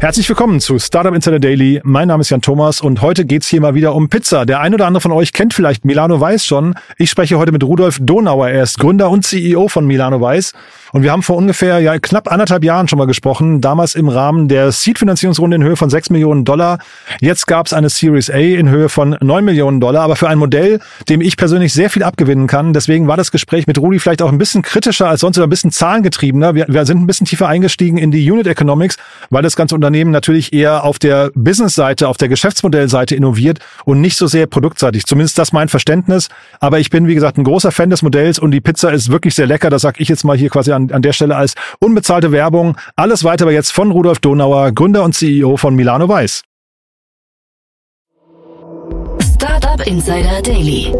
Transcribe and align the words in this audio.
Herzlich 0.00 0.26
willkommen 0.30 0.60
zu 0.60 0.78
Startup 0.78 1.14
Insider 1.14 1.38
Daily. 1.38 1.82
Mein 1.84 2.08
Name 2.08 2.22
ist 2.22 2.30
Jan 2.30 2.40
Thomas 2.40 2.80
und 2.80 3.02
heute 3.02 3.26
geht's 3.26 3.48
hier 3.48 3.60
mal 3.60 3.74
wieder 3.74 3.94
um 3.94 4.08
Pizza. 4.08 4.46
Der 4.46 4.60
ein 4.60 4.72
oder 4.72 4.86
andere 4.86 5.02
von 5.02 5.12
euch 5.12 5.34
kennt 5.34 5.52
vielleicht 5.52 5.84
Milano 5.84 6.18
Weiß 6.18 6.46
schon. 6.46 6.74
Ich 6.96 7.10
spreche 7.10 7.36
heute 7.36 7.52
mit 7.52 7.62
Rudolf 7.62 7.98
Donauer. 8.00 8.48
Er 8.48 8.62
ist 8.62 8.78
Gründer 8.78 9.10
und 9.10 9.26
CEO 9.26 9.68
von 9.68 9.86
Milano 9.86 10.18
Weiß. 10.18 10.54
Und 10.92 11.02
wir 11.02 11.12
haben 11.12 11.22
vor 11.22 11.36
ungefähr 11.36 11.78
ja, 11.80 11.98
knapp 11.98 12.30
anderthalb 12.30 12.64
Jahren 12.64 12.88
schon 12.88 12.98
mal 12.98 13.06
gesprochen, 13.06 13.60
damals 13.60 13.94
im 13.94 14.08
Rahmen 14.08 14.48
der 14.48 14.72
Seed-Finanzierungsrunde 14.72 15.56
in 15.56 15.62
Höhe 15.62 15.76
von 15.76 15.90
6 15.90 16.10
Millionen 16.10 16.44
Dollar. 16.44 16.78
Jetzt 17.20 17.46
gab's 17.46 17.72
eine 17.72 17.88
Series 17.88 18.30
A 18.30 18.38
in 18.38 18.68
Höhe 18.68 18.88
von 18.88 19.16
9 19.20 19.44
Millionen 19.44 19.80
Dollar, 19.80 20.02
aber 20.02 20.16
für 20.16 20.28
ein 20.28 20.38
Modell, 20.38 20.80
dem 21.08 21.20
ich 21.20 21.36
persönlich 21.36 21.72
sehr 21.72 21.90
viel 21.90 22.02
abgewinnen 22.02 22.46
kann. 22.46 22.72
Deswegen 22.72 23.06
war 23.06 23.16
das 23.16 23.30
Gespräch 23.30 23.66
mit 23.66 23.78
Rudi 23.78 23.98
vielleicht 23.98 24.22
auch 24.22 24.32
ein 24.32 24.38
bisschen 24.38 24.62
kritischer 24.62 25.08
als 25.08 25.20
sonst 25.20 25.38
oder 25.38 25.46
ein 25.46 25.50
bisschen 25.50 25.70
zahlengetriebener. 25.70 26.54
Wir, 26.54 26.66
wir 26.68 26.84
sind 26.86 27.00
ein 27.00 27.06
bisschen 27.06 27.26
tiefer 27.26 27.48
eingestiegen 27.48 27.98
in 27.98 28.10
die 28.10 28.30
Unit 28.30 28.46
Economics, 28.46 28.96
weil 29.30 29.42
das 29.42 29.56
ganze 29.56 29.74
Unternehmen 29.74 30.10
natürlich 30.10 30.52
eher 30.52 30.84
auf 30.84 30.98
der 30.98 31.30
Business-Seite, 31.34 32.08
auf 32.08 32.16
der 32.16 32.28
Geschäftsmodellseite 32.28 33.14
innoviert 33.14 33.58
und 33.84 34.00
nicht 34.00 34.16
so 34.16 34.26
sehr 34.26 34.46
produktseitig. 34.46 35.06
Zumindest 35.06 35.38
das 35.38 35.52
mein 35.52 35.68
Verständnis. 35.68 36.28
Aber 36.58 36.78
ich 36.78 36.90
bin, 36.90 37.06
wie 37.06 37.14
gesagt, 37.14 37.38
ein 37.38 37.44
großer 37.44 37.70
Fan 37.70 37.90
des 37.90 38.02
Modells 38.02 38.38
und 38.38 38.50
die 38.50 38.60
Pizza 38.60 38.92
ist 38.92 39.10
wirklich 39.10 39.34
sehr 39.34 39.46
lecker. 39.46 39.70
Das 39.70 39.82
sage 39.82 40.00
ich 40.00 40.08
jetzt 40.08 40.24
mal 40.24 40.36
hier 40.36 40.50
quasi 40.50 40.72
an 40.72 40.79
an, 40.80 40.90
an 40.92 41.02
der 41.02 41.12
Stelle 41.12 41.36
als 41.36 41.54
unbezahlte 41.80 42.32
Werbung. 42.32 42.76
Alles 42.96 43.24
weitere 43.24 43.52
jetzt 43.52 43.72
von 43.72 43.90
Rudolf 43.90 44.18
Donauer, 44.18 44.72
Gründer 44.72 45.02
und 45.02 45.14
CEO 45.14 45.56
von 45.56 45.74
Milano 45.74 46.08
Weiß. 46.08 46.42
Startup 49.34 49.86
Insider 49.86 50.42
Daily. 50.42 50.92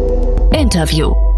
Interview. 0.53 1.30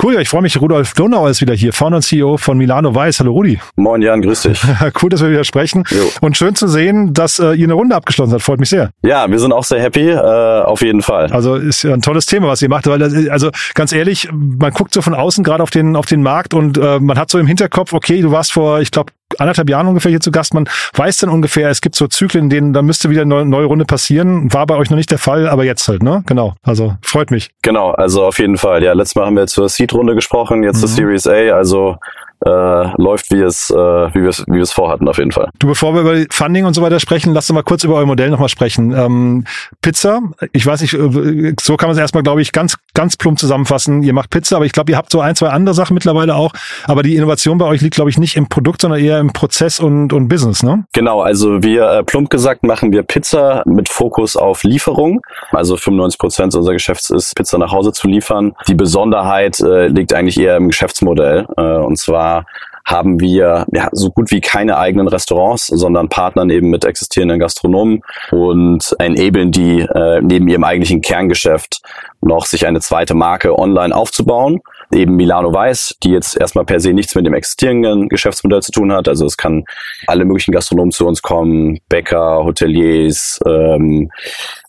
Cool, 0.00 0.14
ja, 0.14 0.20
ich 0.20 0.28
freue 0.28 0.42
mich. 0.42 0.60
Rudolf 0.60 0.94
Donauer 0.94 1.30
ist 1.30 1.40
wieder 1.40 1.54
hier, 1.54 1.72
Founder 1.72 1.96
und 1.96 2.02
CEO 2.02 2.36
von 2.36 2.56
Milano 2.58 2.94
Weiß. 2.94 3.20
Hallo 3.20 3.32
Rudi. 3.32 3.60
Moin 3.76 4.02
Jan, 4.02 4.22
grüß 4.22 4.42
dich. 4.42 4.60
cool, 5.02 5.10
dass 5.10 5.22
wir 5.22 5.30
wieder 5.30 5.44
sprechen. 5.44 5.84
Jo. 5.90 6.10
Und 6.20 6.36
schön 6.36 6.54
zu 6.54 6.66
sehen, 6.66 7.14
dass 7.14 7.38
äh, 7.38 7.52
ihr 7.52 7.66
eine 7.66 7.74
Runde 7.74 7.94
abgeschlossen 7.94 8.32
habt. 8.32 8.42
Freut 8.42 8.58
mich 8.58 8.70
sehr. 8.70 8.90
Ja, 9.02 9.30
wir 9.30 9.38
sind 9.38 9.52
auch 9.52 9.64
sehr 9.64 9.80
happy, 9.80 10.08
äh, 10.08 10.16
auf 10.16 10.82
jeden 10.82 11.02
Fall. 11.02 11.26
Also 11.32 11.56
ist 11.56 11.82
ja 11.82 11.92
ein 11.92 12.02
tolles 12.02 12.26
Thema, 12.26 12.48
was 12.48 12.62
ihr 12.62 12.68
macht. 12.68 12.86
Weil 12.86 12.98
das, 12.98 13.14
also 13.28 13.50
ganz 13.74 13.92
ehrlich, 13.92 14.28
man 14.32 14.72
guckt 14.72 14.94
so 14.94 15.02
von 15.02 15.14
außen 15.14 15.44
gerade 15.44 15.62
auf 15.62 15.70
den 15.70 15.94
auf 15.94 16.06
den 16.06 16.22
Markt 16.22 16.54
und 16.54 16.78
äh, 16.78 16.98
man 16.98 17.18
hat 17.18 17.30
so 17.30 17.38
im 17.38 17.46
Hinterkopf, 17.46 17.92
okay, 17.92 18.22
du 18.22 18.32
warst 18.32 18.52
vor, 18.52 18.80
ich 18.80 18.90
glaube, 18.90 19.12
anderthalb 19.38 19.68
Jahren 19.68 19.86
ungefähr 19.86 20.10
hier 20.10 20.20
zu 20.20 20.30
Gast. 20.30 20.54
Man 20.54 20.68
weiß 20.94 21.18
dann 21.18 21.30
ungefähr, 21.30 21.70
es 21.70 21.80
gibt 21.80 21.94
so 21.94 22.06
Zyklen, 22.06 22.44
in 22.44 22.50
denen 22.50 22.72
da 22.72 22.82
müsste 22.82 23.10
wieder 23.10 23.22
eine 23.22 23.44
neue 23.44 23.66
Runde 23.66 23.84
passieren. 23.84 24.52
War 24.52 24.66
bei 24.66 24.76
euch 24.76 24.90
noch 24.90 24.96
nicht 24.96 25.10
der 25.10 25.18
Fall, 25.18 25.48
aber 25.48 25.64
jetzt 25.64 25.86
halt, 25.88 26.02
ne? 26.02 26.22
Genau. 26.26 26.54
Also 26.62 26.96
freut 27.02 27.30
mich. 27.30 27.50
Genau, 27.62 27.90
also 27.92 28.24
auf 28.24 28.38
jeden 28.38 28.56
Fall. 28.56 28.82
Ja, 28.82 28.92
letztes 28.92 29.16
Mal 29.16 29.26
haben 29.26 29.36
wir 29.36 29.46
zur 29.46 29.68
Seed-Runde 29.68 30.14
gesprochen, 30.14 30.62
jetzt 30.62 30.76
mhm. 30.76 30.80
zur 30.80 30.88
Series 30.88 31.26
A. 31.26 31.56
Also 31.56 31.96
äh, 32.44 33.02
läuft, 33.02 33.30
wie 33.32 33.40
es, 33.40 33.70
äh, 33.70 33.74
wie 33.74 34.22
wir 34.22 34.28
es, 34.28 34.44
wie 34.46 34.54
wir 34.54 34.62
es 34.62 34.72
vorhatten, 34.72 35.08
auf 35.08 35.18
jeden 35.18 35.32
Fall. 35.32 35.50
Du, 35.58 35.66
bevor 35.66 35.94
wir 35.94 36.00
über 36.00 36.26
Funding 36.30 36.64
und 36.64 36.74
so 36.74 36.82
weiter 36.82 37.00
sprechen, 37.00 37.32
lass 37.32 37.48
uns 37.48 37.54
mal 37.54 37.62
kurz 37.62 37.84
über 37.84 37.96
euer 37.96 38.06
Modell 38.06 38.30
nochmal 38.30 38.48
sprechen. 38.48 38.92
Ähm, 38.92 39.44
Pizza, 39.80 40.20
ich 40.52 40.66
weiß 40.66 40.80
nicht, 40.82 40.94
äh, 40.94 41.54
so 41.60 41.76
kann 41.76 41.88
man 41.88 41.96
es 41.96 42.00
erstmal, 42.00 42.22
glaube 42.22 42.42
ich, 42.42 42.52
ganz, 42.52 42.76
ganz 42.94 43.16
plump 43.16 43.38
zusammenfassen. 43.38 44.02
Ihr 44.02 44.12
macht 44.12 44.30
Pizza, 44.30 44.56
aber 44.56 44.66
ich 44.66 44.72
glaube, 44.72 44.90
ihr 44.92 44.96
habt 44.96 45.10
so 45.10 45.20
ein, 45.20 45.34
zwei 45.34 45.48
andere 45.48 45.74
Sachen 45.74 45.94
mittlerweile 45.94 46.34
auch. 46.34 46.52
Aber 46.84 47.02
die 47.02 47.16
Innovation 47.16 47.58
bei 47.58 47.66
euch 47.66 47.80
liegt, 47.80 47.94
glaube 47.94 48.10
ich, 48.10 48.18
nicht 48.18 48.36
im 48.36 48.48
Produkt, 48.48 48.82
sondern 48.82 49.00
eher 49.00 49.20
im 49.20 49.32
Prozess 49.32 49.80
und, 49.80 50.12
und 50.12 50.28
Business, 50.28 50.62
ne? 50.62 50.84
Genau, 50.92 51.20
also 51.20 51.62
wir, 51.62 51.84
äh, 51.90 52.04
plump 52.04 52.30
gesagt, 52.30 52.64
machen 52.64 52.92
wir 52.92 53.02
Pizza 53.02 53.62
mit 53.66 53.88
Fokus 53.88 54.36
auf 54.36 54.64
Lieferung. 54.64 55.20
Also 55.50 55.76
95 55.76 56.18
Prozent 56.18 56.54
unserer 56.54 56.74
Geschäfts 56.74 57.10
ist, 57.10 57.34
Pizza 57.36 57.58
nach 57.58 57.72
Hause 57.72 57.92
zu 57.92 58.08
liefern. 58.08 58.52
Die 58.68 58.74
Besonderheit 58.74 59.60
äh, 59.60 59.88
liegt 59.88 60.12
eigentlich 60.14 60.38
eher 60.38 60.56
im 60.56 60.68
Geschäftsmodell. 60.68 61.46
Äh, 61.56 61.62
und 61.62 61.98
zwar 61.98 62.31
haben 62.84 63.20
wir 63.20 63.64
ja, 63.72 63.88
so 63.92 64.10
gut 64.10 64.30
wie 64.30 64.40
keine 64.40 64.76
eigenen 64.76 65.08
Restaurants, 65.08 65.68
sondern 65.68 66.08
partnern 66.08 66.50
eben 66.50 66.68
mit 66.70 66.84
existierenden 66.84 67.38
Gastronomen 67.38 68.02
und 68.32 68.94
enablen 68.98 69.52
die 69.52 69.80
äh, 69.80 70.20
neben 70.20 70.48
ihrem 70.48 70.64
eigentlichen 70.64 71.00
Kerngeschäft 71.00 71.82
noch 72.20 72.46
sich 72.46 72.66
eine 72.66 72.80
zweite 72.80 73.14
Marke 73.14 73.56
online 73.58 73.94
aufzubauen 73.94 74.60
eben 74.92 75.16
Milano 75.16 75.52
Weiß, 75.52 75.96
die 76.02 76.10
jetzt 76.10 76.36
erstmal 76.38 76.64
per 76.64 76.80
se 76.80 76.92
nichts 76.92 77.14
mit 77.14 77.26
dem 77.26 77.34
existierenden 77.34 78.08
Geschäftsmodell 78.08 78.62
zu 78.62 78.72
tun 78.72 78.92
hat. 78.92 79.08
Also 79.08 79.26
es 79.26 79.36
kann 79.36 79.64
alle 80.06 80.24
möglichen 80.24 80.52
Gastronomen 80.52 80.92
zu 80.92 81.06
uns 81.06 81.22
kommen, 81.22 81.78
Bäcker, 81.88 82.44
Hoteliers, 82.44 83.40
ähm, 83.46 84.10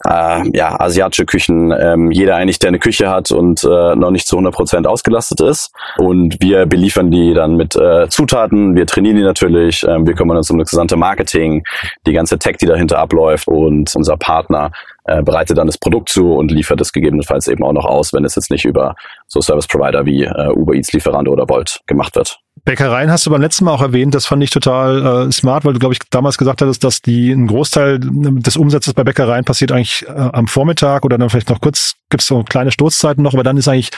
äh, 0.06 0.58
ja, 0.58 0.80
asiatische 0.80 1.26
Küchen, 1.26 1.72
ähm, 1.72 2.12
jeder 2.12 2.36
eigentlich, 2.36 2.60
der 2.60 2.70
eine 2.70 2.80
Küche 2.80 3.10
hat 3.10 3.32
und 3.32 3.64
äh, 3.64 3.96
noch 3.96 4.12
nicht 4.12 4.28
zu 4.28 4.36
100 4.36 4.54
Prozent 4.54 4.88
ausgelastet 4.88 5.42
ist. 5.42 5.72
Und 5.98 6.42
wir 6.42 6.66
beliefern 6.66 7.12
die 7.12 7.34
dann 7.34 7.56
mit 7.56 7.76
äh, 7.76 8.08
Zutaten, 8.10 8.76
wir 8.76 8.86
trainieren 8.86 9.18
die 9.18 9.24
natürlich, 9.24 9.84
äh, 9.84 10.06
wir 10.06 10.14
kümmern 10.14 10.38
uns 10.38 10.50
um 10.50 10.60
das 10.60 10.70
gesamte 10.70 10.98
Marketing, 10.98 11.64
die 12.06 12.14
ganze 12.14 12.38
Tech, 12.40 12.58
die 12.58 12.66
dahinter 12.66 13.00
abläuft 13.00 13.48
und 13.48 13.96
unser 13.96 14.18
Partner 14.18 14.72
äh, 15.06 15.22
bereitet 15.22 15.58
dann 15.58 15.68
das 15.68 15.78
Produkt 15.78 16.10
zu 16.10 16.34
und 16.34 16.52
liefert 16.52 16.82
es 16.82 16.92
gegebenenfalls 16.92 17.48
eben 17.48 17.64
auch 17.64 17.74
noch 17.74 17.86
aus, 17.86 18.14
wenn 18.14 18.26
es 18.26 18.36
jetzt 18.36 18.52
nicht 18.52 18.66
über 18.66 18.96
so 19.28 19.42
Service 19.42 19.68
Provider 19.68 20.06
wie 20.06 20.24
äh, 20.24 20.50
Uber 20.50 20.74
Eats 20.74 20.94
Lieferando 20.94 21.32
oder 21.32 21.48
Volt 21.50 21.82
gemacht 21.88 22.16
wird. 22.16 22.40
Bäckereien 22.66 23.12
hast 23.12 23.26
du 23.26 23.30
beim 23.30 23.42
letzten 23.42 23.66
Mal 23.66 23.72
auch 23.72 23.82
erwähnt, 23.82 24.16
das 24.16 24.26
fand 24.26 24.42
ich 24.42 24.50
total 24.50 25.28
äh, 25.28 25.32
smart, 25.32 25.66
weil 25.66 25.74
du, 25.74 25.80
glaube 25.80 25.94
ich, 25.94 26.00
damals 26.10 26.38
gesagt 26.38 26.62
hattest, 26.62 26.84
dass 26.84 27.02
die 27.02 27.32
ein 27.32 27.48
Großteil 27.48 28.00
des 28.00 28.56
Umsatzes 28.56 28.94
bei 28.94 29.04
Bäckereien 29.04 29.44
passiert 29.44 29.72
eigentlich 29.72 30.06
äh, 30.08 30.12
am 30.12 30.48
Vormittag 30.48 31.04
oder 31.04 31.18
dann 31.18 31.30
vielleicht 31.30 31.50
noch 31.50 31.60
kurz, 31.60 31.96
gibt 32.10 32.22
es 32.22 32.28
so 32.28 32.44
kleine 32.44 32.72
Stoßzeiten 32.72 33.22
noch, 33.22 33.34
aber 33.34 33.44
dann 33.44 33.58
ist 33.58 33.68
eigentlich 33.68 33.90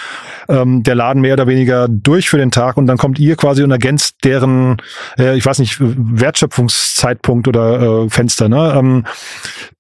ähm, 0.50 0.82
der 0.82 0.96
Laden 0.96 1.22
mehr 1.22 1.34
oder 1.34 1.46
weniger 1.46 1.88
durch 1.88 2.30
für 2.30 2.38
den 2.38 2.50
Tag 2.50 2.78
und 2.78 2.88
dann 2.88 2.98
kommt 2.98 3.20
ihr 3.20 3.36
quasi 3.36 3.62
und 3.62 3.70
ergänzt 3.70 4.24
deren, 4.24 4.78
äh, 5.20 5.38
ich 5.38 5.46
weiß 5.46 5.60
nicht, 5.60 5.78
Wertschöpfungszeitpunkt 5.80 7.48
oder 7.48 8.06
äh, 8.06 8.10
Fenster. 8.10 8.50
Ne? 8.50 8.74
Ähm, 8.76 9.06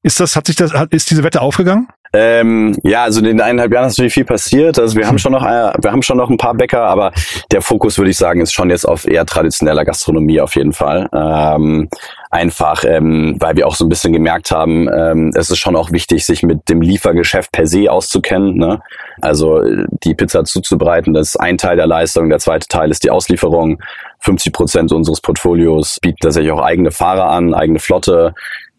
ist 0.03 0.19
das, 0.19 0.35
hat 0.35 0.45
sich 0.45 0.57
das, 0.57 0.73
hat, 0.73 0.93
ist 0.93 1.09
diese 1.09 1.23
Wette 1.23 1.41
aufgegangen? 1.41 1.87
Ähm, 2.15 2.77
ja, 2.83 3.03
also 3.03 3.19
in 3.19 3.25
den 3.25 3.41
eineinhalb 3.41 3.73
Jahren 3.73 3.87
ist 3.87 3.97
natürlich 3.97 4.13
viel 4.13 4.25
passiert. 4.25 4.79
Also 4.79 4.97
wir 4.97 5.05
haben 5.05 5.17
schon 5.17 5.33
noch, 5.33 5.43
äh, 5.43 5.73
wir 5.81 5.91
haben 5.91 6.01
schon 6.01 6.17
noch 6.17 6.29
ein 6.29 6.37
paar 6.37 6.53
Bäcker, 6.53 6.83
aber 6.83 7.11
der 7.51 7.61
Fokus 7.61 7.97
würde 7.97 8.11
ich 8.11 8.17
sagen 8.17 8.39
ist 8.39 8.53
schon 8.53 8.69
jetzt 8.69 8.87
auf 8.87 9.05
eher 9.05 9.25
traditioneller 9.25 9.83
Gastronomie 9.83 10.39
auf 10.39 10.55
jeden 10.55 10.71
Fall. 10.71 11.09
Ähm, 11.13 11.89
einfach, 12.31 12.83
ähm, 12.85 13.35
weil 13.39 13.57
wir 13.57 13.67
auch 13.67 13.75
so 13.75 13.85
ein 13.85 13.89
bisschen 13.89 14.13
gemerkt 14.13 14.51
haben, 14.51 14.87
ähm, 14.93 15.31
es 15.35 15.49
ist 15.49 15.59
schon 15.59 15.75
auch 15.75 15.91
wichtig, 15.91 16.25
sich 16.25 16.41
mit 16.41 16.69
dem 16.69 16.81
Liefergeschäft 16.81 17.51
per 17.51 17.67
se 17.67 17.91
auszukennen. 17.91 18.55
Ne? 18.55 18.81
Also 19.21 19.61
die 20.03 20.15
Pizza 20.15 20.45
zuzubereiten, 20.45 21.13
das 21.13 21.29
ist 21.29 21.35
ein 21.37 21.57
Teil 21.57 21.75
der 21.75 21.87
Leistung. 21.87 22.29
Der 22.29 22.39
zweite 22.39 22.67
Teil 22.67 22.91
ist 22.91 23.03
die 23.03 23.11
Auslieferung. 23.11 23.81
50 24.19 24.53
Prozent 24.53 24.91
unseres 24.91 25.21
Portfolios 25.21 25.99
bieten 26.01 26.17
tatsächlich 26.21 26.51
auch 26.51 26.61
eigene 26.61 26.91
Fahrer 26.91 27.29
an, 27.29 27.53
eigene 27.53 27.79
Flotte 27.79 28.33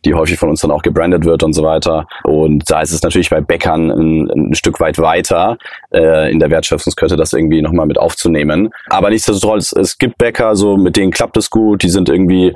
die 0.06 0.14
häufig 0.14 0.38
von 0.38 0.48
uns 0.48 0.60
dann 0.60 0.70
auch 0.70 0.82
gebrandet 0.82 1.24
wird 1.24 1.42
und 1.42 1.52
so 1.52 1.62
weiter. 1.62 2.06
Und 2.24 2.70
da 2.70 2.80
ist 2.80 2.92
es 2.92 3.02
natürlich 3.02 3.28
bei 3.28 3.40
Bäckern 3.40 3.90
ein, 3.90 4.30
ein 4.30 4.54
Stück 4.54 4.80
weit 4.80 4.98
weiter 4.98 5.58
äh, 5.92 6.30
in 6.30 6.38
der 6.38 6.50
Wertschöpfungskette, 6.50 7.16
das 7.16 7.32
irgendwie 7.32 7.60
nochmal 7.60 7.86
mit 7.86 7.98
aufzunehmen. 7.98 8.70
Aber 8.88 9.10
nichtsdestotrotz, 9.10 9.72
es 9.72 9.98
gibt 9.98 10.16
Bäcker, 10.18 10.54
so 10.54 10.76
mit 10.76 10.96
denen 10.96 11.10
klappt 11.10 11.36
es 11.36 11.50
gut, 11.50 11.82
die 11.82 11.88
sind 11.88 12.08
irgendwie 12.08 12.54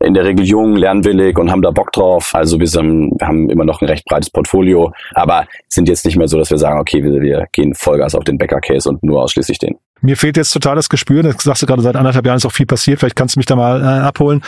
in 0.00 0.14
der 0.14 0.24
Regel 0.24 0.44
jung, 0.44 0.76
lernwillig 0.76 1.38
und 1.38 1.50
haben 1.50 1.62
da 1.62 1.70
Bock 1.70 1.90
drauf. 1.92 2.34
Also 2.34 2.60
wir, 2.60 2.68
sind, 2.68 3.16
haben 3.22 3.48
immer 3.48 3.64
noch 3.64 3.80
ein 3.80 3.88
recht 3.88 4.04
breites 4.04 4.30
Portfolio, 4.30 4.92
aber 5.14 5.46
sind 5.68 5.88
jetzt 5.88 6.04
nicht 6.04 6.16
mehr 6.16 6.28
so, 6.28 6.38
dass 6.38 6.50
wir 6.50 6.58
sagen, 6.58 6.78
okay, 6.78 7.02
wir, 7.02 7.20
wir 7.20 7.46
gehen 7.52 7.74
Vollgas 7.74 8.14
auf 8.14 8.24
den 8.24 8.36
Bäcker-Case 8.36 8.88
und 8.88 9.02
nur 9.02 9.22
ausschließlich 9.22 9.58
den. 9.58 9.76
Mir 10.02 10.16
fehlt 10.16 10.36
jetzt 10.36 10.52
total 10.52 10.76
das 10.76 10.88
Gespür, 10.88 11.22
das 11.22 11.42
sagst 11.42 11.62
du 11.62 11.66
gerade, 11.66 11.82
seit 11.82 11.96
anderthalb 11.96 12.26
Jahren 12.26 12.36
ist 12.36 12.46
auch 12.46 12.52
viel 12.52 12.66
passiert, 12.66 13.00
vielleicht 13.00 13.16
kannst 13.16 13.36
du 13.36 13.38
mich 13.38 13.46
da 13.46 13.56
mal 13.56 13.80
äh, 13.82 13.84
abholen. 13.84 14.42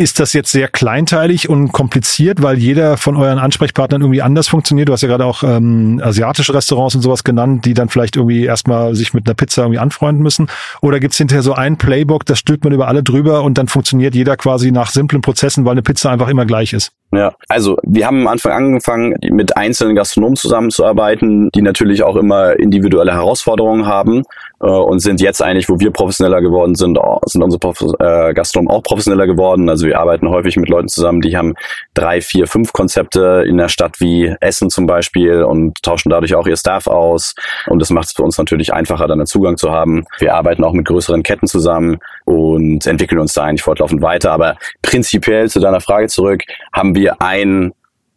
Ist 0.00 0.20
das 0.20 0.32
jetzt 0.32 0.52
sehr 0.52 0.68
kleinteilig 0.68 1.48
und 1.48 1.72
kompliziert, 1.72 2.40
weil 2.40 2.56
jeder 2.56 2.96
von 2.96 3.16
euren 3.16 3.40
Ansprechpartnern 3.40 4.02
irgendwie 4.02 4.22
anders 4.22 4.46
funktioniert? 4.46 4.88
Du 4.88 4.92
hast 4.92 5.00
ja 5.00 5.08
gerade 5.08 5.24
auch 5.24 5.42
ähm, 5.42 6.00
asiatische 6.00 6.54
Restaurants 6.54 6.94
und 6.94 7.02
sowas 7.02 7.24
genannt, 7.24 7.64
die 7.64 7.74
dann 7.74 7.88
vielleicht 7.88 8.14
irgendwie 8.14 8.44
erstmal 8.44 8.94
sich 8.94 9.12
mit 9.12 9.26
einer 9.26 9.34
Pizza 9.34 9.62
irgendwie 9.62 9.80
anfreunden 9.80 10.22
müssen. 10.22 10.46
Oder 10.82 11.00
gibt's 11.00 11.18
hinterher 11.18 11.42
so 11.42 11.52
ein 11.52 11.78
Playbook, 11.78 12.24
das 12.26 12.38
stülpt 12.38 12.62
man 12.62 12.72
über 12.72 12.86
alle 12.86 13.02
drüber 13.02 13.42
und 13.42 13.58
dann 13.58 13.66
funktioniert 13.66 14.14
jeder 14.14 14.36
quasi 14.36 14.70
nach 14.70 14.90
simplen 14.90 15.20
Prozessen, 15.20 15.64
weil 15.64 15.72
eine 15.72 15.82
Pizza 15.82 16.12
einfach 16.12 16.28
immer 16.28 16.46
gleich 16.46 16.74
ist? 16.74 16.92
Ja, 17.10 17.32
also 17.48 17.78
wir 17.84 18.06
haben 18.06 18.20
am 18.20 18.26
Anfang 18.26 18.52
angefangen, 18.52 19.14
mit 19.30 19.56
einzelnen 19.56 19.96
Gastronomen 19.96 20.36
zusammenzuarbeiten, 20.36 21.48
die 21.54 21.62
natürlich 21.62 22.02
auch 22.02 22.16
immer 22.16 22.58
individuelle 22.58 23.14
Herausforderungen 23.14 23.86
haben 23.86 24.24
äh, 24.60 24.66
und 24.66 25.00
sind 25.00 25.22
jetzt 25.22 25.42
eigentlich, 25.42 25.70
wo 25.70 25.80
wir 25.80 25.90
professioneller 25.90 26.42
geworden 26.42 26.74
sind, 26.74 26.98
sind 27.24 27.42
unsere 27.42 27.60
Prof 27.60 27.80
äh, 27.98 28.34
Gastronomen 28.34 28.70
auch 28.70 28.82
professioneller 28.82 29.26
geworden. 29.26 29.70
Also 29.70 29.86
wir 29.86 29.98
arbeiten 29.98 30.28
häufig 30.28 30.58
mit 30.58 30.68
Leuten 30.68 30.88
zusammen, 30.88 31.22
die 31.22 31.34
haben 31.34 31.54
drei, 31.94 32.20
vier, 32.20 32.46
fünf 32.46 32.74
Konzepte 32.74 33.42
in 33.46 33.56
der 33.56 33.68
Stadt 33.70 34.00
wie 34.00 34.34
Essen 34.42 34.68
zum 34.68 34.86
Beispiel 34.86 35.42
und 35.44 35.82
tauschen 35.82 36.10
dadurch 36.10 36.34
auch 36.34 36.46
ihr 36.46 36.56
Staff 36.58 36.88
aus. 36.88 37.34
Und 37.68 37.80
das 37.80 37.88
macht 37.88 38.08
es 38.08 38.12
für 38.12 38.22
uns 38.22 38.36
natürlich 38.36 38.74
einfacher, 38.74 39.08
dann 39.08 39.20
einen 39.20 39.26
Zugang 39.26 39.56
zu 39.56 39.70
haben. 39.70 40.04
Wir 40.18 40.34
arbeiten 40.34 40.62
auch 40.62 40.74
mit 40.74 40.86
größeren 40.86 41.22
Ketten 41.22 41.46
zusammen 41.46 42.00
und 42.26 42.86
entwickeln 42.86 43.18
uns 43.18 43.32
da 43.32 43.44
eigentlich 43.44 43.62
fortlaufend 43.62 44.02
weiter. 44.02 44.32
Aber 44.32 44.56
prinzipiell 44.82 45.48
zu 45.48 45.58
deiner 45.58 45.80
Frage 45.80 46.08
zurück, 46.08 46.42
haben 46.72 46.94
wir 46.94 46.97
ein 47.06 47.72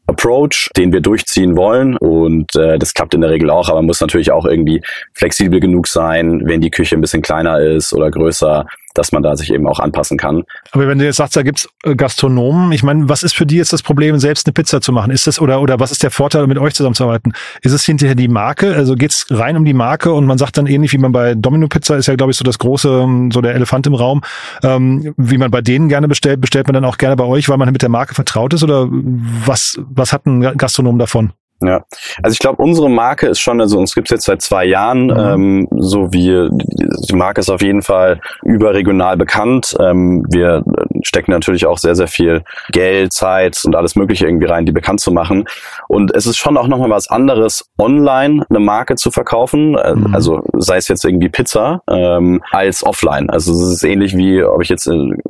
Approach, 0.07 0.69
den 0.75 0.92
wir 0.92 1.01
durchziehen 1.01 1.56
wollen. 1.56 1.95
Und 1.98 2.56
äh, 2.56 2.78
das 2.78 2.94
klappt 2.94 3.13
in 3.13 3.22
der 3.22 3.30
Regel 3.30 3.50
auch, 3.50 3.69
aber 3.69 3.78
man 3.78 3.88
muss 3.88 4.01
natürlich 4.01 4.31
auch 4.31 4.45
irgendwie 4.45 4.81
flexibel 5.13 5.60
genug 5.60 5.88
sein, 5.88 6.42
wenn 6.45 6.62
die 6.62 6.72
Küche 6.72 6.95
ein 6.95 7.01
bisschen 7.01 7.22
kleiner 7.22 7.60
ist 7.60 7.94
oder 7.94 8.12
größer, 8.12 8.66
dass 8.93 9.11
man 9.11 9.23
da 9.23 9.35
sich 9.35 9.51
eben 9.51 9.67
auch 9.67 9.79
anpassen 9.79 10.17
kann. 10.17 10.43
Aber 10.71 10.88
wenn 10.88 10.99
du 10.99 11.05
jetzt 11.05 11.17
sagst, 11.17 11.35
da 11.35 11.43
gibt's 11.43 11.67
äh, 11.83 11.95
Gastronomen, 11.95 12.71
ich 12.71 12.83
meine, 12.83 13.09
was 13.09 13.23
ist 13.23 13.35
für 13.35 13.45
die 13.45 13.57
jetzt 13.57 13.73
das 13.73 13.83
Problem, 13.83 14.19
selbst 14.19 14.47
eine 14.47 14.53
Pizza 14.53 14.81
zu 14.81 14.91
machen? 14.91 15.11
Ist 15.11 15.27
das 15.27 15.39
oder 15.39 15.61
oder 15.61 15.79
was 15.79 15.91
ist 15.91 16.03
der 16.03 16.11
Vorteil, 16.11 16.47
mit 16.47 16.57
euch 16.57 16.73
zusammenzuarbeiten? 16.73 17.33
Ist 17.61 17.73
es 17.73 17.83
hinterher 17.83 18.15
die 18.15 18.27
Marke? 18.27 18.75
Also 18.75 18.95
geht's 18.95 19.25
rein 19.29 19.57
um 19.57 19.65
die 19.65 19.73
Marke 19.73 20.13
und 20.13 20.25
man 20.25 20.38
sagt 20.38 20.57
dann 20.57 20.67
ähnlich 20.67 20.93
wie 20.93 20.97
man 20.97 21.11
bei 21.11 21.35
Domino 21.35 21.67
Pizza 21.67 21.95
ist 21.97 22.07
ja, 22.07 22.15
glaube 22.15 22.31
ich, 22.31 22.38
so 22.38 22.43
das 22.43 22.59
große, 22.59 23.07
so 23.31 23.41
der 23.41 23.55
Elefant 23.55 23.88
im 23.88 23.95
Raum, 23.95 24.21
ähm, 24.63 25.13
wie 25.17 25.37
man 25.37 25.51
bei 25.51 25.61
denen 25.61 25.89
gerne 25.89 26.07
bestellt, 26.07 26.41
bestellt 26.41 26.67
man 26.67 26.73
dann 26.73 26.85
auch 26.85 26.97
gerne 26.97 27.15
bei 27.15 27.25
euch, 27.25 27.49
weil 27.49 27.57
man 27.57 27.71
mit 27.71 27.81
der 27.81 27.89
Marke 27.89 28.15
vertraut 28.15 28.53
ist 28.53 28.63
oder 28.63 28.87
was 28.89 29.79
was 29.89 30.13
hat 30.13 30.25
ein 30.25 30.57
Gastronom 30.57 30.99
davon? 30.99 31.33
Ja, 31.61 31.83
also 32.23 32.33
ich 32.33 32.39
glaube, 32.39 32.61
unsere 32.61 32.89
Marke 32.89 33.27
ist 33.27 33.39
schon, 33.39 33.61
also 33.61 33.77
uns 33.77 33.93
gibt's 33.93 34.09
jetzt 34.09 34.25
seit 34.25 34.41
zwei 34.41 34.65
Jahren, 34.65 35.05
mhm. 35.05 35.19
ähm, 35.19 35.67
so 35.77 36.11
wie 36.11 36.49
die 36.51 37.15
Marke 37.15 37.39
ist 37.39 37.49
auf 37.49 37.61
jeden 37.61 37.83
Fall 37.83 38.19
überregional 38.43 39.15
bekannt. 39.15 39.75
Ähm, 39.79 40.25
wir 40.31 40.63
stecken 41.03 41.31
natürlich 41.31 41.65
auch 41.67 41.77
sehr, 41.77 41.95
sehr 41.95 42.07
viel 42.07 42.43
Geld, 42.71 43.13
Zeit 43.13 43.61
und 43.63 43.75
alles 43.75 43.95
Mögliche 43.95 44.25
irgendwie 44.25 44.47
rein, 44.47 44.65
die 44.65 44.71
bekannt 44.71 45.01
zu 45.01 45.11
machen. 45.11 45.45
Und 45.87 46.15
es 46.15 46.25
ist 46.25 46.37
schon 46.37 46.57
auch 46.57 46.67
nochmal 46.67 46.89
was 46.89 47.09
anderes, 47.09 47.69
online 47.77 48.43
eine 48.49 48.59
Marke 48.59 48.95
zu 48.95 49.11
verkaufen, 49.11 49.77
äh, 49.77 49.95
mhm. 49.95 50.15
also 50.15 50.41
sei 50.53 50.77
es 50.77 50.87
jetzt 50.87 51.05
irgendwie 51.05 51.29
Pizza, 51.29 51.81
ähm, 51.87 52.41
als 52.51 52.83
offline. 52.83 53.29
Also 53.29 53.53
es 53.53 53.73
ist 53.73 53.83
ähnlich 53.83 54.15
wie, 54.17 54.43
ob 54.43 54.63
ich 54.63 54.69
jetzt 54.69 54.87
in, 54.87 55.21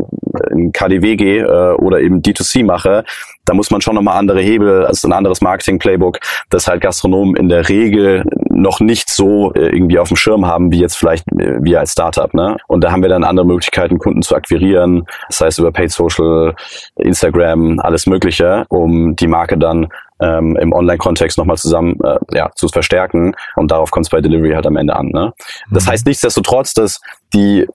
in 0.50 0.72
KDW 0.72 1.18
gehe 1.18 1.44
äh, 1.46 1.74
oder 1.76 2.00
eben 2.00 2.22
D2C 2.22 2.64
mache 2.64 3.04
da 3.46 3.54
muss 3.54 3.72
man 3.72 3.82
schon 3.82 3.96
nochmal 3.96 4.18
andere 4.18 4.42
Hebel, 4.42 4.86
also 4.86 5.08
ein 5.08 5.14
anderes 5.14 5.42
Marketing-Playbook, 5.42 6.20
das 6.50 6.68
halt 6.68 6.82
Gastronomen 6.82 7.36
in 7.36 7.50
der 7.50 7.68
Regel 7.70 8.24
noch 8.50 8.80
nicht 8.80 9.10
so 9.10 9.54
äh, 9.54 9.70
irgendwie 9.70 10.00
auf 10.00 10.10
dem 10.10 10.18
Schirm 10.18 10.46
haben, 10.46 10.72
wie 10.72 10.80
jetzt 10.80 10.98
vielleicht 10.98 11.28
äh, 11.34 11.58
wir 11.62 11.80
als 11.80 11.94
Startup. 11.94 12.34
Ne? 12.34 12.58
Und 12.68 12.84
da 12.84 12.92
haben 12.92 13.02
wir 13.02 13.10
dann 13.10 13.24
andere 13.24 13.46
Möglichkeiten, 13.46 13.98
Kunden 13.98 14.22
zu 14.22 14.36
akquirieren, 14.36 15.06
das 15.30 15.42
heißt 15.42 15.60
über 15.60 15.72
Paid 15.72 15.92
Social, 15.92 16.56
Instagram, 16.96 17.80
alles 17.80 18.06
Mögliche, 18.06 18.66
um 18.70 19.16
die 19.16 19.28
Marke 19.28 19.58
dann 19.58 19.88
ähm, 20.22 20.56
im 20.58 20.72
Online-Kontext 20.72 21.38
nochmal 21.38 21.58
zusammen 21.58 21.98
äh, 22.04 22.18
ja, 22.34 22.52
zu 22.56 22.68
verstärken. 22.68 23.34
Und 23.56 23.72
darauf 23.72 23.92
kommt 23.92 24.06
es 24.06 24.10
bei 24.10 24.22
Delivery 24.22 24.54
halt 24.54 24.68
am 24.68 24.78
Ende 24.78 24.96
an. 24.96 25.08
Ne? 25.08 25.34
Das 25.72 25.86
mhm. 25.86 25.92
heißt 25.92 26.06
nichtsdestotrotz, 26.06 26.74
dass 26.74 27.02
die 27.34 27.68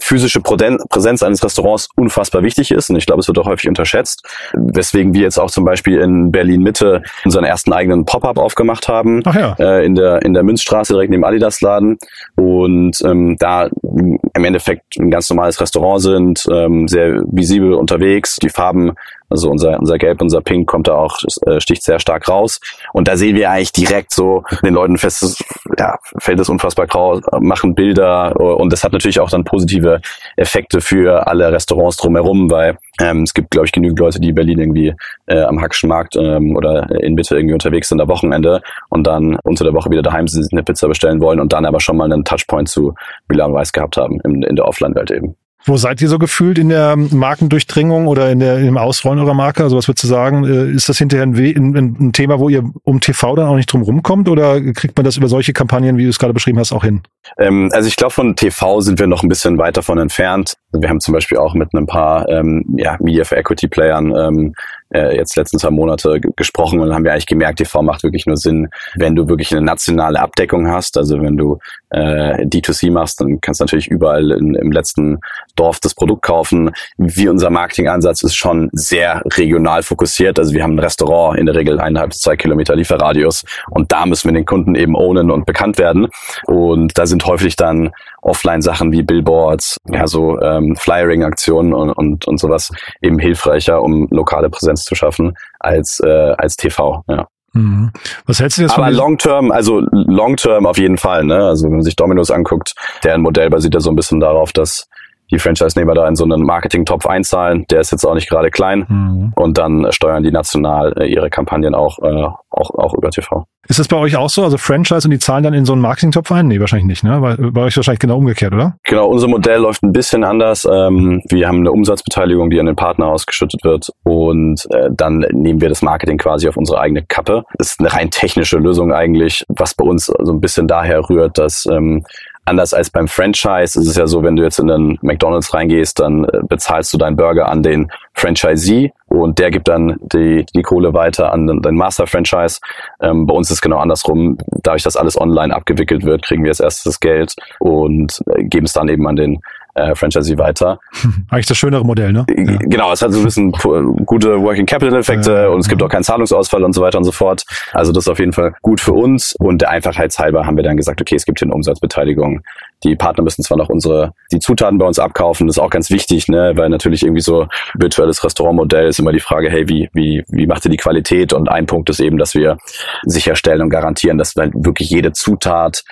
physische 0.00 0.40
Präsenz 0.40 1.22
eines 1.22 1.42
Restaurants 1.42 1.88
unfassbar 1.96 2.42
wichtig 2.42 2.70
ist. 2.70 2.90
Und 2.90 2.96
ich 2.96 3.06
glaube, 3.06 3.20
es 3.20 3.28
wird 3.28 3.38
auch 3.38 3.46
häufig 3.46 3.68
unterschätzt, 3.68 4.26
weswegen 4.54 5.14
wir 5.14 5.22
jetzt 5.22 5.38
auch 5.38 5.50
zum 5.50 5.64
Beispiel 5.64 5.98
in 5.98 6.30
Berlin 6.30 6.62
Mitte 6.62 7.02
unseren 7.24 7.44
ersten 7.44 7.72
eigenen 7.72 8.04
Pop-up 8.04 8.38
aufgemacht 8.38 8.88
haben. 8.88 9.22
Ach 9.24 9.34
ja. 9.34 9.54
äh, 9.58 9.84
in 9.84 9.94
der 9.94 10.22
in 10.22 10.34
der 10.34 10.42
Münzstraße 10.42 10.94
direkt 10.94 11.10
neben 11.10 11.24
Adidas 11.24 11.60
Laden. 11.60 11.98
Und 12.36 13.00
ähm, 13.04 13.36
da 13.38 13.68
im 13.82 14.44
Endeffekt 14.44 14.96
ein 14.98 15.10
ganz 15.10 15.28
normales 15.30 15.60
Restaurant 15.60 16.00
sind, 16.00 16.46
ähm, 16.50 16.88
sehr 16.88 17.22
visibel 17.26 17.74
unterwegs, 17.74 18.36
die 18.36 18.48
Farben 18.48 18.92
also 19.28 19.50
unser, 19.50 19.78
unser 19.78 19.98
Gelb, 19.98 20.20
unser 20.20 20.40
Pink 20.40 20.68
kommt 20.68 20.88
da 20.88 20.94
auch, 20.94 21.18
äh, 21.46 21.60
sticht 21.60 21.82
sehr 21.82 21.98
stark 21.98 22.28
raus. 22.28 22.60
Und 22.92 23.08
da 23.08 23.16
sehen 23.16 23.36
wir 23.36 23.50
eigentlich 23.50 23.72
direkt 23.72 24.12
so 24.12 24.44
den 24.62 24.74
Leuten 24.74 24.98
fest, 24.98 25.42
ja, 25.78 25.98
fällt 26.18 26.40
es 26.40 26.48
unfassbar 26.48 26.86
grau, 26.86 27.20
machen 27.40 27.74
Bilder 27.74 28.38
und 28.38 28.72
das 28.72 28.84
hat 28.84 28.92
natürlich 28.92 29.20
auch 29.20 29.30
dann 29.30 29.44
positive 29.44 30.00
Effekte 30.36 30.80
für 30.80 31.26
alle 31.26 31.52
Restaurants 31.52 31.96
drumherum, 31.96 32.50
weil 32.50 32.78
ähm, 33.00 33.22
es 33.22 33.34
gibt, 33.34 33.50
glaube 33.50 33.66
ich, 33.66 33.72
genügend 33.72 33.98
Leute, 33.98 34.20
die 34.20 34.28
in 34.28 34.34
Berlin 34.34 34.60
irgendwie 34.60 34.94
äh, 35.26 35.40
am 35.40 35.60
Hackschen 35.60 35.88
Markt 35.88 36.16
ähm, 36.16 36.56
oder 36.56 36.90
in 37.02 37.14
Mitte 37.14 37.36
irgendwie 37.36 37.54
unterwegs 37.54 37.88
sind 37.88 38.00
am 38.00 38.08
Wochenende 38.08 38.62
und 38.88 39.06
dann 39.06 39.36
unter 39.42 39.64
der 39.64 39.74
Woche 39.74 39.90
wieder 39.90 40.02
daheim 40.02 40.28
sind, 40.28 40.52
eine 40.52 40.62
Pizza 40.62 40.88
bestellen 40.88 41.20
wollen 41.20 41.40
und 41.40 41.52
dann 41.52 41.66
aber 41.66 41.80
schon 41.80 41.96
mal 41.96 42.10
einen 42.10 42.24
Touchpoint 42.24 42.68
zu 42.68 42.94
Milan 43.28 43.52
Weiß 43.52 43.72
gehabt 43.72 43.96
haben 43.96 44.20
in, 44.20 44.42
in 44.42 44.56
der 44.56 44.66
Offline-Welt 44.66 45.10
eben. 45.10 45.36
Wo 45.66 45.78
seid 45.78 46.02
ihr 46.02 46.08
so 46.08 46.18
gefühlt 46.18 46.58
in 46.58 46.68
der 46.68 46.94
Markendurchdringung 46.96 48.06
oder 48.06 48.30
in 48.30 48.38
der, 48.38 48.58
im 48.58 48.76
Ausrollen 48.76 49.18
eurer 49.18 49.32
Marke? 49.32 49.62
Also 49.62 49.76
was 49.76 49.88
würdest 49.88 50.04
du 50.04 50.08
sagen? 50.08 50.44
Äh, 50.44 50.70
ist 50.72 50.88
das 50.90 50.98
hinterher 50.98 51.24
ein, 51.24 51.34
ein, 51.34 51.96
ein, 51.98 52.12
Thema, 52.12 52.38
wo 52.38 52.50
ihr 52.50 52.64
um 52.82 53.00
TV 53.00 53.34
dann 53.34 53.48
auch 53.48 53.56
nicht 53.56 53.72
drum 53.72 53.82
rumkommt 53.82 54.28
oder 54.28 54.60
kriegt 54.72 54.96
man 54.96 55.04
das 55.04 55.16
über 55.16 55.28
solche 55.28 55.54
Kampagnen, 55.54 55.96
wie 55.96 56.04
du 56.04 56.10
es 56.10 56.18
gerade 56.18 56.34
beschrieben 56.34 56.58
hast, 56.58 56.72
auch 56.72 56.84
hin? 56.84 57.00
Ähm, 57.38 57.70
also 57.72 57.88
ich 57.88 57.96
glaube, 57.96 58.12
von 58.12 58.36
TV 58.36 58.80
sind 58.82 58.98
wir 58.98 59.06
noch 59.06 59.22
ein 59.22 59.28
bisschen 59.28 59.56
weit 59.56 59.78
davon 59.78 59.98
entfernt. 59.98 60.56
Wir 60.80 60.88
haben 60.88 61.00
zum 61.00 61.14
Beispiel 61.14 61.38
auch 61.38 61.54
mit 61.54 61.72
ein 61.74 61.86
paar 61.86 62.28
ähm, 62.28 62.64
ja, 62.76 62.96
Media 63.00 63.24
for 63.24 63.38
Equity 63.38 63.68
Playern 63.68 64.14
ähm, 64.16 64.54
äh, 64.94 65.16
jetzt 65.16 65.36
letzten 65.36 65.58
zwei 65.58 65.70
Monate 65.70 66.20
gesprochen 66.36 66.80
und 66.80 66.94
haben 66.94 67.04
wir 67.04 67.12
eigentlich 67.12 67.26
gemerkt, 67.26 67.58
TV 67.58 67.82
macht 67.82 68.02
wirklich 68.02 68.26
nur 68.26 68.36
Sinn, 68.36 68.68
wenn 68.94 69.16
du 69.16 69.28
wirklich 69.28 69.50
eine 69.52 69.60
nationale 69.60 70.20
Abdeckung 70.20 70.68
hast. 70.68 70.96
Also 70.96 71.20
wenn 71.20 71.36
du 71.36 71.58
äh, 71.90 72.44
D2C 72.44 72.90
machst, 72.90 73.20
dann 73.20 73.40
kannst 73.40 73.60
du 73.60 73.64
natürlich 73.64 73.88
überall 73.88 74.30
in, 74.30 74.54
im 74.54 74.72
letzten 74.72 75.18
Dorf 75.56 75.80
das 75.80 75.94
Produkt 75.94 76.22
kaufen. 76.22 76.70
Wie 76.96 77.28
unser 77.28 77.50
Marketingansatz 77.50 78.22
ist 78.22 78.36
schon 78.36 78.70
sehr 78.72 79.22
regional 79.32 79.82
fokussiert. 79.82 80.38
Also 80.38 80.54
wir 80.54 80.62
haben 80.62 80.76
ein 80.76 80.80
Restaurant 80.80 81.38
in 81.38 81.46
der 81.46 81.54
Regel 81.56 81.80
eineinhalb 81.80 82.10
bis 82.10 82.20
zwei 82.20 82.36
Kilometer 82.36 82.76
Lieferradius 82.76 83.44
und 83.70 83.90
da 83.90 84.06
müssen 84.06 84.28
wir 84.28 84.34
den 84.34 84.46
Kunden 84.46 84.74
eben 84.74 84.96
ownen 84.96 85.30
und 85.30 85.44
bekannt 85.44 85.78
werden. 85.78 86.08
Und 86.46 86.96
da 86.96 87.06
sind 87.06 87.26
häufig 87.26 87.56
dann 87.56 87.90
Offline-Sachen 88.22 88.90
wie 88.92 89.02
Billboards, 89.02 89.78
ja 89.90 90.06
so 90.06 90.40
ähm, 90.40 90.63
Flyering-Aktionen 90.76 91.72
und, 91.72 91.90
und, 91.92 92.26
und 92.26 92.38
sowas 92.38 92.70
eben 93.02 93.18
hilfreicher, 93.18 93.82
um 93.82 94.08
lokale 94.10 94.50
Präsenz 94.50 94.84
zu 94.84 94.94
schaffen 94.94 95.34
als, 95.60 96.00
äh, 96.00 96.34
als 96.36 96.56
TV. 96.56 97.02
Ja. 97.08 97.26
Mhm. 97.54 97.90
Was 98.26 98.40
hältst 98.40 98.58
du 98.58 98.62
jetzt 98.62 98.76
Aber 98.76 98.90
long 98.90 99.16
term, 99.16 99.52
also 99.52 99.82
long 99.92 100.36
term 100.36 100.66
auf 100.66 100.76
jeden 100.76 100.98
Fall, 100.98 101.24
ne? 101.24 101.46
Also 101.46 101.64
wenn 101.64 101.74
man 101.74 101.82
sich 101.82 101.96
Dominos 101.96 102.30
anguckt, 102.30 102.74
deren 103.04 103.22
Modell 103.22 103.48
basiert 103.48 103.74
ja 103.74 103.80
so 103.80 103.90
ein 103.90 103.96
bisschen 103.96 104.20
darauf, 104.20 104.52
dass 104.52 104.88
die 105.30 105.38
Franchise-Nehmer 105.38 105.94
da 105.94 106.06
in 106.06 106.16
so 106.16 106.24
einen 106.24 106.42
Marketing-Topf 106.42 107.06
einzahlen. 107.06 107.64
Der 107.70 107.80
ist 107.80 107.92
jetzt 107.92 108.04
auch 108.04 108.14
nicht 108.14 108.28
gerade 108.28 108.50
klein. 108.50 108.86
Mhm. 108.88 109.32
Und 109.36 109.58
dann 109.58 109.90
steuern 109.90 110.22
die 110.22 110.30
national 110.30 110.94
äh, 110.98 111.06
ihre 111.06 111.30
Kampagnen 111.30 111.74
auch, 111.74 111.98
äh, 112.00 112.28
auch, 112.50 112.70
auch 112.70 112.94
über 112.94 113.10
TV. 113.10 113.46
Ist 113.66 113.78
das 113.78 113.88
bei 113.88 113.96
euch 113.96 114.16
auch 114.16 114.28
so? 114.28 114.44
Also 114.44 114.58
Franchise 114.58 115.06
und 115.06 115.10
die 115.10 115.18
zahlen 115.18 115.42
dann 115.42 115.54
in 115.54 115.64
so 115.64 115.72
einen 115.72 115.80
Marketing-Topf 115.80 116.30
ein? 116.32 116.48
Nee, 116.48 116.60
wahrscheinlich 116.60 116.86
nicht, 116.86 117.04
ne? 117.04 117.18
Bei, 117.20 117.36
bei 117.36 117.62
euch 117.62 117.76
wahrscheinlich 117.76 118.00
genau 118.00 118.18
umgekehrt, 118.18 118.52
oder? 118.52 118.76
Genau, 118.84 119.08
unser 119.08 119.28
Modell 119.28 119.60
läuft 119.60 119.82
ein 119.82 119.92
bisschen 119.92 120.22
anders. 120.22 120.68
Ähm, 120.70 121.22
wir 121.30 121.48
haben 121.48 121.60
eine 121.60 121.72
Umsatzbeteiligung, 121.72 122.50
die 122.50 122.60
an 122.60 122.66
den 122.66 122.76
Partner 122.76 123.06
ausgeschüttet 123.06 123.64
wird 123.64 123.88
und 124.02 124.66
äh, 124.70 124.90
dann 124.92 125.24
nehmen 125.32 125.62
wir 125.62 125.70
das 125.70 125.80
Marketing 125.80 126.18
quasi 126.18 126.46
auf 126.48 126.56
unsere 126.58 126.78
eigene 126.78 127.04
Kappe. 127.06 127.44
Das 127.56 127.70
ist 127.70 127.80
eine 127.80 127.92
rein 127.92 128.10
technische 128.10 128.58
Lösung 128.58 128.92
eigentlich, 128.92 129.44
was 129.48 129.74
bei 129.74 129.84
uns 129.84 130.06
so 130.06 130.32
ein 130.32 130.40
bisschen 130.40 130.68
daher 130.68 131.08
rührt, 131.08 131.38
dass 131.38 131.64
ähm, 131.70 132.04
Anders 132.46 132.74
als 132.74 132.90
beim 132.90 133.08
Franchise 133.08 133.80
ist 133.80 133.86
es 133.88 133.96
ja 133.96 134.06
so, 134.06 134.22
wenn 134.22 134.36
du 134.36 134.42
jetzt 134.42 134.58
in 134.58 134.66
den 134.66 134.98
McDonald's 135.00 135.54
reingehst, 135.54 135.98
dann 136.00 136.24
äh, 136.24 136.40
bezahlst 136.46 136.92
du 136.92 136.98
deinen 136.98 137.16
Burger 137.16 137.48
an 137.48 137.62
den 137.62 137.90
Franchisee 138.12 138.92
und 139.08 139.38
der 139.38 139.50
gibt 139.50 139.68
dann 139.68 139.96
die, 140.12 140.44
die 140.54 140.62
Kohle 140.62 140.92
weiter 140.92 141.32
an 141.32 141.46
den, 141.46 141.62
den 141.62 141.76
Master 141.76 142.06
Franchise. 142.06 142.60
Ähm, 143.00 143.26
bei 143.26 143.34
uns 143.34 143.48
ist 143.48 143.56
es 143.56 143.60
genau 143.62 143.78
andersrum. 143.78 144.36
Dadurch, 144.62 144.82
dass 144.82 144.96
alles 144.96 145.18
online 145.18 145.54
abgewickelt 145.54 146.04
wird, 146.04 146.22
kriegen 146.22 146.44
wir 146.44 146.50
als 146.50 146.60
erstes 146.60 146.84
das 146.84 147.00
Geld 147.00 147.34
und 147.60 148.20
äh, 148.26 148.44
geben 148.44 148.66
es 148.66 148.72
dann 148.72 148.88
eben 148.88 149.06
an 149.06 149.16
den 149.16 149.40
äh, 149.74 149.94
Franchisee 149.94 150.38
weiter. 150.38 150.78
Eigentlich 151.30 151.46
das 151.46 151.56
schönere 151.56 151.84
Modell, 151.84 152.12
ne? 152.12 152.24
Ja. 152.28 152.56
Genau, 152.60 152.92
es 152.92 153.02
hat 153.02 153.12
so 153.12 153.18
ein 153.18 153.24
bisschen 153.24 153.52
gute 153.52 154.40
Working 154.40 154.66
Capital 154.66 154.98
Effekte 154.98 155.32
ja, 155.32 155.48
und 155.48 155.60
es 155.60 155.68
gibt 155.68 155.82
auch 155.82 155.88
keinen 155.88 156.04
Zahlungsausfall 156.04 156.62
und 156.62 156.72
so 156.72 156.82
weiter 156.82 156.98
und 156.98 157.04
so 157.04 157.12
fort. 157.12 157.44
Also 157.72 157.92
das 157.92 158.04
ist 158.04 158.08
auf 158.08 158.18
jeden 158.18 158.32
Fall 158.32 158.54
gut 158.62 158.80
für 158.80 158.92
uns 158.92 159.34
und 159.38 159.62
der 159.62 159.70
Einfachheitshalber 159.70 160.46
haben 160.46 160.56
wir 160.56 160.64
dann 160.64 160.76
gesagt, 160.76 161.00
okay, 161.00 161.16
es 161.16 161.24
gibt 161.24 161.40
hier 161.40 161.46
eine 161.46 161.54
Umsatzbeteiligung. 161.54 162.42
Die 162.84 162.96
Partner 162.96 163.24
müssen 163.24 163.42
zwar 163.42 163.56
noch 163.56 163.68
unsere, 163.68 164.12
die 164.30 164.38
Zutaten 164.38 164.78
bei 164.78 164.86
uns 164.86 164.98
abkaufen, 164.98 165.46
das 165.46 165.56
ist 165.56 165.62
auch 165.62 165.70
ganz 165.70 165.90
wichtig, 165.90 166.28
ne, 166.28 166.52
weil 166.54 166.68
natürlich 166.68 167.02
irgendwie 167.02 167.22
so 167.22 167.46
virtuelles 167.74 168.22
Restaurantmodell 168.22 168.88
ist 168.88 168.98
immer 168.98 169.12
die 169.12 169.20
Frage, 169.20 169.50
hey, 169.50 169.68
wie, 169.68 169.88
wie, 169.92 170.22
wie 170.28 170.46
macht 170.46 170.64
ihr 170.64 170.70
die 170.70 170.76
Qualität? 170.76 171.32
Und 171.32 171.48
ein 171.48 171.66
Punkt 171.66 171.88
ist 171.90 172.00
eben, 172.00 172.18
dass 172.18 172.34
wir 172.34 172.58
sicherstellen 173.04 173.62
und 173.62 173.70
garantieren, 173.70 174.18
dass 174.18 174.36
wirklich 174.36 174.90
jede 174.90 175.12
Zutat 175.12 175.82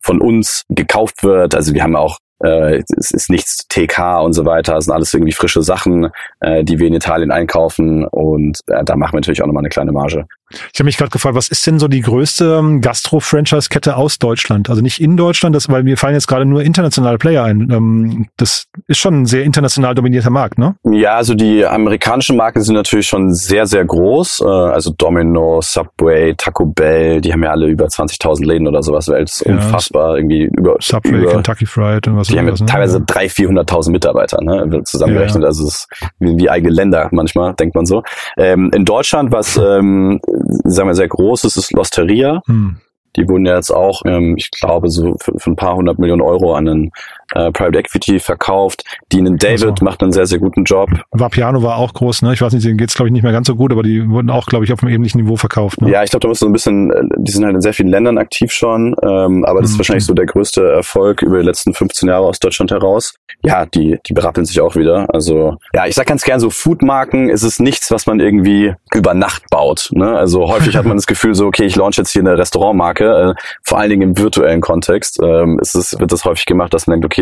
von 0.00 0.20
uns 0.20 0.64
gekauft 0.68 1.22
wird. 1.22 1.54
Also 1.54 1.74
wir 1.74 1.82
haben 1.82 1.96
auch 1.96 2.18
äh, 2.42 2.82
es 2.96 3.10
ist 3.10 3.30
nichts 3.30 3.66
TK 3.68 4.22
und 4.22 4.32
so 4.32 4.44
weiter, 4.44 4.76
es 4.76 4.86
sind 4.86 4.94
alles 4.94 5.12
irgendwie 5.14 5.32
frische 5.32 5.62
Sachen, 5.62 6.10
äh, 6.40 6.64
die 6.64 6.78
wir 6.78 6.88
in 6.88 6.94
Italien 6.94 7.30
einkaufen 7.30 8.04
und 8.06 8.60
äh, 8.68 8.84
da 8.84 8.96
machen 8.96 9.14
wir 9.14 9.20
natürlich 9.20 9.42
auch 9.42 9.46
nochmal 9.46 9.62
eine 9.62 9.70
kleine 9.70 9.92
Marge. 9.92 10.26
Ich 10.72 10.80
habe 10.80 10.86
mich 10.86 10.96
gerade 10.96 11.10
gefragt, 11.10 11.34
was 11.34 11.48
ist 11.48 11.66
denn 11.66 11.78
so 11.78 11.88
die 11.88 12.00
größte 12.00 12.58
ähm, 12.58 12.80
Gastro-Franchise-Kette 12.80 13.96
aus 13.96 14.18
Deutschland? 14.18 14.70
Also 14.70 14.82
nicht 14.82 15.00
in 15.00 15.16
Deutschland, 15.16 15.54
das, 15.54 15.68
weil 15.68 15.82
mir 15.82 15.96
fallen 15.96 16.14
jetzt 16.14 16.26
gerade 16.26 16.44
nur 16.44 16.62
internationale 16.62 17.18
Player 17.18 17.44
ein. 17.44 17.70
Ähm, 17.70 18.26
das 18.36 18.66
ist 18.86 18.98
schon 18.98 19.22
ein 19.22 19.26
sehr 19.26 19.44
international 19.44 19.94
dominierter 19.94 20.30
Markt, 20.30 20.58
ne? 20.58 20.76
Ja, 20.84 21.16
also 21.16 21.34
die 21.34 21.64
amerikanischen 21.64 22.36
Marken 22.36 22.62
sind 22.62 22.74
natürlich 22.74 23.06
schon 23.06 23.32
sehr, 23.32 23.66
sehr 23.66 23.84
groß. 23.84 24.40
Äh, 24.40 24.48
also 24.48 24.92
Domino, 24.96 25.60
Subway, 25.60 26.34
Taco 26.36 26.66
Bell, 26.66 27.20
die 27.20 27.32
haben 27.32 27.42
ja 27.42 27.50
alle 27.50 27.66
über 27.66 27.86
20.000 27.86 28.44
Läden 28.44 28.66
oder 28.66 28.82
sowas. 28.82 29.06
Das 29.06 29.18
ist 29.18 29.46
ja, 29.46 29.52
unfassbar. 29.52 30.16
Irgendwie 30.16 30.44
über 30.56 30.76
Subway, 30.80 31.20
über, 31.20 31.32
Kentucky 31.32 31.66
Fried 31.66 32.06
und 32.08 32.16
was 32.16 32.28
Die 32.28 32.38
haben 32.38 32.46
ja 32.46 32.52
ne? 32.52 32.66
teilweise 32.66 32.98
300.000, 32.98 33.66
400.000 33.66 33.90
Mitarbeiter 33.90 34.42
ne, 34.42 34.82
zusammengerechnet. 34.84 35.42
Ja. 35.42 35.48
Also 35.48 35.66
es 35.66 35.74
ist 35.74 35.88
wie, 36.18 36.36
wie 36.36 36.50
eigene 36.50 36.72
Länder 36.72 37.08
manchmal, 37.12 37.54
denkt 37.54 37.74
man 37.74 37.86
so. 37.86 38.02
Ähm, 38.36 38.70
in 38.74 38.84
Deutschland, 38.84 39.32
was 39.32 39.56
ähm, 39.62 40.20
sagen 40.64 40.88
wir, 40.88 40.94
sehr 40.94 41.08
groß 41.08 41.44
ist, 41.44 41.56
ist 41.56 41.72
Losteria. 41.72 42.42
Hm. 42.46 42.78
Die 43.16 43.28
wurden 43.28 43.44
ja 43.44 43.56
jetzt 43.56 43.70
auch, 43.70 44.02
ähm, 44.06 44.36
ich 44.38 44.50
glaube, 44.50 44.88
so 44.88 45.14
für, 45.20 45.32
für, 45.36 45.50
ein 45.50 45.56
paar 45.56 45.76
hundert 45.76 45.98
Millionen 45.98 46.22
Euro 46.22 46.54
an 46.54 46.68
einen 46.68 46.90
äh, 47.34 47.50
Private 47.52 47.78
Equity 47.78 48.18
verkauft. 48.20 48.84
Dean 49.12 49.36
David 49.36 49.78
so. 49.78 49.84
macht 49.84 50.02
einen 50.02 50.12
sehr, 50.12 50.26
sehr 50.26 50.38
guten 50.38 50.64
Job. 50.64 50.90
Vapiano 51.10 51.62
war 51.62 51.76
auch 51.76 51.92
groß, 51.94 52.22
ne? 52.22 52.32
Ich 52.34 52.42
weiß 52.42 52.52
nicht, 52.52 52.64
denen 52.66 52.76
geht's 52.78 52.94
glaube 52.94 53.08
ich 53.08 53.12
nicht 53.12 53.22
mehr 53.22 53.32
ganz 53.32 53.46
so 53.46 53.54
gut, 53.56 53.72
aber 53.72 53.82
die 53.82 54.08
wurden 54.08 54.30
auch, 54.30 54.46
glaube 54.46 54.64
ich, 54.64 54.72
auf 54.72 54.82
einem 54.82 54.92
ähnlichen 54.94 55.20
Niveau 55.22 55.36
verkauft. 55.36 55.80
Ne? 55.80 55.90
Ja, 55.90 56.02
ich 56.02 56.10
glaube, 56.10 56.22
da 56.22 56.28
muss 56.28 56.40
so 56.40 56.46
ein 56.46 56.52
bisschen, 56.52 56.90
äh, 56.90 57.02
die 57.18 57.32
sind 57.32 57.44
halt 57.44 57.54
in 57.54 57.60
sehr 57.60 57.72
vielen 57.74 57.88
Ländern 57.88 58.18
aktiv 58.18 58.52
schon, 58.52 58.94
ähm, 59.02 59.44
aber 59.44 59.60
das 59.60 59.70
ist 59.70 59.76
Mhm. 59.76 59.78
wahrscheinlich 59.80 60.04
so 60.06 60.14
der 60.14 60.26
größte 60.26 60.66
Erfolg 60.72 61.22
über 61.22 61.38
die 61.40 61.46
letzten 61.46 61.74
15 61.74 62.08
Jahre 62.08 62.24
aus 62.26 62.38
Deutschland 62.38 62.70
heraus. 62.70 63.14
Ja, 63.44 63.66
die, 63.66 63.98
die 64.06 64.12
berappeln 64.12 64.44
sich 64.46 64.60
auch 64.60 64.76
wieder. 64.76 65.06
Also, 65.12 65.56
ja, 65.74 65.86
ich 65.86 65.94
sag 65.94 66.06
ganz 66.06 66.22
gern 66.24 66.38
so, 66.40 66.50
Foodmarken 66.50 67.28
ist 67.28 67.42
es 67.42 67.58
nichts, 67.58 67.90
was 67.90 68.06
man 68.06 68.20
irgendwie 68.20 68.74
über 68.94 69.14
Nacht 69.14 69.42
baut. 69.50 69.88
Ne? 69.92 70.16
Also 70.16 70.48
häufig 70.48 70.76
hat 70.76 70.84
man 70.86 70.96
das 70.96 71.06
Gefühl 71.12 71.34
so, 71.34 71.46
okay, 71.46 71.64
ich 71.64 71.76
launch 71.76 71.96
jetzt 71.96 72.10
hier 72.12 72.22
eine 72.22 72.36
Restaurantmarke, 72.38 73.34
äh, 73.36 73.42
vor 73.62 73.78
allen 73.78 73.90
Dingen 73.90 74.02
im 74.02 74.18
virtuellen 74.18 74.60
Kontext 74.60 75.18
ähm, 75.22 75.58
ist 75.60 75.74
es, 75.74 75.98
wird 75.98 76.12
das 76.12 76.24
häufig 76.24 76.46
gemacht, 76.46 76.72
dass 76.74 76.86
man 76.86 77.00
denkt, 77.00 77.06
okay, 77.06 77.21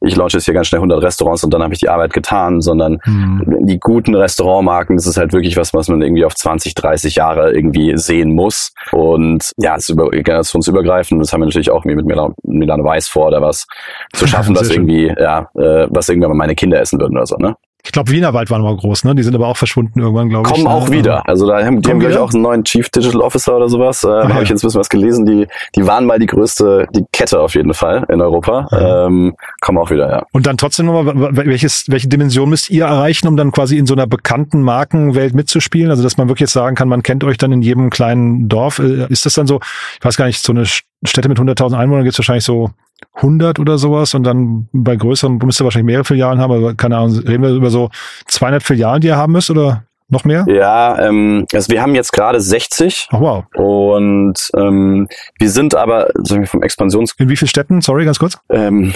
ich 0.00 0.16
launch 0.16 0.32
jetzt 0.34 0.44
hier 0.44 0.54
ganz 0.54 0.68
schnell 0.68 0.78
100 0.78 1.02
Restaurants 1.02 1.44
und 1.44 1.52
dann 1.52 1.62
habe 1.62 1.74
ich 1.74 1.80
die 1.80 1.88
Arbeit 1.88 2.12
getan, 2.12 2.60
sondern 2.60 2.98
Mhm. 3.04 3.66
die 3.66 3.78
guten 3.80 4.14
Restaurantmarken, 4.14 4.96
das 4.96 5.06
ist 5.06 5.16
halt 5.16 5.32
wirklich 5.32 5.56
was, 5.56 5.74
was 5.74 5.88
man 5.88 6.02
irgendwie 6.02 6.24
auf 6.24 6.34
20, 6.34 6.74
30 6.74 7.16
Jahre 7.16 7.52
irgendwie 7.52 7.96
sehen 7.96 8.34
muss. 8.34 8.72
Und 8.92 9.50
ja, 9.56 9.76
es 9.76 9.84
ist 9.84 9.88
über, 9.90 10.10
generationsübergreifend. 10.10 11.20
Das 11.20 11.32
haben 11.32 11.40
wir 11.40 11.46
natürlich 11.46 11.70
auch 11.70 11.84
irgendwie 11.84 11.96
mit 11.96 12.06
Milan, 12.06 12.34
Milano 12.42 12.84
Weiß 12.84 13.08
vor, 13.08 13.28
oder 13.28 13.42
was 13.42 13.66
zu 14.14 14.26
schaffen, 14.26 14.56
was 14.56 14.70
irgendwie, 14.70 15.12
ja, 15.18 15.48
äh, 15.54 15.86
was 15.90 16.08
irgendwann 16.08 16.30
mal 16.30 16.36
meine 16.36 16.54
Kinder 16.54 16.80
essen 16.80 17.00
würden 17.00 17.16
oder 17.16 17.26
so, 17.26 17.36
ne? 17.36 17.56
Ich 17.84 17.90
glaube, 17.90 18.12
Wienerwald 18.12 18.48
waren 18.48 18.62
mal 18.62 18.76
groß, 18.76 19.04
ne? 19.04 19.14
Die 19.16 19.24
sind 19.24 19.34
aber 19.34 19.48
auch 19.48 19.56
verschwunden 19.56 19.98
irgendwann, 19.98 20.28
glaube 20.28 20.46
ich. 20.48 20.52
Kommen 20.52 20.64
ne? 20.64 20.70
auch 20.70 20.90
wieder. 20.90 21.28
Also 21.28 21.48
da 21.48 21.64
haben 21.64 21.82
die 21.82 21.90
haben 21.90 21.98
gleich 21.98 22.12
wieder? 22.12 22.22
auch 22.22 22.32
einen 22.32 22.42
neuen 22.42 22.62
Chief 22.64 22.88
Digital 22.88 23.20
Officer 23.20 23.56
oder 23.56 23.68
sowas. 23.68 24.04
Äh, 24.04 24.08
Ah, 24.08 24.22
habe 24.22 24.34
ja. 24.34 24.42
ich 24.42 24.48
jetzt 24.50 24.62
ein 24.62 24.68
bisschen 24.68 24.78
was 24.80 24.88
gelesen. 24.88 25.26
Die, 25.26 25.48
die 25.74 25.84
waren 25.86 26.06
mal 26.06 26.20
die 26.20 26.26
größte, 26.26 26.86
die 26.94 27.04
Kette 27.12 27.40
auf 27.40 27.56
jeden 27.56 27.74
Fall 27.74 28.06
in 28.08 28.20
Europa. 28.20 28.68
Ja. 28.70 29.06
Ähm, 29.06 29.34
kommen 29.60 29.78
auch 29.78 29.90
wieder, 29.90 30.08
ja. 30.08 30.22
Und 30.32 30.46
dann 30.46 30.56
trotzdem 30.58 30.86
nochmal, 30.86 31.34
welches, 31.34 31.86
welche 31.88 32.06
Dimension 32.06 32.48
müsst 32.48 32.70
ihr 32.70 32.84
erreichen, 32.84 33.26
um 33.26 33.36
dann 33.36 33.50
quasi 33.50 33.76
in 33.78 33.86
so 33.86 33.94
einer 33.94 34.06
bekannten 34.06 34.62
Markenwelt 34.62 35.34
mitzuspielen? 35.34 35.90
Also, 35.90 36.04
dass 36.04 36.16
man 36.16 36.28
wirklich 36.28 36.42
jetzt 36.42 36.52
sagen 36.52 36.76
kann, 36.76 36.88
man 36.88 37.02
kennt 37.02 37.24
euch 37.24 37.36
dann 37.36 37.50
in 37.50 37.62
jedem 37.62 37.90
kleinen 37.90 38.48
Dorf. 38.48 38.78
Äh, 38.78 39.06
Ist 39.08 39.26
das 39.26 39.34
dann 39.34 39.48
so, 39.48 39.58
ich 39.98 40.04
weiß 40.04 40.16
gar 40.16 40.26
nicht, 40.26 40.40
so 40.40 40.52
eine 40.52 40.66
Städte 40.66 41.28
mit 41.28 41.38
100.000 41.38 41.76
Einwohnern 41.76 42.04
gibt 42.04 42.14
es 42.14 42.18
wahrscheinlich 42.20 42.44
so 42.44 42.70
100 43.14 43.58
oder 43.58 43.78
sowas 43.78 44.14
und 44.14 44.24
dann 44.24 44.68
bei 44.72 44.96
größeren 44.96 45.38
müsst 45.38 45.60
ihr 45.60 45.64
wahrscheinlich 45.64 45.86
mehrere 45.86 46.04
Filialen 46.04 46.38
haben, 46.38 46.52
aber 46.52 46.74
keine 46.74 46.96
Ahnung, 46.96 47.18
reden 47.18 47.42
wir 47.42 47.50
über 47.50 47.70
so 47.70 47.90
200 48.26 48.62
Filialen, 48.62 49.00
die 49.00 49.08
ihr 49.08 49.16
haben 49.16 49.32
müsst 49.32 49.50
oder 49.50 49.84
noch 50.12 50.24
mehr? 50.24 50.44
Ja, 50.48 50.98
ähm, 50.98 51.46
also 51.52 51.72
wir 51.72 51.82
haben 51.82 51.94
jetzt 51.94 52.12
gerade 52.12 52.40
60 52.40 53.08
Ach 53.10 53.20
wow. 53.20 53.44
und 53.54 54.34
ähm, 54.56 55.08
wir 55.38 55.50
sind 55.50 55.74
aber 55.74 56.08
sagen 56.22 56.42
wir, 56.42 56.48
vom 56.48 56.62
Expansions 56.62 57.14
In 57.18 57.28
wie 57.28 57.36
vielen 57.36 57.48
Städten? 57.48 57.80
Sorry, 57.80 58.04
ganz 58.04 58.18
kurz. 58.18 58.38
Ähm, 58.50 58.92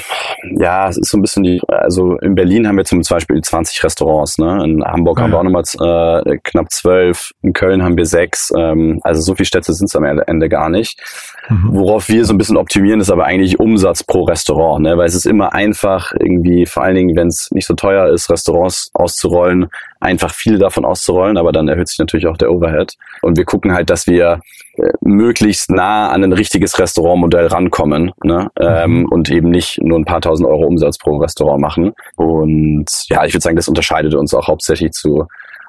ja, 0.59 0.89
es 0.89 0.97
ist 0.97 1.11
so 1.11 1.19
ein 1.19 1.23
bisschen 1.23 1.43
die, 1.43 1.61
also 1.69 2.17
in 2.19 2.35
Berlin 2.35 2.69
haben 2.69 2.77
wir 2.77 2.85
zum 2.85 3.01
Beispiel 3.01 3.41
20 3.41 3.83
Restaurants, 3.83 4.39
ne? 4.39 4.63
In 4.65 4.85
Hamburg 4.85 5.19
Ah, 5.19 5.23
haben 5.23 5.31
wir 5.31 5.35
ja. 5.35 5.41
auch 5.41 5.45
nochmal 5.45 6.23
äh, 6.27 6.39
knapp 6.45 6.71
12, 6.71 7.31
in 7.43 7.53
Köln 7.53 7.83
haben 7.83 7.97
wir 7.97 8.07
sechs, 8.07 8.53
ähm, 8.57 9.01
also 9.03 9.21
so 9.23 9.35
viele 9.35 9.47
Städte 9.47 9.73
sind 9.73 9.87
es 9.87 9.97
am 9.97 10.05
Ende 10.05 10.49
gar 10.49 10.69
nicht. 10.69 11.01
Mhm. 11.49 11.71
Worauf 11.73 12.09
wir 12.09 12.25
so 12.25 12.35
ein 12.35 12.39
bisschen 12.39 12.57
optimieren, 12.57 13.01
ist 13.01 13.11
aber 13.11 13.25
eigentlich 13.25 13.59
Umsatz 13.59 14.05
pro 14.05 14.25
Restaurant, 14.25 14.83
ne? 14.83 14.97
Weil 14.99 15.07
es 15.07 15.15
ist 15.15 15.27
immer 15.27 15.55
einfach, 15.55 16.13
irgendwie, 16.19 16.67
vor 16.67 16.83
allen 16.83 16.97
Dingen, 16.97 17.17
wenn 17.17 17.29
es 17.29 17.49
nicht 17.53 17.67
so 17.67 17.75
teuer 17.75 18.09
ist, 18.13 18.31
Restaurants 18.31 18.91
auszurollen, 18.95 19.69
einfach 20.07 20.33
viele 20.33 20.59
davon 20.59 20.85
auszurollen, 20.85 21.37
aber 21.37 21.53
dann 21.53 21.69
erhöht 21.69 21.89
sich 21.89 21.99
natürlich 21.99 22.27
auch 22.27 22.37
der 22.37 22.51
Overhead. 22.51 22.95
Und 23.23 23.37
wir 23.37 23.45
gucken 23.45 23.73
halt, 23.75 23.91
dass 23.91 24.07
wir 24.07 24.41
äh, 24.77 24.93
möglichst 25.01 25.71
nah 25.71 26.11
an 26.11 26.25
ein 26.25 26.33
richtiges 26.33 26.79
Restaurantmodell 26.79 27.49
rankommen 27.49 28.13
ne? 28.23 28.49
ähm, 28.59 29.07
und 29.11 29.31
eben 29.31 29.51
nicht 29.51 29.81
nur 29.83 29.99
ein 29.99 30.05
paar 30.05 30.21
tausend 30.21 30.49
Euro 30.49 30.67
Umsatz 30.67 30.99
pro 30.99 31.17
Restaurant 31.17 31.61
machen. 31.61 31.93
Und 32.17 32.87
ja, 33.09 33.25
ich 33.25 33.35
würde 33.35 33.43
sagen, 33.43 33.57
das 33.57 33.69
unterscheidet 33.69 34.15
uns 34.15 34.33
auch 34.33 34.47
hauptsächlich 34.47 34.93
zu 34.93 35.27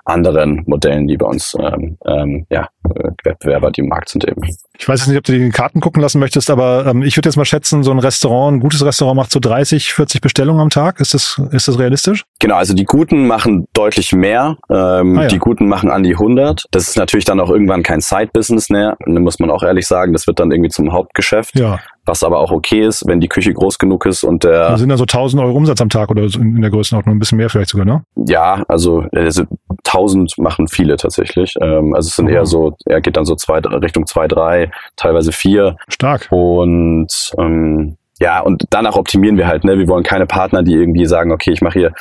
anderen 0.08 0.64
Modellen, 0.66 1.08
die 1.08 1.18
bei 1.18 1.26
uns 1.26 1.56
ähm, 1.60 1.98
ähm, 2.06 2.46
ja, 2.50 2.68
äh, 2.96 3.10
Wettbewerber, 3.24 3.72
die 3.72 3.82
im 3.82 3.88
Markt 3.90 4.10
sind 4.10 4.28
eben. 4.28 4.42
Ich 4.78 4.88
weiß 4.88 5.02
jetzt 5.02 5.08
nicht, 5.08 5.18
ob 5.18 5.24
du 5.24 5.34
die 5.34 5.50
Karten 5.50 5.80
gucken 5.80 6.02
lassen 6.02 6.20
möchtest, 6.20 6.50
aber 6.50 6.86
ähm, 6.86 7.04
ich 7.04 7.18
würde 7.18 7.30
jetzt 7.30 7.36
mal 7.38 7.46
schätzen, 7.46 7.84
so 7.84 7.92
ein 7.92 8.00
Restaurant, 8.00 8.58
ein 8.58 8.60
gutes 8.60 8.84
Restaurant 8.86 9.18
macht 9.18 9.32
so 9.32 9.40
30, 9.40 9.94
40 9.94 10.22
Bestellungen 10.22 10.62
am 10.62 10.70
Tag. 10.70 11.00
Ist 11.00 11.14
das, 11.14 11.42
ist 11.52 11.68
das 11.68 11.80
realistisch? 11.80 12.24
Genau, 12.40 12.56
also 12.56 12.74
die 12.74 12.86
Guten 12.86 13.28
machen 13.28 13.66
deutlich 13.74 14.14
mehr. 14.14 14.58
Ähm, 14.70 15.18
Ah, 15.18 15.24
ja. 15.24 15.28
Die 15.28 15.40
Guten 15.40 15.68
machen 15.68 15.90
an 15.90 16.04
die 16.04 16.14
100. 16.14 16.66
Das 16.72 16.88
ist 16.88 16.98
natürlich 16.98 17.26
dann 17.26 17.40
auch 17.40 17.50
irgendwann 17.50 17.84
kein 17.84 18.02
Side-Business 18.02 18.70
mehr. 18.70 18.98
Da 19.06 19.20
muss 19.20 19.40
man 19.40 19.50
auch 19.50 19.64
ehrlich 19.64 19.88
sagen, 19.88 20.14
das 20.14 20.28
wird 20.28 20.40
dann 20.40 20.52
irgendwie 20.52 20.70
zum 20.70 20.92
Hauptgeschäft. 20.92 21.58
Ja. 21.58 21.80
Was 22.08 22.24
aber 22.24 22.40
auch 22.40 22.52
okay 22.52 22.82
ist, 22.88 23.06
wenn 23.06 23.20
die 23.20 23.28
Küche 23.28 23.54
groß 23.54 23.78
genug 23.78 24.06
ist 24.08 24.24
und 24.24 24.44
der, 24.44 24.70
Da 24.70 24.78
sind 24.78 24.90
dann 24.90 24.98
so 24.98 25.04
1000 25.04 25.44
Euro 25.44 25.56
Umsatz 25.56 25.80
am 25.82 25.90
Tag 25.90 26.10
oder 26.10 26.28
so 26.28 26.40
in 26.40 26.56
in 26.56 26.62
der 26.62 26.72
Größenordnung, 26.72 27.16
ein 27.16 27.20
bisschen 27.20 27.38
mehr 27.38 27.50
vielleicht 27.50 27.70
sogar, 27.70 27.86
ne? 27.86 28.04
ja, 28.28 28.64
also, 28.68 29.04
also 29.14 29.44
1000 29.86 30.38
machen 30.40 30.68
viele 30.68 30.96
tatsächlich. 30.96 31.54
Ähm, 31.62 31.94
also 31.94 32.08
es 32.08 32.16
sind 32.16 32.26
Mhm. 32.26 32.32
eher 32.34 32.46
so, 32.46 32.74
er 32.86 33.02
geht 33.02 33.16
dann 33.18 33.26
so 33.26 33.36
zwei, 33.36 33.60
Richtung 33.60 34.08
zwei, 34.08 34.28
drei, 34.28 34.72
teilweise 34.96 35.32
vier. 35.32 35.76
Stark. 35.90 36.28
Und 36.32 37.08
ähm, 37.38 37.98
ja, 38.20 38.40
und 38.40 38.64
danach 38.70 38.96
optimieren 38.96 39.38
wir 39.38 39.48
halt, 39.48 39.64
ne? 39.64 39.78
Wir 39.78 39.88
wollen 39.88 40.04
keine 40.04 40.26
Partner, 40.26 40.64
die 40.64 40.74
irgendwie 40.74 41.06
sagen, 41.06 41.32
okay, 41.32 41.52
ich 41.52 41.62
mache 41.62 41.80
hier 41.80 41.94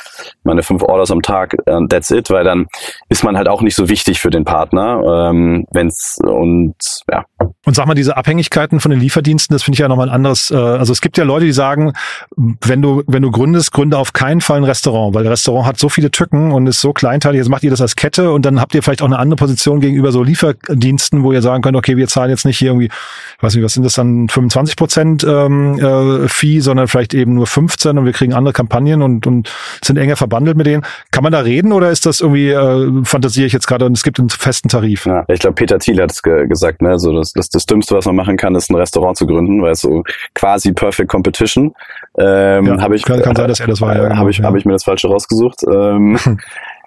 meine 0.43 0.63
fünf 0.63 0.81
Orders 0.83 1.11
am 1.11 1.21
Tag, 1.21 1.55
äh, 1.65 1.79
that's 1.89 2.09
it, 2.11 2.29
weil 2.29 2.43
dann 2.43 2.67
ist 3.09 3.23
man 3.23 3.37
halt 3.37 3.47
auch 3.47 3.61
nicht 3.61 3.75
so 3.75 3.89
wichtig 3.89 4.19
für 4.19 4.29
den 4.29 4.43
Partner. 4.43 5.29
Ähm, 5.29 5.65
wenn's 5.71 6.17
und 6.23 6.75
ja, 7.11 7.25
Und 7.65 7.75
sag 7.75 7.85
mal, 7.85 7.93
diese 7.93 8.17
Abhängigkeiten 8.17 8.79
von 8.79 8.91
den 8.91 8.99
Lieferdiensten, 8.99 9.53
das 9.53 9.63
finde 9.63 9.75
ich 9.75 9.79
ja 9.79 9.87
nochmal 9.87 10.09
ein 10.09 10.15
anderes. 10.15 10.49
Äh, 10.49 10.55
also 10.55 10.91
es 10.91 11.01
gibt 11.01 11.17
ja 11.17 11.23
Leute, 11.23 11.45
die 11.45 11.51
sagen, 11.51 11.93
wenn 12.35 12.81
du, 12.81 13.03
wenn 13.07 13.21
du 13.21 13.31
gründest, 13.31 13.71
gründe 13.71 13.97
auf 13.97 14.13
keinen 14.13 14.41
Fall 14.41 14.57
ein 14.57 14.63
Restaurant, 14.63 15.13
weil 15.13 15.27
Restaurant 15.27 15.67
hat 15.67 15.77
so 15.77 15.89
viele 15.89 16.09
Tücken 16.09 16.51
und 16.51 16.67
ist 16.67 16.81
so 16.81 16.93
kleinteilig, 16.93 17.39
jetzt 17.39 17.49
macht 17.49 17.63
ihr 17.63 17.71
das 17.71 17.81
als 17.81 17.95
Kette 17.95 18.31
und 18.31 18.45
dann 18.45 18.59
habt 18.59 18.73
ihr 18.73 18.81
vielleicht 18.81 19.01
auch 19.01 19.07
eine 19.07 19.19
andere 19.19 19.35
Position 19.35 19.81
gegenüber 19.81 20.11
so 20.11 20.23
Lieferdiensten, 20.23 21.23
wo 21.23 21.31
ihr 21.31 21.41
sagen 21.41 21.61
könnt, 21.61 21.77
okay, 21.77 21.97
wir 21.97 22.07
zahlen 22.07 22.29
jetzt 22.29 22.45
nicht 22.45 22.57
hier 22.57 22.69
irgendwie, 22.69 22.87
ich 22.87 23.43
weiß 23.43 23.55
nicht, 23.55 23.63
was 23.63 23.73
sind 23.73 23.83
das 23.83 23.93
dann, 23.93 24.29
25 24.29 24.75
Prozent 24.75 25.23
ähm, 25.23 25.77
äh, 25.79 26.06
Fee, 26.27 26.59
sondern 26.59 26.87
vielleicht 26.87 27.13
eben 27.13 27.33
nur 27.35 27.47
15 27.47 27.97
und 27.97 28.05
wir 28.05 28.13
kriegen 28.13 28.33
andere 28.33 28.53
Kampagnen 28.53 29.01
und, 29.01 29.27
und 29.27 29.53
sind 29.83 29.97
enger 29.97 30.15
verbandelt 30.15 30.57
mit 30.57 30.65
denen. 30.67 30.83
Kann 31.11 31.23
man 31.23 31.31
da 31.31 31.39
reden 31.39 31.71
oder 31.71 31.89
ist 31.89 32.05
das 32.05 32.21
irgendwie, 32.21 32.49
äh, 32.49 33.03
fantasiere 33.03 33.47
ich 33.47 33.53
jetzt 33.53 33.67
gerade 33.67 33.85
und 33.85 33.95
es 33.97 34.03
gibt 34.03 34.19
einen 34.19 34.29
festen 34.29 34.69
Tarif? 34.69 35.05
ja. 35.05 35.23
ich 35.27 35.39
glaube, 35.39 35.55
Peter 35.55 35.79
Thiel 35.79 36.01
hat 36.01 36.11
es 36.11 36.21
ge 36.21 36.47
gesagt, 36.47 36.81
ne? 36.81 36.97
So 36.99 37.13
das, 37.15 37.31
das, 37.33 37.49
das 37.49 37.65
Dümmste, 37.65 37.95
was 37.95 38.05
man 38.05 38.15
machen 38.15 38.37
kann, 38.37 38.55
ist 38.55 38.69
ein 38.69 38.75
Restaurant 38.75 39.17
zu 39.17 39.25
gründen, 39.27 39.61
weil 39.61 39.71
es 39.73 39.81
so 39.81 40.03
quasi 40.33 40.71
Perfect 40.73 41.09
Competition. 41.09 41.73
Ähm, 42.17 42.65
Ja, 42.65 42.81
habe 42.81 42.95
ich, 42.95 43.03
kann- 43.03 43.21
kann 43.21 43.35
sein, 43.35 43.47
dass 43.47 43.59
er 43.59 43.67
das 43.67 43.81
war, 43.81 43.95
ja, 43.95 44.05
äh, 44.05 44.07
genau, 44.09 44.17
habe 44.17 44.29
ich, 44.31 44.37
ja. 44.39 44.45
habe 44.45 44.57
ich 44.57 44.65
mir 44.65 44.73
das 44.73 44.83
Falsche 44.83 45.07
rausgesucht. 45.07 45.61
Ähm, 45.71 46.17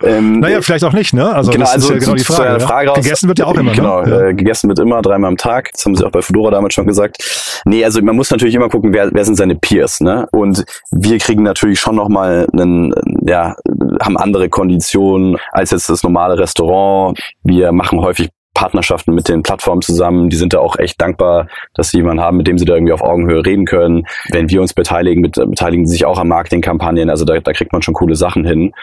ähm, 0.02 0.40
Naja, 0.40 0.60
vielleicht 0.62 0.84
auch 0.84 0.92
nicht, 0.92 1.12
ne? 1.12 1.32
Also 1.32 1.50
genau, 1.50 1.64
das 1.64 1.74
also 1.74 1.94
ist 1.94 1.94
ja 1.94 1.98
genau 2.00 2.14
die 2.16 2.24
Frage. 2.24 2.50
ja? 2.50 2.58
Frage 2.58 2.88
raus, 2.88 2.98
Gegessen 3.02 3.28
wird 3.28 3.38
ja 3.38 3.46
auch 3.46 3.54
immer, 3.54 3.72
Genau, 3.72 4.02
ne? 4.02 4.28
Äh, 4.28 4.34
gegessen 4.34 4.68
wird 4.68 4.78
immer 4.78 5.02
dreimal 5.02 5.28
am 5.28 5.36
Tag. 5.36 5.70
Das 5.72 5.84
haben 5.84 5.94
sie 5.94 6.04
auch 6.04 6.10
bei 6.10 6.22
Fedora 6.22 6.50
damals 6.50 6.74
schon 6.74 6.86
gesagt. 6.86 7.16
Nee, 7.64 7.84
also 7.84 8.00
man 8.02 8.16
muss 8.16 8.30
natürlich 8.30 8.54
immer 8.54 8.68
gucken, 8.68 8.92
wer, 8.92 9.10
wer 9.12 9.24
sind 9.24 9.36
seine 9.36 9.54
Peers, 9.56 10.00
ne? 10.00 10.26
Und 10.32 10.64
wir 10.90 11.18
kriegen 11.18 11.42
natürlich 11.42 11.80
schon 11.80 11.96
nochmal 11.96 12.46
einen, 12.52 12.94
ja, 13.26 13.56
haben 14.02 14.16
andere 14.16 14.48
Konditionen 14.48 15.36
als 15.52 15.70
jetzt 15.70 15.88
das 15.88 16.02
normale 16.02 16.38
Restaurant. 16.38 17.18
Wir 17.42 17.72
machen 17.72 18.00
häufig 18.00 18.30
Partnerschaften 18.60 19.14
mit 19.14 19.26
den 19.26 19.42
Plattformen 19.42 19.80
zusammen. 19.80 20.28
Die 20.28 20.36
sind 20.36 20.52
da 20.52 20.58
auch 20.58 20.78
echt 20.78 21.00
dankbar, 21.00 21.48
dass 21.72 21.90
sie 21.90 21.96
jemanden 21.96 22.22
haben, 22.22 22.36
mit 22.36 22.46
dem 22.46 22.58
sie 22.58 22.66
da 22.66 22.74
irgendwie 22.74 22.92
auf 22.92 23.00
Augenhöhe 23.00 23.46
reden 23.46 23.64
können. 23.64 24.06
Wenn 24.28 24.50
wir 24.50 24.60
uns 24.60 24.74
beteiligen, 24.74 25.22
mit, 25.22 25.32
beteiligen 25.32 25.86
sie 25.86 25.92
sich 25.92 26.04
auch 26.04 26.18
an 26.18 26.28
Marketingkampagnen. 26.28 27.08
Also 27.08 27.24
da, 27.24 27.40
da 27.40 27.52
kriegt 27.54 27.72
man 27.72 27.80
schon 27.80 27.94
coole 27.94 28.16
Sachen 28.16 28.44
hin. 28.44 28.74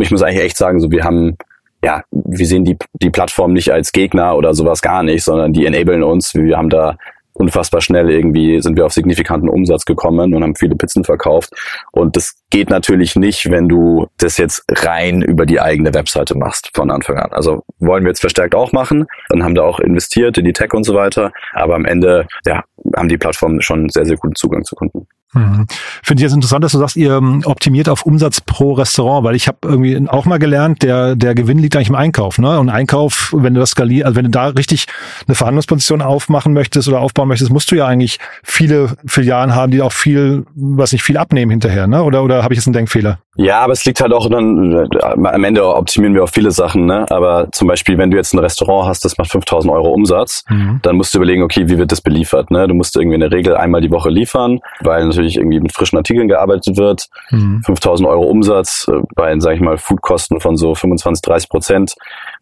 Ich 0.00 0.10
muss 0.10 0.22
eigentlich 0.22 0.42
echt 0.44 0.58
sagen, 0.58 0.80
so 0.80 0.90
wir 0.90 1.04
haben 1.04 1.38
ja, 1.82 2.04
wir 2.10 2.46
sehen 2.46 2.66
die, 2.66 2.76
die 3.00 3.08
Plattform 3.08 3.54
nicht 3.54 3.72
als 3.72 3.92
Gegner 3.92 4.36
oder 4.36 4.52
sowas 4.52 4.82
gar 4.82 5.02
nicht, 5.02 5.24
sondern 5.24 5.54
die 5.54 5.64
enablen 5.64 6.02
uns. 6.02 6.34
Wir 6.34 6.58
haben 6.58 6.68
da 6.68 6.98
unfassbar 7.34 7.80
schnell 7.80 8.10
irgendwie 8.10 8.60
sind 8.60 8.76
wir 8.76 8.86
auf 8.86 8.92
signifikanten 8.92 9.48
Umsatz 9.48 9.84
gekommen 9.84 10.34
und 10.34 10.42
haben 10.42 10.56
viele 10.56 10.76
Pizzen 10.76 11.04
verkauft. 11.04 11.50
Und 11.92 12.16
das 12.16 12.34
geht 12.50 12.70
natürlich 12.70 13.16
nicht, 13.16 13.50
wenn 13.50 13.68
du 13.68 14.06
das 14.18 14.36
jetzt 14.36 14.64
rein 14.70 15.22
über 15.22 15.46
die 15.46 15.60
eigene 15.60 15.94
Webseite 15.94 16.36
machst 16.36 16.70
von 16.74 16.90
Anfang 16.90 17.18
an. 17.18 17.32
Also 17.32 17.62
wollen 17.78 18.04
wir 18.04 18.10
jetzt 18.10 18.20
verstärkt 18.20 18.54
auch 18.54 18.72
machen. 18.72 19.06
Dann 19.28 19.42
haben 19.42 19.54
da 19.54 19.62
auch 19.62 19.80
investiert 19.80 20.38
in 20.38 20.44
die 20.44 20.52
Tech 20.52 20.72
und 20.74 20.84
so 20.84 20.94
weiter. 20.94 21.32
Aber 21.54 21.74
am 21.74 21.84
Ende, 21.84 22.26
ja, 22.46 22.64
haben 22.96 23.08
die 23.08 23.18
Plattformen 23.18 23.62
schon 23.62 23.88
sehr, 23.88 24.04
sehr 24.04 24.16
guten 24.16 24.34
Zugang 24.34 24.64
zu 24.64 24.74
Kunden. 24.74 25.06
Mhm. 25.34 25.66
Finde 26.02 26.20
ich 26.20 26.24
jetzt 26.24 26.34
interessant, 26.34 26.62
dass 26.64 26.72
du 26.72 26.78
sagst, 26.78 26.96
ihr 26.96 27.12
ähm, 27.16 27.42
optimiert 27.46 27.88
auf 27.88 28.04
Umsatz 28.04 28.40
pro 28.40 28.74
Restaurant, 28.74 29.24
weil 29.24 29.34
ich 29.34 29.48
habe 29.48 29.58
irgendwie 29.64 30.08
auch 30.08 30.26
mal 30.26 30.38
gelernt, 30.38 30.82
der 30.82 31.16
der 31.16 31.34
Gewinn 31.34 31.58
liegt 31.58 31.74
eigentlich 31.76 31.88
im 31.88 31.94
Einkauf, 31.94 32.38
ne? 32.38 32.58
Und 32.58 32.68
Einkauf, 32.68 33.32
wenn 33.36 33.54
du 33.54 33.60
das 33.60 33.70
skalierst, 33.70 34.04
also 34.06 34.16
wenn 34.16 34.24
du 34.24 34.30
da 34.30 34.48
richtig 34.48 34.86
eine 35.26 35.34
Verhandlungsposition 35.34 36.02
aufmachen 36.02 36.52
möchtest 36.52 36.88
oder 36.88 37.00
aufbauen 37.00 37.28
möchtest, 37.28 37.50
musst 37.50 37.70
du 37.70 37.76
ja 37.76 37.86
eigentlich 37.86 38.18
viele 38.42 38.90
Filialen 39.06 39.54
haben, 39.54 39.72
die 39.72 39.80
auch 39.82 39.92
viel, 39.92 40.44
was 40.54 40.92
nicht 40.92 41.02
viel 41.02 41.16
abnehmen 41.16 41.50
hinterher, 41.50 41.86
ne? 41.86 42.02
Oder 42.02 42.22
oder 42.22 42.42
habe 42.42 42.52
ich 42.54 42.58
jetzt 42.58 42.66
einen 42.66 42.74
Denkfehler? 42.74 43.18
Ja, 43.36 43.60
aber 43.60 43.72
es 43.72 43.82
liegt 43.86 44.02
halt 44.02 44.12
auch 44.12 44.28
dann, 44.28 44.72
äh, 44.74 44.88
am 45.02 45.44
Ende 45.44 45.66
optimieren 45.66 46.14
wir 46.14 46.24
auf 46.24 46.30
viele 46.30 46.50
Sachen, 46.50 46.84
ne? 46.84 47.06
Aber 47.10 47.48
zum 47.52 47.66
Beispiel, 47.68 47.96
wenn 47.96 48.10
du 48.10 48.18
jetzt 48.18 48.34
ein 48.34 48.38
Restaurant 48.38 48.88
hast, 48.88 49.06
das 49.06 49.16
macht 49.16 49.30
5000 49.30 49.72
Euro 49.72 49.88
Umsatz, 49.92 50.44
Mhm. 50.50 50.80
dann 50.82 50.96
musst 50.96 51.14
du 51.14 51.18
überlegen, 51.18 51.42
okay, 51.42 51.68
wie 51.68 51.78
wird 51.78 51.90
das 51.92 52.02
beliefert, 52.02 52.50
ne? 52.50 52.68
Du 52.68 52.74
musst 52.74 52.94
irgendwie 52.96 53.14
in 53.14 53.20
der 53.20 53.32
Regel 53.32 53.56
einmal 53.56 53.80
die 53.80 53.90
Woche 53.90 54.10
liefern, 54.10 54.60
weil 54.80 55.06
natürlich 55.06 55.21
natürlich 55.22 55.36
irgendwie 55.36 55.60
mit 55.60 55.72
frischen 55.72 55.98
Artikeln 55.98 56.28
gearbeitet 56.28 56.76
wird. 56.76 57.08
Mhm. 57.30 57.62
5000 57.64 58.08
Euro 58.08 58.24
Umsatz 58.24 58.86
äh, 58.88 59.00
bei, 59.14 59.38
sage 59.38 59.56
ich 59.56 59.62
mal, 59.62 59.78
Foodkosten 59.78 60.40
von 60.40 60.56
so 60.56 60.74
25, 60.74 61.22
30 61.22 61.48
Prozent. 61.48 61.94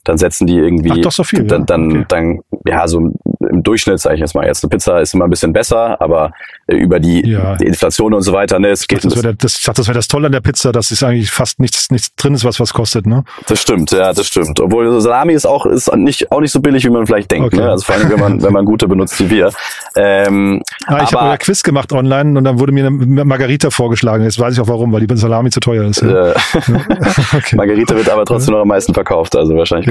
Dann 0.05 0.17
setzen 0.17 0.47
die 0.47 0.57
irgendwie, 0.57 0.93
Ach, 0.93 0.99
doch 0.99 1.13
so 1.13 1.25
viel, 1.25 1.45
dann, 1.45 1.67
dann, 1.67 1.91
okay. 1.91 2.05
dann, 2.09 2.41
ja, 2.67 2.89
so 2.89 3.13
im 3.51 3.63
Durchschnitt, 3.63 4.01
sage 4.01 4.17
ich 4.17 4.21
jetzt 4.21 4.35
mal, 4.35 4.47
jetzt 4.47 4.65
eine 4.65 4.71
Pizza 4.71 5.01
ist 5.01 5.15
immer 5.15 5.25
ein 5.25 5.31
bisschen 5.31 5.53
besser, 5.53 6.01
aber 6.01 6.33
äh, 6.67 6.77
über 6.77 7.01
die, 7.01 7.27
ja. 7.29 7.57
die 7.57 7.67
Inflation 7.67 8.15
und 8.15 8.23
so 8.23 8.33
weiter, 8.33 8.59
ne, 8.59 8.69
es 8.69 8.87
geht. 8.87 9.05
Das 9.05 9.23
wäre 9.23 9.35
das, 9.35 9.61
das, 9.61 9.87
wär 9.87 9.95
das 9.95 10.09
Tolle 10.09 10.27
an 10.27 10.33
der 10.33 10.41
Pizza, 10.41 10.73
dass 10.73 10.91
es 10.91 11.03
eigentlich 11.03 11.31
fast 11.31 11.59
nichts, 11.59 11.91
nichts 11.91 12.15
drin 12.17 12.35
ist, 12.35 12.45
was 12.45 12.61
was 12.61 12.73
kostet, 12.73 13.07
ne? 13.07 13.25
Das 13.47 13.61
stimmt, 13.61 13.91
ja, 13.91 14.13
das 14.13 14.27
stimmt. 14.27 14.61
Obwohl 14.61 15.01
Salami 15.01 15.33
ist 15.33 15.47
auch, 15.47 15.67
ist 15.67 15.95
nicht, 15.97 16.31
auch 16.33 16.41
nicht 16.41 16.53
so 16.53 16.61
billig, 16.61 16.85
wie 16.85 16.91
man 16.91 17.07
vielleicht 17.07 17.31
denkt, 17.31 17.47
okay. 17.49 17.63
ne? 17.63 17.71
Also 17.71 17.85
vor 17.85 17.95
allem, 17.95 18.11
wenn 18.11 18.21
man, 18.21 18.43
wenn 18.43 18.53
man 18.53 18.65
gute 18.65 18.89
benutzt 18.89 19.19
wie 19.21 19.31
wir. 19.31 19.51
Ähm, 19.97 20.63
ah, 20.87 21.03
ich 21.03 21.13
habe 21.13 21.31
euer 21.31 21.39
Quiz 21.39 21.63
gemacht 21.63 21.93
online 21.93 22.39
und 22.39 22.45
dann 22.45 22.59
wurde 22.59 22.73
mir 22.73 22.87
eine 22.87 23.25
Margarita 23.25 23.71
vorgeschlagen. 23.71 24.25
Jetzt 24.25 24.39
weiß 24.39 24.55
ich 24.55 24.61
auch 24.61 24.69
warum, 24.69 24.93
weil 24.93 25.07
die 25.07 25.17
Salami 25.17 25.51
zu 25.51 25.61
teuer 25.61 25.85
ist. 25.85 26.03
Ja. 26.03 26.31
Äh, 26.31 26.35
okay. 27.37 27.57
Margarita 27.57 27.95
wird 27.95 28.09
aber 28.09 28.25
trotzdem 28.25 28.55
noch 28.55 28.63
am 28.63 28.69
meisten 28.69 28.95
verkauft, 28.95 29.37
also 29.37 29.55
wahrscheinlich 29.57 29.90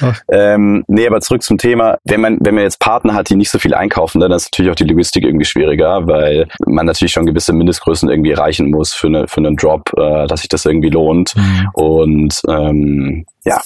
ja. 0.00 0.14
Ähm, 0.30 0.84
nee, 0.88 1.06
aber 1.06 1.20
zurück 1.20 1.42
zum 1.42 1.58
Thema. 1.58 1.98
Wenn 2.04 2.20
man, 2.20 2.38
wenn 2.40 2.54
man 2.54 2.64
jetzt 2.64 2.80
Partner 2.80 3.14
hat, 3.14 3.28
die 3.30 3.36
nicht 3.36 3.50
so 3.50 3.58
viel 3.58 3.74
einkaufen, 3.74 4.20
dann 4.20 4.32
ist 4.32 4.50
natürlich 4.52 4.70
auch 4.70 4.76
die 4.76 4.84
Logistik 4.84 5.24
irgendwie 5.24 5.44
schwieriger, 5.44 6.06
weil 6.06 6.48
man 6.66 6.86
natürlich 6.86 7.12
schon 7.12 7.26
gewisse 7.26 7.52
Mindestgrößen 7.52 8.08
irgendwie 8.08 8.30
erreichen 8.30 8.70
muss 8.70 8.92
für, 8.92 9.08
eine, 9.08 9.28
für 9.28 9.38
einen 9.38 9.56
Drop, 9.56 9.92
äh, 9.96 10.26
dass 10.26 10.40
sich 10.40 10.48
das 10.48 10.64
irgendwie 10.64 10.90
lohnt. 10.90 11.34
Mhm. 11.36 11.68
Und 11.74 12.40
ähm, 12.48 13.26
ja, 13.44 13.60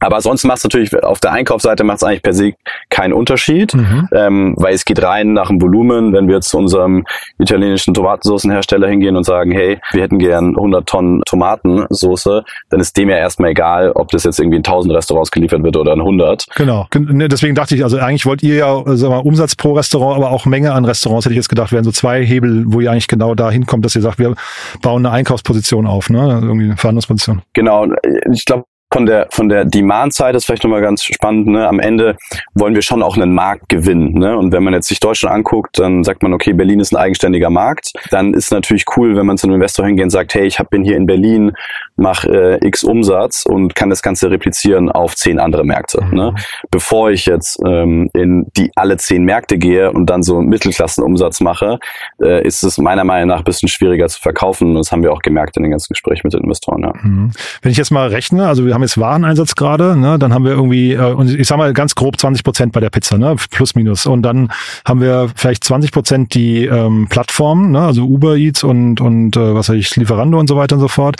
aber 0.00 0.20
sonst 0.20 0.44
macht 0.44 0.58
es 0.58 0.64
natürlich 0.64 1.02
auf 1.02 1.20
der 1.20 1.32
Einkaufsseite 1.32 1.84
macht 1.84 1.98
es 1.98 2.04
eigentlich 2.04 2.22
per 2.22 2.32
se 2.32 2.54
keinen 2.88 3.12
Unterschied, 3.12 3.74
mhm. 3.74 4.08
ähm, 4.12 4.54
weil 4.56 4.74
es 4.74 4.84
geht 4.84 5.02
rein 5.02 5.34
nach 5.34 5.48
dem 5.48 5.60
Volumen. 5.60 6.12
Wenn 6.12 6.26
wir 6.26 6.36
jetzt 6.36 6.48
zu 6.48 6.58
unserem 6.58 7.04
italienischen 7.38 7.94
Tomatensoßenhersteller 7.94 8.88
hingehen 8.88 9.16
und 9.16 9.24
sagen, 9.24 9.52
hey, 9.52 9.78
wir 9.92 10.02
hätten 10.02 10.18
gern 10.18 10.56
100 10.56 10.88
Tonnen 10.88 11.22
Tomatensoße, 11.26 12.44
dann 12.70 12.80
ist 12.80 12.96
dem 12.96 13.10
ja 13.10 13.16
erstmal 13.16 13.50
egal, 13.50 13.92
ob 13.92 14.08
das 14.08 14.24
jetzt 14.24 14.40
irgendwie 14.40 14.56
in 14.56 14.64
1000 14.64 14.94
Restaurants 14.94 15.30
geliefert 15.30 15.62
wird 15.62 15.76
oder 15.76 15.92
in 15.92 16.00
100. 16.00 16.46
Genau. 16.56 16.86
Ne, 16.96 17.28
deswegen 17.28 17.54
dachte 17.54 17.74
ich, 17.74 17.84
also 17.84 17.98
eigentlich 17.98 18.26
wollt 18.26 18.42
ihr 18.42 18.54
ja 18.56 18.82
sag 18.86 19.10
mal, 19.10 19.18
Umsatz 19.18 19.54
pro 19.54 19.74
Restaurant, 19.74 20.16
aber 20.16 20.30
auch 20.30 20.46
Menge 20.46 20.72
an 20.72 20.84
Restaurants, 20.84 21.26
hätte 21.26 21.34
ich 21.34 21.38
jetzt 21.38 21.48
gedacht, 21.48 21.72
wären 21.72 21.84
so 21.84 21.92
zwei 21.92 22.24
Hebel, 22.24 22.64
wo 22.66 22.80
ihr 22.80 22.90
eigentlich 22.90 23.08
genau 23.08 23.34
da 23.34 23.50
hinkommt, 23.50 23.84
dass 23.84 23.94
ihr 23.94 24.02
sagt, 24.02 24.18
wir 24.18 24.34
bauen 24.82 25.04
eine 25.04 25.14
Einkaufsposition 25.14 25.86
auf, 25.86 26.10
ne? 26.10 26.40
Irgendwie 26.42 26.66
eine 26.66 26.76
Verhandlungsposition. 26.76 27.42
Genau. 27.52 27.86
Ich 28.32 28.44
glaube, 28.44 28.64
von 28.92 29.06
der 29.06 29.28
von 29.30 29.48
der 29.48 29.64
Demand-Seite 29.64 30.36
ist 30.36 30.46
vielleicht 30.46 30.64
nochmal 30.64 30.80
ganz 30.80 31.04
spannend. 31.04 31.46
Ne? 31.46 31.66
Am 31.66 31.78
Ende 31.78 32.16
wollen 32.54 32.74
wir 32.74 32.82
schon 32.82 33.02
auch 33.02 33.16
einen 33.16 33.32
Markt 33.32 33.68
gewinnen. 33.68 34.14
Ne? 34.14 34.36
Und 34.36 34.52
wenn 34.52 34.64
man 34.64 34.74
jetzt 34.74 34.88
sich 34.88 34.98
Deutschland 34.98 35.34
anguckt, 35.34 35.78
dann 35.78 36.02
sagt 36.02 36.22
man, 36.22 36.32
okay, 36.32 36.52
Berlin 36.52 36.80
ist 36.80 36.92
ein 36.92 36.96
eigenständiger 36.96 37.50
Markt. 37.50 37.92
Dann 38.10 38.34
ist 38.34 38.50
natürlich 38.50 38.84
cool, 38.96 39.16
wenn 39.16 39.26
man 39.26 39.38
zu 39.38 39.46
einem 39.46 39.54
Investor 39.54 39.86
hingeht 39.86 40.04
und 40.04 40.10
sagt, 40.10 40.34
hey, 40.34 40.46
ich 40.46 40.58
hab, 40.58 40.70
bin 40.70 40.82
hier 40.82 40.96
in 40.96 41.06
Berlin, 41.06 41.52
mach 41.96 42.24
äh, 42.24 42.58
X 42.66 42.82
Umsatz 42.82 43.46
und 43.46 43.74
kann 43.74 43.90
das 43.90 44.02
Ganze 44.02 44.30
replizieren 44.30 44.90
auf 44.90 45.14
zehn 45.14 45.38
andere 45.38 45.64
Märkte. 45.64 46.02
Mhm. 46.02 46.16
Ne? 46.16 46.34
Bevor 46.70 47.10
ich 47.10 47.26
jetzt 47.26 47.60
ähm, 47.64 48.10
in 48.12 48.46
die 48.56 48.72
alle 48.74 48.96
zehn 48.96 49.24
Märkte 49.24 49.58
gehe 49.58 49.92
und 49.92 50.06
dann 50.06 50.22
so 50.22 50.40
Mittelklassenumsatz 50.40 51.40
mache, 51.40 51.78
äh, 52.20 52.44
ist 52.44 52.64
es 52.64 52.78
meiner 52.78 53.04
Meinung 53.04 53.28
nach 53.28 53.38
ein 53.38 53.44
bisschen 53.44 53.68
schwieriger 53.68 54.08
zu 54.08 54.20
verkaufen. 54.20 54.70
Und 54.70 54.74
das 54.76 54.90
haben 54.90 55.02
wir 55.02 55.12
auch 55.12 55.22
gemerkt 55.22 55.56
in 55.56 55.62
den 55.62 55.70
ganzen 55.70 55.92
Gesprächen 55.92 56.22
mit 56.24 56.32
den 56.32 56.42
Investoren. 56.42 56.82
Ja. 56.82 56.92
Mhm. 57.02 57.30
Wenn 57.62 57.70
ich 57.70 57.78
jetzt 57.78 57.90
mal 57.90 58.08
rechne, 58.08 58.48
also 58.48 58.66
wir 58.66 58.74
haben 58.74 58.79
haben 58.80 58.86
jetzt 58.86 58.98
Wareneinsatz 58.98 59.54
gerade, 59.54 59.96
ne? 59.96 60.18
dann 60.18 60.32
haben 60.32 60.44
wir 60.44 60.52
irgendwie, 60.52 60.92
äh, 60.92 61.40
ich 61.40 61.46
sag 61.46 61.58
mal 61.58 61.72
ganz 61.72 61.94
grob 61.94 62.18
20 62.18 62.42
Prozent 62.42 62.72
bei 62.72 62.80
der 62.80 62.90
Pizza, 62.90 63.18
ne? 63.18 63.36
plus 63.50 63.74
minus. 63.74 64.06
Und 64.06 64.22
dann 64.22 64.50
haben 64.84 65.00
wir 65.00 65.30
vielleicht 65.34 65.64
20 65.64 65.92
Prozent 65.92 66.34
die 66.34 66.64
ähm, 66.64 67.06
Plattformen, 67.08 67.72
ne? 67.72 67.80
also 67.80 68.04
Uber 68.04 68.36
Eats 68.36 68.64
und, 68.64 69.00
und 69.00 69.36
äh, 69.36 69.54
was 69.54 69.68
weiß 69.68 69.76
ich, 69.76 69.94
Lieferando 69.96 70.38
und 70.38 70.48
so 70.48 70.56
weiter 70.56 70.76
und 70.76 70.80
so 70.80 70.88
fort. 70.88 71.16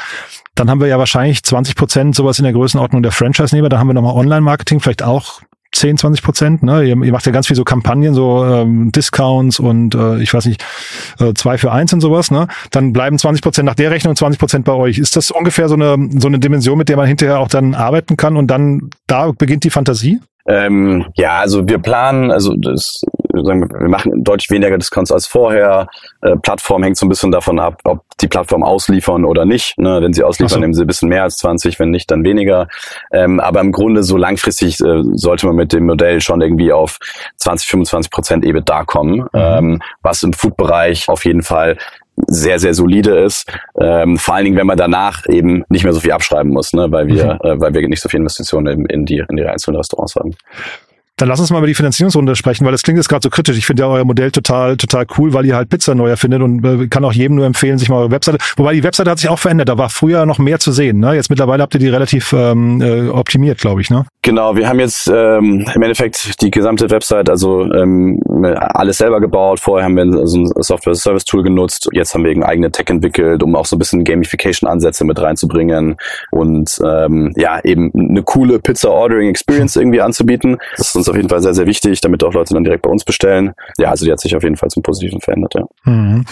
Dann 0.54 0.70
haben 0.70 0.80
wir 0.80 0.88
ja 0.88 0.98
wahrscheinlich 0.98 1.42
20 1.42 1.76
Prozent 1.76 2.14
sowas 2.16 2.38
in 2.38 2.44
der 2.44 2.52
Größenordnung 2.52 3.02
der 3.02 3.12
Franchise-Nehmer. 3.12 3.68
Da 3.68 3.78
haben 3.78 3.88
wir 3.88 3.94
nochmal 3.94 4.14
Online-Marketing, 4.14 4.80
vielleicht 4.80 5.02
auch 5.02 5.40
10, 5.72 5.98
20 5.98 6.22
Prozent. 6.22 6.62
Ne? 6.62 6.84
Ihr, 6.84 6.96
ihr 7.02 7.12
macht 7.12 7.26
ja 7.26 7.32
ganz 7.32 7.46
viel 7.46 7.56
so 7.56 7.64
Kampagnen, 7.64 8.14
so 8.14 8.44
ähm, 8.44 8.90
Discounts 8.92 9.60
und 9.60 9.94
äh, 9.94 10.20
ich 10.20 10.32
weiß 10.34 10.46
nicht, 10.46 10.64
äh, 11.18 11.32
zwei 11.34 11.58
für 11.58 11.72
eins 11.72 11.92
und 11.92 12.00
sowas. 12.00 12.30
Ne? 12.30 12.48
Dann 12.70 12.92
bleiben 12.92 13.18
20 13.18 13.42
Prozent 13.42 13.66
nach 13.66 13.74
der 13.74 13.90
Rechnung 13.90 14.16
20 14.16 14.38
Prozent 14.38 14.64
bei 14.64 14.72
euch. 14.72 14.98
Ist 14.98 15.16
das 15.16 15.30
ungefähr 15.30 15.68
so 15.68 15.74
eine, 15.74 15.96
so 16.18 16.28
eine 16.28 16.38
Dimension, 16.38 16.76
mit 16.76 16.88
der 16.88 16.96
man 16.96 17.06
hinterher 17.06 17.38
auch 17.38 17.48
dann 17.48 17.74
arbeiten 17.74 18.16
kann 18.16 18.36
und 18.36 18.48
dann 18.48 18.90
da 19.06 19.32
beginnt 19.32 19.64
die 19.64 19.70
Fantasie? 19.70 20.20
Ähm, 20.46 21.06
ja, 21.14 21.38
also 21.38 21.68
wir 21.68 21.78
planen, 21.78 22.30
also 22.30 22.56
das, 22.56 23.02
wir 23.32 23.88
machen 23.88 24.24
deutlich 24.24 24.50
weniger 24.50 24.76
Discounts 24.76 25.12
als 25.12 25.26
vorher. 25.26 25.88
Äh, 26.22 26.36
Plattform 26.36 26.82
hängt 26.82 26.96
so 26.96 27.06
ein 27.06 27.08
bisschen 27.08 27.30
davon 27.30 27.58
ab, 27.58 27.80
ob 27.84 28.04
die 28.20 28.28
Plattform 28.28 28.62
ausliefern 28.62 29.24
oder 29.24 29.44
nicht. 29.44 29.78
Ne? 29.78 30.00
Wenn 30.02 30.12
sie 30.12 30.22
ausliefern, 30.22 30.56
so. 30.56 30.60
nehmen 30.60 30.74
sie 30.74 30.82
ein 30.82 30.86
bisschen 30.86 31.08
mehr 31.08 31.22
als 31.22 31.36
20, 31.36 31.78
wenn 31.78 31.90
nicht, 31.90 32.10
dann 32.10 32.24
weniger. 32.24 32.68
Ähm, 33.12 33.40
aber 33.40 33.60
im 33.60 33.72
Grunde 33.72 34.02
so 34.02 34.16
langfristig 34.16 34.80
äh, 34.80 35.02
sollte 35.14 35.46
man 35.46 35.56
mit 35.56 35.72
dem 35.72 35.86
Modell 35.86 36.20
schon 36.20 36.40
irgendwie 36.40 36.72
auf 36.72 36.98
20, 37.36 37.68
25 37.68 38.10
Prozent 38.10 38.44
EBITDA 38.44 38.84
kommen, 38.84 39.20
mhm. 39.20 39.28
ähm, 39.34 39.82
was 40.02 40.22
im 40.22 40.32
Food-Bereich 40.32 41.08
auf 41.08 41.24
jeden 41.24 41.42
Fall 41.42 41.76
sehr, 42.26 42.58
sehr 42.58 42.74
solide 42.74 43.18
ist. 43.18 43.50
Ähm, 43.80 44.18
vor 44.18 44.34
allen 44.34 44.44
Dingen, 44.44 44.56
wenn 44.56 44.66
man 44.66 44.76
danach 44.76 45.26
eben 45.28 45.64
nicht 45.68 45.84
mehr 45.84 45.92
so 45.92 46.00
viel 46.00 46.12
abschreiben 46.12 46.52
muss, 46.52 46.72
ne? 46.72 46.90
weil 46.90 47.06
wir, 47.06 47.38
mhm. 47.42 47.48
äh, 47.48 47.60
weil 47.60 47.74
wir 47.74 47.88
nicht 47.88 48.02
so 48.02 48.08
viel 48.08 48.20
Investitionen 48.20 48.80
in, 48.80 48.86
in 48.86 49.06
die, 49.06 49.24
in 49.28 49.36
die 49.36 49.44
einzelnen 49.44 49.76
Restaurants 49.76 50.16
haben. 50.16 50.34
Dann 51.20 51.28
lass 51.28 51.38
uns 51.38 51.50
mal 51.50 51.58
über 51.58 51.66
die 51.66 51.74
Finanzierungsrunde 51.74 52.34
sprechen, 52.34 52.64
weil 52.64 52.72
das 52.72 52.82
klingt 52.82 52.96
jetzt 52.96 53.10
gerade 53.10 53.22
so 53.22 53.28
kritisch. 53.28 53.58
Ich 53.58 53.66
finde 53.66 53.82
ja 53.82 53.88
euer 53.90 54.06
Modell 54.06 54.30
total, 54.30 54.78
total 54.78 55.04
cool, 55.18 55.34
weil 55.34 55.44
ihr 55.44 55.54
halt 55.54 55.68
Pizza 55.68 55.94
neu 55.94 56.08
erfindet 56.08 56.40
und 56.40 56.64
äh, 56.64 56.88
kann 56.88 57.04
auch 57.04 57.12
jedem 57.12 57.36
nur 57.36 57.44
empfehlen, 57.44 57.76
sich 57.76 57.90
mal 57.90 57.96
eure 57.98 58.10
Webseite. 58.10 58.38
Wobei 58.56 58.72
die 58.72 58.82
Webseite 58.82 59.10
hat 59.10 59.18
sich 59.18 59.28
auch 59.28 59.38
verändert. 59.38 59.68
Da 59.68 59.76
war 59.76 59.90
früher 59.90 60.24
noch 60.24 60.38
mehr 60.38 60.58
zu 60.58 60.72
sehen. 60.72 60.98
Ne? 60.98 61.14
Jetzt 61.14 61.28
mittlerweile 61.28 61.62
habt 61.62 61.74
ihr 61.74 61.80
die 61.80 61.90
relativ 61.90 62.32
ähm, 62.32 62.80
äh, 62.80 63.08
optimiert, 63.08 63.58
glaube 63.58 63.82
ich. 63.82 63.90
Ne? 63.90 64.06
Genau, 64.22 64.56
wir 64.56 64.66
haben 64.66 64.80
jetzt 64.80 65.08
ähm, 65.08 65.66
im 65.74 65.82
Endeffekt 65.82 66.40
die 66.40 66.50
gesamte 66.50 66.88
Website, 66.88 67.28
also 67.28 67.70
ähm, 67.70 68.18
alles 68.42 68.96
selber 68.96 69.20
gebaut. 69.20 69.60
Vorher 69.60 69.84
haben 69.84 69.96
wir 69.96 70.26
so 70.26 70.38
ein 70.38 70.46
Software-Service-Tool 70.62 71.42
genutzt. 71.42 71.90
Jetzt 71.92 72.14
haben 72.14 72.24
wir 72.24 72.30
eine 72.30 72.46
eigene 72.46 72.70
Tech 72.70 72.86
entwickelt, 72.88 73.42
um 73.42 73.54
auch 73.56 73.66
so 73.66 73.76
ein 73.76 73.78
bisschen 73.78 74.04
Gamification-Ansätze 74.04 75.04
mit 75.04 75.20
reinzubringen 75.20 75.96
und 76.30 76.80
ähm, 76.82 77.34
ja 77.36 77.62
eben 77.62 77.92
eine 77.94 78.22
coole 78.22 78.58
Pizza-Ordering-Experience 78.58 79.76
irgendwie 79.76 80.00
anzubieten. 80.00 80.56
Das 80.78 80.88
ist 80.88 80.96
uns 80.96 81.09
auf 81.10 81.16
jeden 81.16 81.28
Fall 81.28 81.42
sehr, 81.42 81.54
sehr 81.54 81.66
wichtig, 81.66 82.00
damit 82.00 82.24
auch 82.24 82.32
Leute 82.32 82.54
dann 82.54 82.64
direkt 82.64 82.82
bei 82.82 82.90
uns 82.90 83.04
bestellen. 83.04 83.52
Ja, 83.78 83.90
also 83.90 84.04
die 84.04 84.12
hat 84.12 84.20
sich 84.20 84.34
auf 84.36 84.42
jeden 84.42 84.56
Fall 84.56 84.70
zum 84.70 84.82
Positiven 84.82 85.20
verändert, 85.20 85.54
ja. 85.54 85.64
Mhm. 85.84 86.24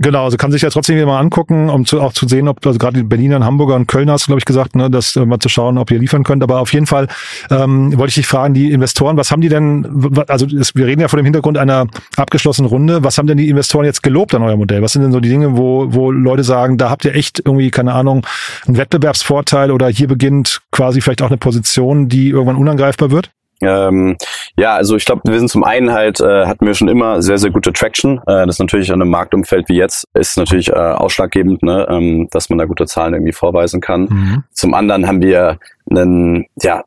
Genau, 0.00 0.24
also 0.24 0.36
kann 0.36 0.50
sich 0.50 0.62
ja 0.62 0.70
trotzdem 0.70 1.04
mal 1.06 1.20
angucken, 1.20 1.70
um 1.70 1.86
zu, 1.86 2.00
auch 2.00 2.12
zu 2.12 2.26
sehen, 2.26 2.48
ob 2.48 2.66
also 2.66 2.78
gerade 2.78 2.96
die 2.98 3.04
Berliner, 3.04 3.36
und 3.36 3.44
Hamburger 3.44 3.76
und 3.76 3.86
Kölner 3.86 4.12
hast 4.12 4.24
du, 4.24 4.28
glaube 4.28 4.40
ich, 4.40 4.44
gesagt, 4.44 4.74
ne, 4.74 4.90
das 4.90 5.14
äh, 5.14 5.24
mal 5.24 5.38
zu 5.38 5.48
schauen, 5.48 5.78
ob 5.78 5.90
ihr 5.90 5.98
liefern 5.98 6.24
könnt. 6.24 6.42
Aber 6.42 6.60
auf 6.60 6.72
jeden 6.72 6.86
Fall 6.86 7.06
ähm, 7.50 7.96
wollte 7.96 8.08
ich 8.08 8.14
dich 8.16 8.26
fragen, 8.26 8.54
die 8.54 8.72
Investoren, 8.72 9.16
was 9.16 9.30
haben 9.30 9.40
die 9.40 9.48
denn, 9.48 10.16
also 10.26 10.46
es, 10.46 10.74
wir 10.74 10.86
reden 10.86 11.00
ja 11.00 11.08
vor 11.08 11.18
dem 11.18 11.24
Hintergrund 11.24 11.58
einer 11.58 11.86
abgeschlossenen 12.16 12.68
Runde, 12.68 13.04
was 13.04 13.18
haben 13.18 13.28
denn 13.28 13.38
die 13.38 13.48
Investoren 13.48 13.84
jetzt 13.84 14.02
gelobt 14.02 14.34
an 14.34 14.42
euer 14.42 14.56
Modell? 14.56 14.82
Was 14.82 14.92
sind 14.92 15.02
denn 15.02 15.12
so 15.12 15.20
die 15.20 15.28
Dinge, 15.28 15.56
wo, 15.56 15.86
wo 15.90 16.10
Leute 16.10 16.42
sagen, 16.42 16.76
da 16.76 16.90
habt 16.90 17.04
ihr 17.04 17.14
echt 17.14 17.42
irgendwie, 17.44 17.70
keine 17.70 17.92
Ahnung, 17.92 18.26
einen 18.66 18.76
Wettbewerbsvorteil 18.76 19.70
oder 19.70 19.88
hier 19.88 20.08
beginnt 20.08 20.62
quasi 20.72 21.00
vielleicht 21.00 21.22
auch 21.22 21.28
eine 21.28 21.38
Position, 21.38 22.08
die 22.08 22.30
irgendwann 22.30 22.56
unangreifbar 22.56 23.12
wird? 23.12 23.30
Ähm, 23.64 24.16
ja, 24.56 24.74
also 24.74 24.96
ich 24.96 25.04
glaube, 25.04 25.22
wir 25.24 25.38
sind 25.38 25.48
zum 25.48 25.64
einen 25.64 25.92
halt, 25.92 26.20
äh, 26.20 26.46
hatten 26.46 26.66
wir 26.66 26.74
schon 26.74 26.88
immer 26.88 27.22
sehr, 27.22 27.38
sehr 27.38 27.50
gute 27.50 27.72
Traction. 27.72 28.18
Äh, 28.26 28.46
das 28.46 28.56
ist 28.56 28.60
natürlich 28.60 28.92
an 28.92 29.00
einem 29.00 29.10
Marktumfeld 29.10 29.68
wie 29.68 29.76
jetzt, 29.76 30.06
ist 30.14 30.36
natürlich 30.36 30.68
äh, 30.68 30.74
ausschlaggebend, 30.74 31.62
ne, 31.62 31.86
ähm, 31.90 32.28
dass 32.30 32.50
man 32.50 32.58
da 32.58 32.64
gute 32.64 32.86
Zahlen 32.86 33.14
irgendwie 33.14 33.32
vorweisen 33.32 33.80
kann. 33.80 34.02
Mhm. 34.02 34.44
Zum 34.52 34.74
anderen 34.74 35.06
haben 35.06 35.22
wir 35.22 35.58
einen, 35.90 36.46
ja, 36.62 36.82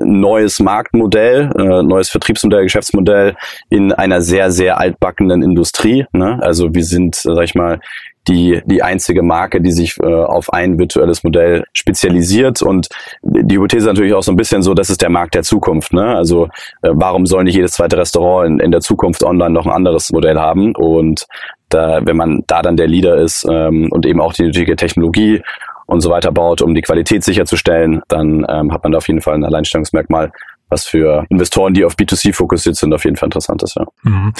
neues 0.00 0.60
Marktmodell, 0.60 1.50
äh, 1.58 1.82
neues 1.82 2.08
Vertriebsmodell, 2.10 2.64
Geschäftsmodell 2.64 3.34
in 3.70 3.92
einer 3.92 4.22
sehr, 4.22 4.50
sehr 4.50 4.78
altbackenen 4.78 5.42
Industrie. 5.42 6.06
Ne? 6.12 6.38
Also 6.42 6.74
wir 6.74 6.84
sind, 6.84 7.16
sag 7.16 7.42
ich 7.42 7.54
mal, 7.54 7.80
die, 8.28 8.60
die 8.64 8.82
einzige 8.82 9.22
Marke, 9.22 9.60
die 9.60 9.72
sich 9.72 9.96
äh, 10.02 10.06
auf 10.06 10.52
ein 10.52 10.78
virtuelles 10.78 11.22
Modell 11.24 11.64
spezialisiert. 11.72 12.62
Und 12.62 12.88
die 13.22 13.56
Hypothese 13.56 13.86
ist 13.86 13.92
natürlich 13.92 14.14
auch 14.14 14.22
so 14.22 14.32
ein 14.32 14.36
bisschen 14.36 14.62
so, 14.62 14.74
das 14.74 14.90
ist 14.90 15.02
der 15.02 15.10
Markt 15.10 15.34
der 15.34 15.42
Zukunft. 15.42 15.92
Ne? 15.92 16.16
Also 16.16 16.46
äh, 16.82 16.90
warum 16.92 17.26
soll 17.26 17.44
nicht 17.44 17.56
jedes 17.56 17.72
zweite 17.72 17.96
Restaurant 17.96 18.48
in, 18.48 18.60
in 18.60 18.70
der 18.70 18.80
Zukunft 18.80 19.22
online 19.22 19.50
noch 19.50 19.66
ein 19.66 19.72
anderes 19.72 20.10
Modell 20.12 20.38
haben? 20.38 20.74
Und 20.74 21.26
da, 21.68 22.00
wenn 22.04 22.16
man 22.16 22.42
da 22.46 22.62
dann 22.62 22.76
der 22.76 22.88
Leader 22.88 23.16
ist 23.16 23.46
ähm, 23.50 23.88
und 23.90 24.06
eben 24.06 24.20
auch 24.20 24.32
die 24.32 24.42
nötige 24.42 24.76
Technologie 24.76 25.42
und 25.86 26.00
so 26.00 26.10
weiter 26.10 26.32
baut, 26.32 26.62
um 26.62 26.74
die 26.74 26.82
Qualität 26.82 27.24
sicherzustellen, 27.24 28.02
dann 28.08 28.44
ähm, 28.48 28.72
hat 28.72 28.82
man 28.82 28.92
da 28.92 28.98
auf 28.98 29.08
jeden 29.08 29.20
Fall 29.20 29.34
ein 29.34 29.44
Alleinstellungsmerkmal, 29.44 30.32
was 30.68 30.86
für 30.86 31.24
Investoren, 31.28 31.74
die 31.74 31.84
auf 31.84 31.94
B2C 31.94 32.32
fokussiert 32.32 32.76
sind, 32.76 32.92
auf 32.92 33.04
jeden 33.04 33.16
Fall 33.16 33.28
interessant 33.28 33.62
ist. 33.62 33.76
Ja. 33.76 33.86
Mhm. 34.02 34.32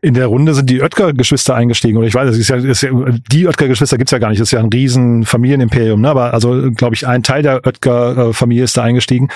In 0.00 0.14
der 0.14 0.26
Runde 0.26 0.54
sind 0.54 0.70
die 0.70 0.82
Oetker-Geschwister 0.82 1.54
eingestiegen. 1.54 1.98
Oder 1.98 2.06
ich 2.06 2.14
weiß, 2.14 2.30
es 2.30 2.38
ist 2.38 2.48
ja, 2.48 2.56
ist 2.56 2.82
ja 2.82 2.90
die 3.30 3.46
Oetker-Geschwister 3.46 3.98
gibt's 3.98 4.12
ja 4.12 4.18
gar 4.18 4.30
nicht. 4.30 4.40
Das 4.40 4.48
ist 4.48 4.52
ja 4.52 4.60
ein 4.60 4.70
riesen 4.72 5.24
Familienimperium. 5.24 6.00
Ne? 6.00 6.08
Aber 6.08 6.32
also, 6.32 6.70
glaube 6.72 6.94
ich, 6.94 7.06
ein 7.06 7.22
Teil 7.22 7.42
der 7.42 7.66
Oetker-Familie 7.66 8.64
ist 8.64 8.76
da 8.76 8.82
eingestiegen. 8.82 9.28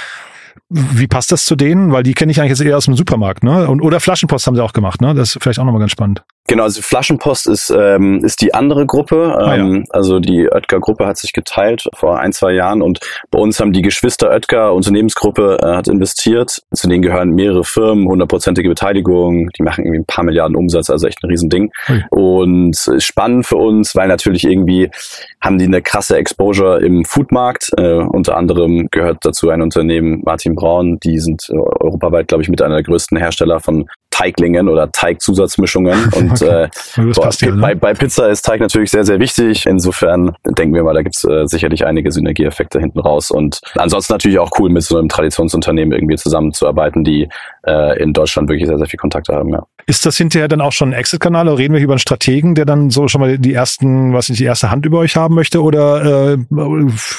Wie 0.70 1.06
passt 1.06 1.32
das 1.32 1.46
zu 1.46 1.56
denen? 1.56 1.92
Weil 1.92 2.02
die 2.02 2.14
kenne 2.14 2.32
ich 2.32 2.40
eigentlich 2.40 2.50
jetzt 2.50 2.60
eher 2.60 2.76
aus 2.76 2.84
dem 2.84 2.94
Supermarkt, 2.94 3.42
ne? 3.42 3.68
Und, 3.68 3.80
oder 3.80 4.00
Flaschenpost 4.00 4.46
haben 4.46 4.54
sie 4.54 4.62
auch 4.62 4.74
gemacht, 4.74 5.00
ne? 5.00 5.14
Das 5.14 5.34
ist 5.34 5.42
vielleicht 5.42 5.58
auch 5.60 5.64
nochmal 5.64 5.80
ganz 5.80 5.92
spannend. 5.92 6.24
Genau, 6.48 6.62
also 6.62 6.80
Flaschenpost 6.80 7.46
ist, 7.46 7.70
ähm, 7.70 8.24
ist 8.24 8.40
die 8.40 8.54
andere 8.54 8.86
Gruppe. 8.86 9.36
Ah, 9.38 9.54
ja. 9.54 9.62
Ähm, 9.62 9.84
Also 9.90 10.18
die 10.18 10.48
Oetker-Gruppe 10.50 11.06
hat 11.06 11.18
sich 11.18 11.32
geteilt 11.34 11.84
vor 11.94 12.18
ein, 12.18 12.32
zwei 12.32 12.52
Jahren 12.52 12.80
und 12.80 13.00
bei 13.30 13.38
uns 13.38 13.60
haben 13.60 13.72
die 13.72 13.82
Geschwister 13.82 14.30
Oetker 14.30 14.72
Unternehmensgruppe 14.72 15.58
äh, 15.62 15.76
hat 15.76 15.88
investiert. 15.88 16.62
Zu 16.74 16.88
denen 16.88 17.02
gehören 17.02 17.30
mehrere 17.30 17.64
Firmen, 17.64 18.08
hundertprozentige 18.08 18.68
Beteiligung. 18.68 19.50
Die 19.58 19.62
machen 19.62 19.84
irgendwie 19.84 20.00
ein 20.00 20.06
paar 20.06 20.24
Milliarden 20.24 20.56
Umsatz, 20.56 20.88
also 20.88 21.06
echt 21.06 21.22
ein 21.22 21.28
Riesending. 21.28 21.70
Ui. 21.90 22.04
Und 22.10 22.70
ist 22.70 23.04
spannend 23.04 23.46
für 23.46 23.56
uns, 23.56 23.94
weil 23.94 24.08
natürlich 24.08 24.44
irgendwie 24.44 24.90
haben 25.42 25.58
die 25.58 25.66
eine 25.66 25.82
krasse 25.82 26.16
Exposure 26.16 26.80
im 26.80 27.04
Foodmarkt. 27.04 27.70
Äh, 27.76 27.92
unter 27.92 28.38
anderem 28.38 28.88
gehört 28.90 29.18
dazu 29.20 29.50
ein 29.50 29.60
Unternehmen, 29.60 30.22
Martin 30.24 30.54
Braun, 30.54 30.98
die 31.00 31.18
sind 31.18 31.46
äh, 31.50 31.56
europaweit, 31.56 32.28
glaube 32.28 32.42
ich, 32.42 32.48
mit 32.48 32.62
einer 32.62 32.76
der 32.76 32.84
größten 32.84 33.18
Hersteller 33.18 33.60
von 33.60 33.86
Teiglingen 34.10 34.68
oder 34.68 34.90
Teigzusatzmischungen. 34.90 36.12
Und 36.14 36.37
Okay. 36.42 36.68
äh, 36.96 37.12
Boah, 37.14 37.30
ja, 37.40 37.50
ne? 37.50 37.60
bei, 37.60 37.74
bei 37.74 37.94
Pizza 37.94 38.28
ist 38.28 38.42
Teig 38.42 38.60
natürlich 38.60 38.90
sehr, 38.90 39.04
sehr 39.04 39.18
wichtig. 39.18 39.66
Insofern 39.66 40.36
denken 40.44 40.74
wir 40.74 40.82
mal, 40.82 40.94
da 40.94 41.02
gibt's 41.02 41.24
äh, 41.24 41.46
sicherlich 41.46 41.86
einige 41.86 42.10
Synergieeffekte 42.12 42.80
hinten 42.80 43.00
raus. 43.00 43.30
Und 43.30 43.60
ansonsten 43.74 44.14
natürlich 44.14 44.38
auch 44.38 44.50
cool, 44.58 44.70
mit 44.70 44.82
so 44.82 44.98
einem 44.98 45.08
Traditionsunternehmen 45.08 45.92
irgendwie 45.92 46.16
zusammenzuarbeiten, 46.16 47.04
die 47.04 47.28
äh, 47.66 48.02
in 48.02 48.12
Deutschland 48.12 48.48
wirklich 48.48 48.68
sehr, 48.68 48.78
sehr 48.78 48.86
viel 48.86 48.98
Kontakte 48.98 49.34
haben. 49.34 49.50
Ja. 49.50 49.66
Ist 49.88 50.04
das 50.04 50.18
hinterher 50.18 50.48
dann 50.48 50.60
auch 50.60 50.72
schon 50.72 50.90
ein 50.90 50.92
Exit-Kanal 50.92 51.48
oder 51.48 51.56
reden 51.56 51.72
wir 51.72 51.78
hier 51.78 51.86
über 51.86 51.94
einen 51.94 51.98
Strategen, 51.98 52.54
der 52.54 52.66
dann 52.66 52.90
so 52.90 53.08
schon 53.08 53.22
mal 53.22 53.38
die 53.38 53.54
ersten, 53.54 54.12
was 54.12 54.28
nicht, 54.28 54.38
die 54.38 54.44
erste 54.44 54.70
Hand 54.70 54.84
über 54.84 54.98
euch 54.98 55.16
haben 55.16 55.34
möchte? 55.34 55.62
Oder 55.62 56.34
äh, 56.34 56.36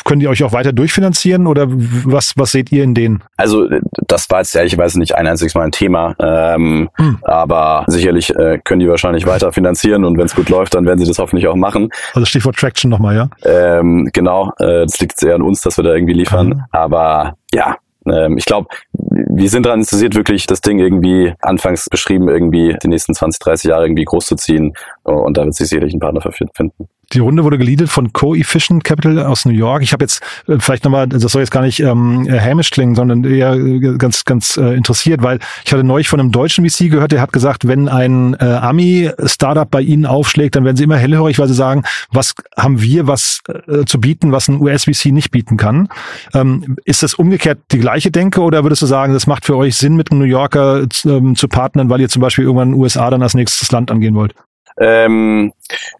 können 0.05 0.19
die 0.19 0.27
euch 0.27 0.43
auch 0.43 0.53
weiter 0.53 0.71
durchfinanzieren? 0.71 1.47
Oder 1.47 1.65
was, 1.67 2.33
was 2.37 2.51
seht 2.51 2.71
ihr 2.71 2.83
in 2.83 2.93
denen? 2.93 3.23
Also 3.37 3.67
das 4.07 4.29
war 4.29 4.41
jetzt 4.41 4.55
ehrlicherweise 4.55 4.99
nicht 4.99 5.15
ein 5.15 5.25
einziges 5.25 5.55
Mal 5.55 5.63
ein 5.63 5.71
Thema, 5.71 6.15
ähm, 6.19 6.89
Hm. 6.97 7.17
aber 7.23 7.85
sicherlich 7.87 8.35
äh, 8.35 8.59
können 8.63 8.81
die 8.81 8.87
wahrscheinlich 8.87 9.25
weiter 9.25 9.51
finanzieren 9.51 10.05
und 10.05 10.17
wenn 10.19 10.25
es 10.25 10.35
gut 10.35 10.49
läuft, 10.49 10.75
dann 10.75 10.85
werden 10.85 10.99
sie 10.99 11.07
das 11.07 11.17
hoffentlich 11.17 11.47
auch 11.47 11.55
machen. 11.55 11.89
Also 12.13 12.25
Stichwort 12.25 12.55
Traction 12.57 12.91
nochmal, 12.91 13.15
ja? 13.15 13.29
Ähm, 13.45 14.09
genau, 14.13 14.51
äh, 14.59 14.85
das 14.85 14.99
liegt 14.99 15.19
sehr 15.19 15.33
an 15.33 15.41
uns, 15.41 15.61
dass 15.61 15.77
wir 15.77 15.83
da 15.83 15.93
irgendwie 15.95 16.13
liefern. 16.13 16.49
Mhm. 16.49 16.63
Aber 16.71 17.33
ja, 17.51 17.77
ähm, 18.05 18.37
ich 18.37 18.45
glaube, 18.45 18.67
wir 19.09 19.49
sind 19.49 19.65
daran 19.65 19.79
interessiert, 19.79 20.15
wirklich 20.15 20.47
das 20.47 20.61
Ding 20.61 20.79
irgendwie 20.79 21.33
anfangs 21.41 21.87
beschrieben, 21.89 22.29
irgendwie 22.29 22.75
die 22.83 22.87
nächsten 22.87 23.13
20, 23.13 23.39
30 23.39 23.69
Jahre 23.69 23.85
irgendwie 23.85 24.05
groß 24.05 24.25
zu 24.25 24.35
ziehen. 24.35 24.73
Und 25.03 25.37
da 25.37 25.45
wird 25.45 25.55
sich 25.55 25.69
sicherlich 25.69 25.93
ein 25.93 25.99
Partner 25.99 26.21
für 26.21 26.31
finden. 26.53 26.87
Die 27.13 27.19
Runde 27.19 27.43
wurde 27.43 27.57
geleadet 27.57 27.89
von 27.89 28.13
Co-Efficient 28.13 28.83
Capital 28.83 29.19
aus 29.19 29.45
New 29.45 29.53
York. 29.53 29.81
Ich 29.81 29.93
habe 29.93 30.03
jetzt 30.03 30.21
äh, 30.47 30.57
vielleicht 30.59 30.83
nochmal, 30.83 31.07
das 31.07 31.23
soll 31.23 31.41
jetzt 31.41 31.51
gar 31.51 31.63
nicht 31.63 31.79
ähm, 31.79 32.27
äh, 32.27 32.39
hämisch 32.39 32.69
klingen, 32.69 32.93
sondern 32.93 33.23
eher 33.23 33.53
äh, 33.53 33.97
ganz, 33.97 34.25
ganz 34.25 34.57
äh, 34.57 34.75
interessiert, 34.75 35.23
weil 35.23 35.39
ich 35.65 35.73
hatte 35.73 35.83
neulich 35.83 36.07
von 36.07 36.19
einem 36.19 36.31
deutschen 36.31 36.69
VC 36.69 36.91
gehört, 36.91 37.11
der 37.11 37.21
hat 37.21 37.33
gesagt, 37.33 37.67
wenn 37.67 37.89
ein 37.89 38.35
äh, 38.39 38.45
Ami-Startup 38.45 39.69
bei 39.69 39.81
Ihnen 39.81 40.05
aufschlägt, 40.05 40.55
dann 40.55 40.65
werden 40.65 40.77
Sie 40.77 40.83
immer 40.83 40.97
hellhörig, 40.97 41.39
weil 41.39 41.47
Sie 41.47 41.55
sagen, 41.55 41.83
was 42.11 42.35
haben 42.55 42.79
wir 42.79 43.07
was 43.07 43.41
äh, 43.67 43.85
zu 43.85 43.99
bieten, 43.99 44.31
was 44.31 44.47
ein 44.47 44.61
US-VC 44.61 45.07
nicht 45.07 45.31
bieten 45.31 45.57
kann. 45.57 45.89
Ähm, 46.35 46.77
ist 46.85 47.01
das 47.01 47.15
umgekehrt 47.15 47.57
die 47.71 47.79
gleiche 47.79 48.11
Denke 48.11 48.41
oder 48.41 48.63
würdest 48.63 48.83
du 48.83 48.85
sagen, 48.89 49.13
das 49.13 49.25
macht 49.27 49.45
für 49.45 49.55
euch 49.55 49.77
Sinn, 49.77 49.95
mit 49.95 50.11
einem 50.11 50.19
New 50.19 50.25
Yorker 50.25 50.85
ähm, 51.05 51.35
zu 51.37 51.47
partnern, 51.47 51.89
weil 51.89 52.01
ihr 52.01 52.09
zum 52.09 52.21
Beispiel 52.21 52.43
irgendwann 52.43 52.73
USA 52.73 53.09
dann 53.09 53.23
als 53.23 53.33
nächstes 53.35 53.71
Land 53.71 53.89
angehen 53.91 54.15
wollt? 54.15 54.33
Ähm, 54.81 55.51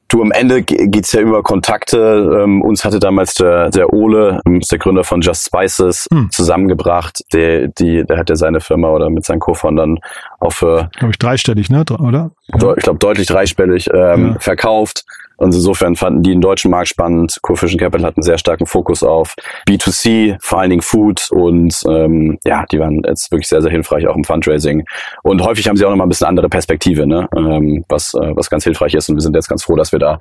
du, 0.07 0.21
am 0.21 0.31
Ende 0.31 0.61
ge- 0.61 0.87
geht's 0.87 1.11
ja 1.11 1.19
über 1.19 1.43
Kontakte. 1.43 2.39
Ähm, 2.43 2.61
uns 2.61 2.85
hatte 2.85 2.99
damals 2.99 3.33
der, 3.33 3.69
der 3.71 3.91
Ole, 3.91 4.39
ähm, 4.47 4.61
der 4.61 4.77
Gründer 4.77 5.03
von 5.03 5.19
Just 5.21 5.45
Spices, 5.47 6.07
Hm. 6.13 6.29
zusammengebracht. 6.31 7.19
Der, 7.33 7.67
die, 7.67 8.05
der 8.05 8.17
hat 8.17 8.29
ja 8.29 8.37
seine 8.37 8.61
Firma 8.61 8.89
oder 8.89 9.09
mit 9.09 9.25
seinen 9.25 9.39
Co-Foundern 9.39 9.99
auch 10.39 10.53
für 10.53 10.89
Glaube 10.97 11.11
ich 11.11 11.19
dreistellig, 11.19 11.69
ne? 11.69 11.81
Oder? 11.99 12.31
deu- 12.53 12.77
ich 12.77 12.83
glaube, 12.83 12.99
deutlich 12.99 13.27
dreistellig 13.27 13.89
ähm, 13.93 14.27
Ja. 14.33 14.39
verkauft. 14.39 15.03
Und 15.39 15.53
insofern 15.53 15.95
fanden 15.95 16.23
die 16.23 16.31
den 16.31 16.41
deutschen 16.41 16.71
Markt 16.71 16.89
spannend. 16.89 17.39
Coefficient 17.41 17.81
Capital 17.81 18.05
hat 18.05 18.17
einen 18.17 18.23
sehr 18.23 18.37
starken 18.37 18.65
Fokus 18.65 19.03
auf 19.03 19.35
B2C, 19.67 20.37
vor 20.41 20.59
allen 20.59 20.69
Dingen 20.69 20.81
Food. 20.81 21.29
Und 21.31 21.81
ähm, 21.87 22.37
ja, 22.45 22.65
die 22.71 22.79
waren 22.79 23.01
jetzt 23.05 23.31
wirklich 23.31 23.47
sehr, 23.47 23.61
sehr 23.61 23.71
hilfreich 23.71 24.07
auch 24.07 24.15
im 24.15 24.23
Fundraising. 24.23 24.85
Und 25.23 25.41
häufig 25.41 25.67
haben 25.67 25.77
sie 25.77 25.85
auch 25.85 25.89
nochmal 25.89 26.07
ein 26.07 26.09
bisschen 26.09 26.27
andere 26.27 26.49
Perspektive, 26.49 27.07
ne? 27.07 27.27
ähm, 27.35 27.85
was, 27.89 28.13
äh, 28.13 28.35
was 28.35 28.49
ganz 28.49 28.63
hilfreich 28.63 28.93
ist. 28.93 29.09
Und 29.09 29.15
wir 29.15 29.21
sind 29.21 29.35
jetzt 29.35 29.47
ganz 29.47 29.63
froh, 29.63 29.75
dass 29.75 29.91
wir 29.91 29.99
da 29.99 30.19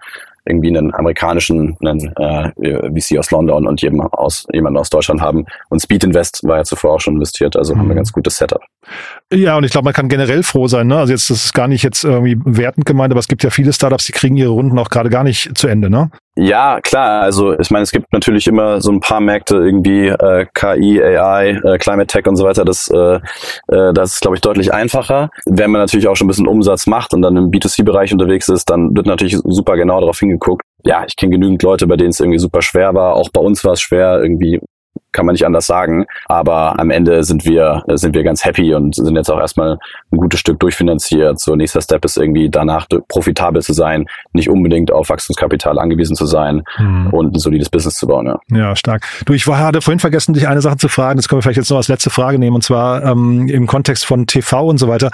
irgendwie 0.48 0.68
einen 0.68 0.94
amerikanischen 0.94 1.76
einen, 1.84 2.12
äh, 2.16 2.50
VC 3.00 3.18
aus 3.18 3.30
London 3.30 3.66
und 3.66 3.80
jemand 3.82 4.12
aus, 4.14 4.46
jemanden 4.52 4.78
aus 4.78 4.90
Deutschland 4.90 5.20
haben. 5.20 5.44
Und 5.68 5.80
Speed 5.80 6.04
Invest 6.04 6.40
war 6.44 6.58
ja 6.58 6.64
zuvor 6.64 6.94
auch 6.94 7.00
schon 7.00 7.14
investiert. 7.14 7.56
Also 7.56 7.74
haben 7.74 7.80
wir 7.80 7.84
Mhm. 7.84 7.90
ein 7.92 7.96
ganz 7.96 8.12
gutes 8.12 8.36
Setup. 8.36 8.62
Ja, 9.32 9.56
und 9.56 9.64
ich 9.64 9.70
glaube, 9.70 9.84
man 9.84 9.94
kann 9.94 10.08
generell 10.08 10.42
froh 10.42 10.66
sein. 10.66 10.86
Ne? 10.86 10.96
Also 10.98 11.12
jetzt, 11.12 11.28
das 11.30 11.44
ist 11.44 11.54
gar 11.54 11.68
nicht 11.68 11.82
jetzt 11.82 12.04
irgendwie 12.04 12.36
wertend 12.44 12.86
gemeint, 12.86 13.12
aber 13.12 13.20
es 13.20 13.28
gibt 13.28 13.44
ja 13.44 13.50
viele 13.50 13.72
Startups, 13.72 14.06
die 14.06 14.12
kriegen 14.12 14.36
ihre 14.36 14.50
Runden 14.50 14.78
auch 14.78 14.88
gerade 14.88 15.10
gar 15.10 15.24
nicht 15.24 15.56
zu 15.56 15.68
Ende. 15.68 15.90
Ne? 15.90 16.10
Ja, 16.40 16.80
klar. 16.80 17.22
Also 17.22 17.58
ich 17.58 17.68
meine, 17.72 17.82
es 17.82 17.90
gibt 17.90 18.12
natürlich 18.12 18.46
immer 18.46 18.80
so 18.80 18.92
ein 18.92 19.00
paar 19.00 19.18
Märkte 19.18 19.56
irgendwie 19.56 20.06
äh, 20.06 20.46
KI, 20.54 21.02
AI, 21.02 21.50
äh, 21.64 21.78
Climate 21.78 22.06
Tech 22.06 22.26
und 22.28 22.36
so 22.36 22.44
weiter. 22.44 22.64
Das, 22.64 22.86
äh, 22.88 23.16
äh, 23.74 23.92
das 23.92 24.14
ist, 24.14 24.20
glaube 24.20 24.36
ich, 24.36 24.40
deutlich 24.40 24.72
einfacher. 24.72 25.30
Wenn 25.46 25.72
man 25.72 25.80
natürlich 25.80 26.06
auch 26.06 26.14
schon 26.14 26.26
ein 26.26 26.28
bisschen 26.28 26.46
Umsatz 26.46 26.86
macht 26.86 27.12
und 27.12 27.22
dann 27.22 27.36
im 27.36 27.50
B2C-Bereich 27.50 28.12
unterwegs 28.12 28.48
ist, 28.48 28.70
dann 28.70 28.94
wird 28.96 29.06
natürlich 29.06 29.36
super 29.36 29.76
genau 29.76 29.98
darauf 29.98 30.20
hingeguckt. 30.20 30.62
Ja, 30.84 31.04
ich 31.08 31.16
kenne 31.16 31.32
genügend 31.32 31.60
Leute, 31.64 31.88
bei 31.88 31.96
denen 31.96 32.10
es 32.10 32.20
irgendwie 32.20 32.38
super 32.38 32.62
schwer 32.62 32.94
war. 32.94 33.16
Auch 33.16 33.30
bei 33.30 33.40
uns 33.40 33.64
war 33.64 33.72
es 33.72 33.80
schwer, 33.80 34.20
irgendwie 34.22 34.60
kann 35.18 35.26
man 35.26 35.32
nicht 35.32 35.46
anders 35.46 35.66
sagen. 35.66 36.06
Aber 36.26 36.78
am 36.78 36.90
Ende 36.90 37.24
sind 37.24 37.44
wir, 37.44 37.82
sind 37.94 38.14
wir 38.14 38.22
ganz 38.22 38.44
happy 38.44 38.72
und 38.72 38.94
sind 38.94 39.16
jetzt 39.16 39.30
auch 39.30 39.40
erstmal 39.40 39.78
ein 40.12 40.16
gutes 40.16 40.38
Stück 40.38 40.60
durchfinanziert. 40.60 41.40
So, 41.40 41.56
nächster 41.56 41.80
Step 41.80 42.04
ist 42.04 42.16
irgendwie 42.16 42.48
danach 42.48 42.86
profitabel 43.08 43.60
zu 43.62 43.72
sein, 43.72 44.06
nicht 44.32 44.48
unbedingt 44.48 44.92
auf 44.92 45.08
Wachstumskapital 45.08 45.76
angewiesen 45.78 46.14
zu 46.14 46.26
sein 46.26 46.62
und 47.10 47.34
ein 47.34 47.38
solides 47.38 47.68
Business 47.68 47.94
zu 47.94 48.06
bauen. 48.06 48.26
Ja. 48.26 48.38
Ja, 48.68 48.76
stark. 48.76 49.06
Du, 49.24 49.32
ich 49.32 49.46
war, 49.46 49.58
hatte 49.58 49.80
vorhin 49.80 49.98
vergessen, 49.98 50.34
dich 50.34 50.46
eine 50.46 50.60
Sache 50.60 50.76
zu 50.76 50.88
fragen. 50.88 51.16
Das 51.16 51.28
können 51.28 51.38
wir 51.38 51.42
vielleicht 51.42 51.56
jetzt 51.56 51.70
noch 51.70 51.78
als 51.78 51.88
letzte 51.88 52.10
Frage 52.10 52.38
nehmen. 52.38 52.54
Und 52.54 52.62
zwar 52.62 53.02
ähm, 53.02 53.48
im 53.48 53.66
Kontext 53.66 54.04
von 54.04 54.26
TV 54.26 54.66
und 54.66 54.78
so 54.78 54.88
weiter. 54.88 55.10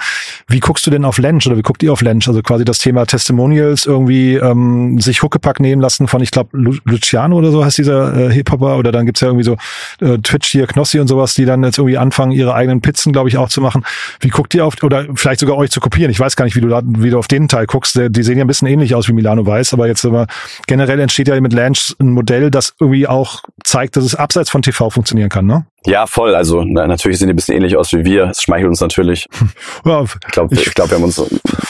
Wie 0.47 0.59
guckst 0.59 0.85
du 0.85 0.91
denn 0.91 1.05
auf 1.05 1.17
Lench 1.17 1.47
oder 1.47 1.57
wie 1.57 1.61
guckt 1.61 1.81
ihr 1.83 1.93
auf 1.93 2.01
Lench? 2.01 2.27
Also 2.27 2.41
quasi 2.41 2.65
das 2.65 2.79
Thema 2.79 3.05
Testimonials 3.05 3.85
irgendwie 3.85 4.35
ähm, 4.35 4.99
sich 4.99 5.23
Huckepack 5.23 5.59
nehmen 5.59 5.81
lassen 5.81 6.07
von, 6.07 6.21
ich 6.21 6.31
glaube, 6.31 6.49
Lu 6.53 6.75
Luciano 6.83 7.37
oder 7.37 7.51
so 7.51 7.63
heißt 7.63 7.77
dieser 7.77 8.29
äh, 8.29 8.33
Hip-Hopper. 8.33 8.77
Oder 8.77 8.91
dann 8.91 9.05
gibt's 9.05 9.21
ja 9.21 9.27
irgendwie 9.29 9.45
so 9.45 9.55
äh, 10.01 10.17
Twitch 10.19 10.47
hier, 10.47 10.67
Knossi 10.67 10.99
und 10.99 11.07
sowas, 11.07 11.33
die 11.33 11.45
dann 11.45 11.63
jetzt 11.63 11.77
irgendwie 11.77 11.97
anfangen, 11.97 12.31
ihre 12.31 12.53
eigenen 12.53 12.81
Pizzen, 12.81 13.13
glaube 13.13 13.29
ich, 13.29 13.37
auch 13.37 13.49
zu 13.49 13.61
machen. 13.61 13.83
Wie 14.19 14.29
guckt 14.29 14.53
ihr 14.53 14.65
auf, 14.65 14.81
oder 14.83 15.05
vielleicht 15.15 15.39
sogar 15.39 15.57
euch 15.57 15.71
zu 15.71 15.79
kopieren? 15.79 16.11
Ich 16.11 16.19
weiß 16.19 16.35
gar 16.35 16.45
nicht, 16.45 16.55
wie 16.55 16.61
du 16.61 16.67
da, 16.67 16.81
wie 16.85 17.09
du 17.09 17.17
auf 17.17 17.27
den 17.27 17.47
Teil 17.47 17.65
guckst. 17.65 17.99
Die 18.09 18.23
sehen 18.23 18.37
ja 18.37 18.43
ein 18.43 18.47
bisschen 18.47 18.67
ähnlich 18.67 18.95
aus 18.95 19.07
wie 19.07 19.13
Milano 19.13 19.45
Weiß, 19.45 19.73
aber 19.73 19.87
jetzt 19.87 20.05
aber 20.05 20.27
generell 20.67 20.99
entsteht 20.99 21.27
ja 21.27 21.39
mit 21.39 21.53
Lanch 21.53 21.95
ein 21.99 22.09
Modell, 22.09 22.51
das 22.51 22.73
irgendwie 22.79 23.07
auch 23.07 23.43
zeigt, 23.63 23.95
dass 23.95 24.03
es 24.03 24.15
abseits 24.15 24.49
von 24.49 24.61
TV 24.61 24.89
funktionieren 24.89 25.29
kann, 25.29 25.45
ne? 25.45 25.65
Ja, 25.85 26.07
voll. 26.07 26.35
Also 26.35 26.63
na, 26.65 26.87
natürlich 26.87 27.19
sehen 27.19 27.27
die 27.27 27.33
ein 27.33 27.35
bisschen 27.35 27.55
ähnlich 27.55 27.77
aus 27.77 27.93
wie 27.93 28.03
wir. 28.03 28.25
Es 28.25 28.41
schmeichelt 28.41 28.69
uns 28.69 28.81
natürlich. 28.81 29.27
Ja, 29.85 30.03
Ich 30.03 30.31
glaube, 30.31 30.53
ich, 30.55 30.73
glaub, 30.73 30.89
wir 30.89 30.95
haben 30.97 31.03
uns. 31.03 31.19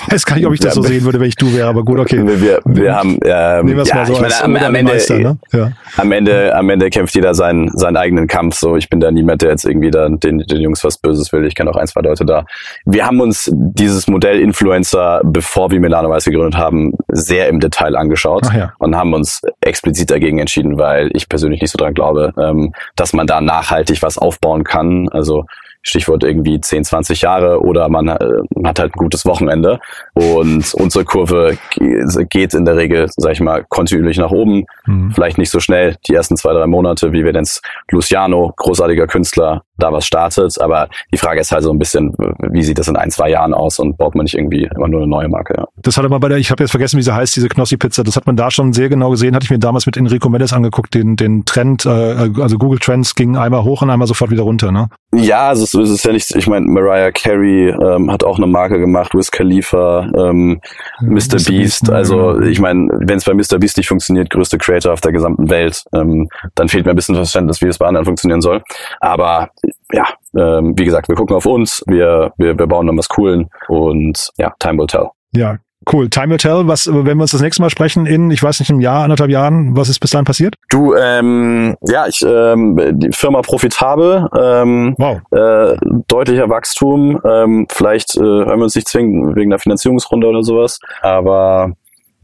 weiß 0.09 0.25
gar 0.25 0.35
nicht, 0.35 0.45
ob 0.45 0.53
ich 0.53 0.59
das 0.59 0.75
so 0.75 0.81
Ja, 0.83 0.87
sehen 0.89 1.03
würde, 1.03 1.19
wenn 1.19 1.27
ich 1.27 1.35
du 1.35 1.53
wäre, 1.53 1.67
aber 1.67 1.83
gut, 1.83 1.99
okay. 1.99 2.25
Wir, 2.25 2.41
wir, 2.41 2.59
wir 2.63 2.95
haben. 2.95 3.17
Ähm, 3.25 3.65
Nehmen 3.65 3.77
wir 3.77 3.83
es 3.83 3.89
ja, 3.89 3.95
mal 3.95 4.05
so 4.05 4.13
ich 4.13 4.21
meine, 4.21 4.43
am, 4.43 4.55
am 4.55 4.75
Ende, 4.75 4.93
Meister, 4.93 5.17
ne? 5.17 5.37
Ja. 5.51 5.71
am 5.97 6.11
Ende, 6.11 6.55
am 6.55 6.69
Ende 6.69 6.89
kämpft 6.89 7.13
jeder 7.15 7.33
seinen, 7.33 7.69
seinen 7.77 7.97
eigenen 7.97 8.27
Kampf. 8.27 8.55
So, 8.55 8.75
ich 8.77 8.89
bin 8.89 8.99
da 8.99 9.11
niemand, 9.11 9.41
der 9.41 9.49
jetzt 9.51 9.65
irgendwie 9.65 9.91
da 9.91 10.07
den, 10.07 10.39
den 10.39 10.61
Jungs 10.61 10.83
was 10.83 10.97
Böses 10.97 11.31
will. 11.33 11.45
Ich 11.45 11.55
kenne 11.55 11.69
auch 11.71 11.75
ein, 11.75 11.87
zwei 11.87 12.01
Leute 12.01 12.25
da. 12.25 12.45
Wir 12.85 13.05
haben 13.05 13.19
uns 13.19 13.49
dieses 13.53 14.07
Modell 14.07 14.39
Influencer, 14.39 15.21
bevor 15.25 15.71
wir 15.71 15.79
Milano 15.79 16.09
Weiß 16.09 16.25
gegründet 16.25 16.57
haben, 16.57 16.93
sehr 17.11 17.49
im 17.49 17.59
Detail 17.59 17.95
angeschaut 17.95 18.47
ja. 18.53 18.73
und 18.79 18.95
haben 18.95 19.13
uns 19.13 19.41
explizit 19.61 20.09
dagegen 20.11 20.37
entschieden, 20.39 20.77
weil 20.77 21.09
ich 21.13 21.27
persönlich 21.27 21.61
nicht 21.61 21.71
so 21.71 21.77
dran 21.77 21.93
glaube, 21.93 22.33
ähm, 22.37 22.73
dass 22.95 23.13
man 23.13 23.27
da 23.27 23.41
nachhaltig 23.41 24.01
was 24.05 24.17
aufbauen 24.17 24.63
kann. 24.63 25.09
Also 25.09 25.45
Stichwort 25.87 26.23
irgendwie 26.23 26.59
10, 26.59 26.83
20 26.83 27.21
Jahre 27.21 27.59
oder 27.61 27.89
man, 27.89 28.07
äh, 28.07 28.17
man 28.55 28.69
hat 28.69 28.79
halt 28.79 28.95
ein 28.95 28.97
gutes 28.99 29.23
Wochenende 29.25 29.79
und 30.15 30.73
unsere 30.73 31.05
Kurve 31.05 31.57
ge- 31.77 32.25
geht 32.27 32.55
in 32.55 32.65
der 32.65 32.75
Regel, 32.75 33.07
sag 33.17 33.33
ich 33.33 33.39
mal, 33.39 33.63
kontinuierlich 33.69 34.17
nach 34.17 34.31
oben. 34.31 34.65
Mhm. 34.87 35.11
Vielleicht 35.11 35.37
nicht 35.37 35.51
so 35.51 35.59
schnell 35.59 35.95
die 36.07 36.15
ersten 36.15 36.37
zwei, 36.37 36.53
drei 36.53 36.65
Monate, 36.65 37.13
wie 37.13 37.23
wenn 37.23 37.35
jetzt 37.35 37.61
Luciano, 37.91 38.51
großartiger 38.57 39.05
Künstler, 39.05 39.61
da 39.77 39.91
was 39.91 40.05
startet. 40.05 40.59
Aber 40.61 40.89
die 41.13 41.17
Frage 41.17 41.39
ist 41.39 41.51
halt 41.51 41.63
so 41.63 41.71
ein 41.71 41.79
bisschen, 41.79 42.13
wie 42.51 42.63
sieht 42.63 42.77
das 42.77 42.87
in 42.87 42.95
ein, 42.95 43.11
zwei 43.11 43.29
Jahren 43.29 43.53
aus 43.53 43.79
und 43.79 43.97
baut 43.97 44.15
man 44.15 44.23
nicht 44.23 44.35
irgendwie 44.35 44.69
immer 44.75 44.87
nur 44.87 45.01
eine 45.01 45.09
neue 45.09 45.27
Marke? 45.27 45.55
Ja. 45.57 45.65
Das 45.77 45.97
hatte 45.97 46.09
man 46.09 46.19
bei 46.19 46.29
der, 46.29 46.37
ich 46.37 46.51
habe 46.51 46.63
jetzt 46.63 46.71
vergessen, 46.71 46.97
wie 46.97 47.03
sie 47.03 47.13
heißt, 47.13 47.35
diese 47.35 47.49
Knossi-Pizza. 47.49 48.03
Das 48.03 48.15
hat 48.15 48.25
man 48.25 48.35
da 48.35 48.51
schon 48.51 48.73
sehr 48.73 48.89
genau 48.89 49.11
gesehen. 49.11 49.35
Hatte 49.35 49.45
ich 49.45 49.51
mir 49.51 49.59
damals 49.59 49.85
mit 49.85 49.97
Enrico 49.97 50.29
Mendes 50.29 50.53
angeguckt, 50.53 50.93
den, 50.93 51.15
den 51.15 51.45
Trend, 51.45 51.85
äh, 51.85 51.89
also 51.89 52.57
Google 52.57 52.79
Trends 52.79 53.15
ging 53.15 53.37
einmal 53.37 53.63
hoch 53.63 53.81
und 53.81 53.89
einmal 53.89 54.07
sofort 54.07 54.31
wieder 54.31 54.43
runter, 54.43 54.71
ne? 54.71 54.89
Ja, 55.13 55.49
also 55.49 55.63
es 55.63 55.73
ist, 55.73 55.79
es 55.81 55.89
ist 55.91 56.05
ja 56.05 56.11
nicht, 56.11 56.35
ich 56.35 56.47
meine, 56.47 56.65
Mariah 56.65 57.11
Carey 57.11 57.69
ähm, 57.69 58.11
hat 58.11 58.23
auch 58.23 58.37
eine 58.37 58.47
Marke 58.47 58.79
gemacht, 58.79 59.13
Wiz 59.13 59.31
Khalifa, 59.31 60.09
ähm, 60.17 60.59
Mr. 61.01 61.37
Beast. 61.47 61.87
ne, 61.87 61.95
Also 61.95 62.33
genau. 62.33 62.41
ich 62.41 62.59
meine, 62.59 62.89
wenn 62.91 63.17
es 63.17 63.23
bei 63.25 63.33
Mr. 63.33 63.59
Beast 63.59 63.77
nicht 63.77 63.87
funktioniert, 63.87 64.29
größte 64.29 64.57
Creator 64.57 64.91
auf 64.91 65.01
der 65.01 65.11
gesamten 65.13 65.49
Welt, 65.49 65.83
ähm, 65.93 66.27
dann 66.55 66.67
fehlt 66.67 66.85
mir 66.85 66.91
ein 66.91 66.95
bisschen 66.95 67.15
Verständnis, 67.15 67.61
wie 67.61 67.67
es 67.67 67.77
bei 67.77 67.87
anderen 67.87 68.05
funktionieren 68.05 68.41
soll. 68.41 68.61
Aber 68.99 69.49
ja, 69.91 70.05
ähm, 70.37 70.73
wie 70.77 70.85
gesagt, 70.85 71.07
wir 71.07 71.15
gucken 71.15 71.35
auf 71.35 71.45
uns, 71.45 71.83
wir, 71.87 72.31
wir, 72.37 72.57
wir 72.57 72.67
bauen 72.67 72.87
dann 72.87 72.97
was 72.97 73.09
Coolen 73.09 73.49
und 73.67 74.29
ja, 74.37 74.53
time 74.59 74.79
will 74.79 74.87
tell. 74.87 75.07
Ja, 75.31 75.57
Cool. 75.91 76.09
Time 76.09 76.29
will 76.31 76.37
tell. 76.37 76.67
Was, 76.67 76.87
wenn 76.87 77.17
wir 77.17 77.21
uns 77.21 77.31
das 77.31 77.41
nächste 77.41 77.61
Mal 77.61 77.69
sprechen 77.69 78.07
in, 78.07 78.31
ich 78.31 78.41
weiß 78.41 78.59
nicht, 78.59 78.71
einem 78.71 78.79
Jahr, 78.79 79.03
anderthalb 79.03 79.29
Jahren, 79.29 79.77
was 79.77 79.87
ist 79.89 79.99
bis 79.99 80.09
dahin 80.09 80.25
passiert? 80.25 80.55
Du, 80.69 80.95
ähm, 80.95 81.75
ja, 81.87 82.07
ich, 82.07 82.25
ähm, 82.27 82.75
die 82.93 83.11
Firma 83.11 83.41
profitabel, 83.41 84.27
ähm, 84.35 84.95
Wow. 84.97 85.19
äh, 85.31 85.77
deutlicher 86.07 86.49
Wachstum. 86.49 87.21
Ähm, 87.23 87.67
vielleicht 87.69 88.17
äh, 88.17 88.21
hören 88.21 88.57
wir 88.59 88.63
uns 88.63 88.75
nicht 88.75 88.87
zwingen 88.87 89.35
wegen 89.35 89.51
der 89.51 89.59
Finanzierungsrunde 89.59 90.27
oder 90.27 90.41
sowas. 90.41 90.79
Aber 91.01 91.73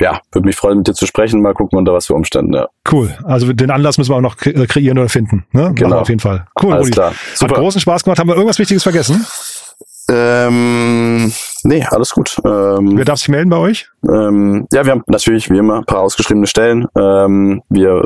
ja, 0.01 0.19
würde 0.31 0.47
mich 0.47 0.55
freuen, 0.55 0.79
mit 0.79 0.87
dir 0.87 0.93
zu 0.93 1.05
sprechen. 1.05 1.41
Mal 1.41 1.53
gucken, 1.53 1.77
unter 1.77 1.93
was 1.93 2.07
für 2.07 2.13
Umständen. 2.15 2.53
Ja. 2.53 2.67
Cool. 2.91 3.09
Also 3.23 3.53
den 3.53 3.71
Anlass 3.71 3.97
müssen 3.97 4.11
wir 4.11 4.17
auch 4.17 4.21
noch 4.21 4.35
kre- 4.35 4.61
äh, 4.61 4.65
kreieren 4.67 4.97
oder 4.97 5.09
finden. 5.09 5.45
Ne? 5.51 5.71
Genau. 5.75 5.99
auf 5.99 6.09
jeden 6.09 6.19
Fall. 6.19 6.45
Cool, 6.61 6.73
Alles 6.73 6.87
Rudi. 6.87 6.91
klar. 6.93 7.11
Hat 7.11 7.17
Super. 7.35 7.55
großen 7.55 7.79
Spaß 7.79 8.03
gemacht. 8.03 8.19
Haben 8.19 8.27
wir 8.29 8.35
irgendwas 8.35 8.59
Wichtiges 8.59 8.83
vergessen? 8.83 9.25
Ähm, 10.09 11.31
nee, 11.63 11.85
alles 11.89 12.11
gut. 12.11 12.35
Ähm, 12.43 12.97
Wer 12.97 13.05
darf 13.05 13.19
sich 13.19 13.29
melden 13.29 13.49
bei 13.49 13.57
euch? 13.57 13.89
Ähm, 14.03 14.67
ja, 14.73 14.83
wir 14.83 14.91
haben 14.91 15.03
natürlich 15.07 15.49
wie 15.49 15.57
immer 15.57 15.77
ein 15.77 15.85
paar 15.85 15.99
ausgeschriebene 16.01 16.47
Stellen. 16.47 16.87
Ähm, 16.97 17.61
wir, 17.69 18.03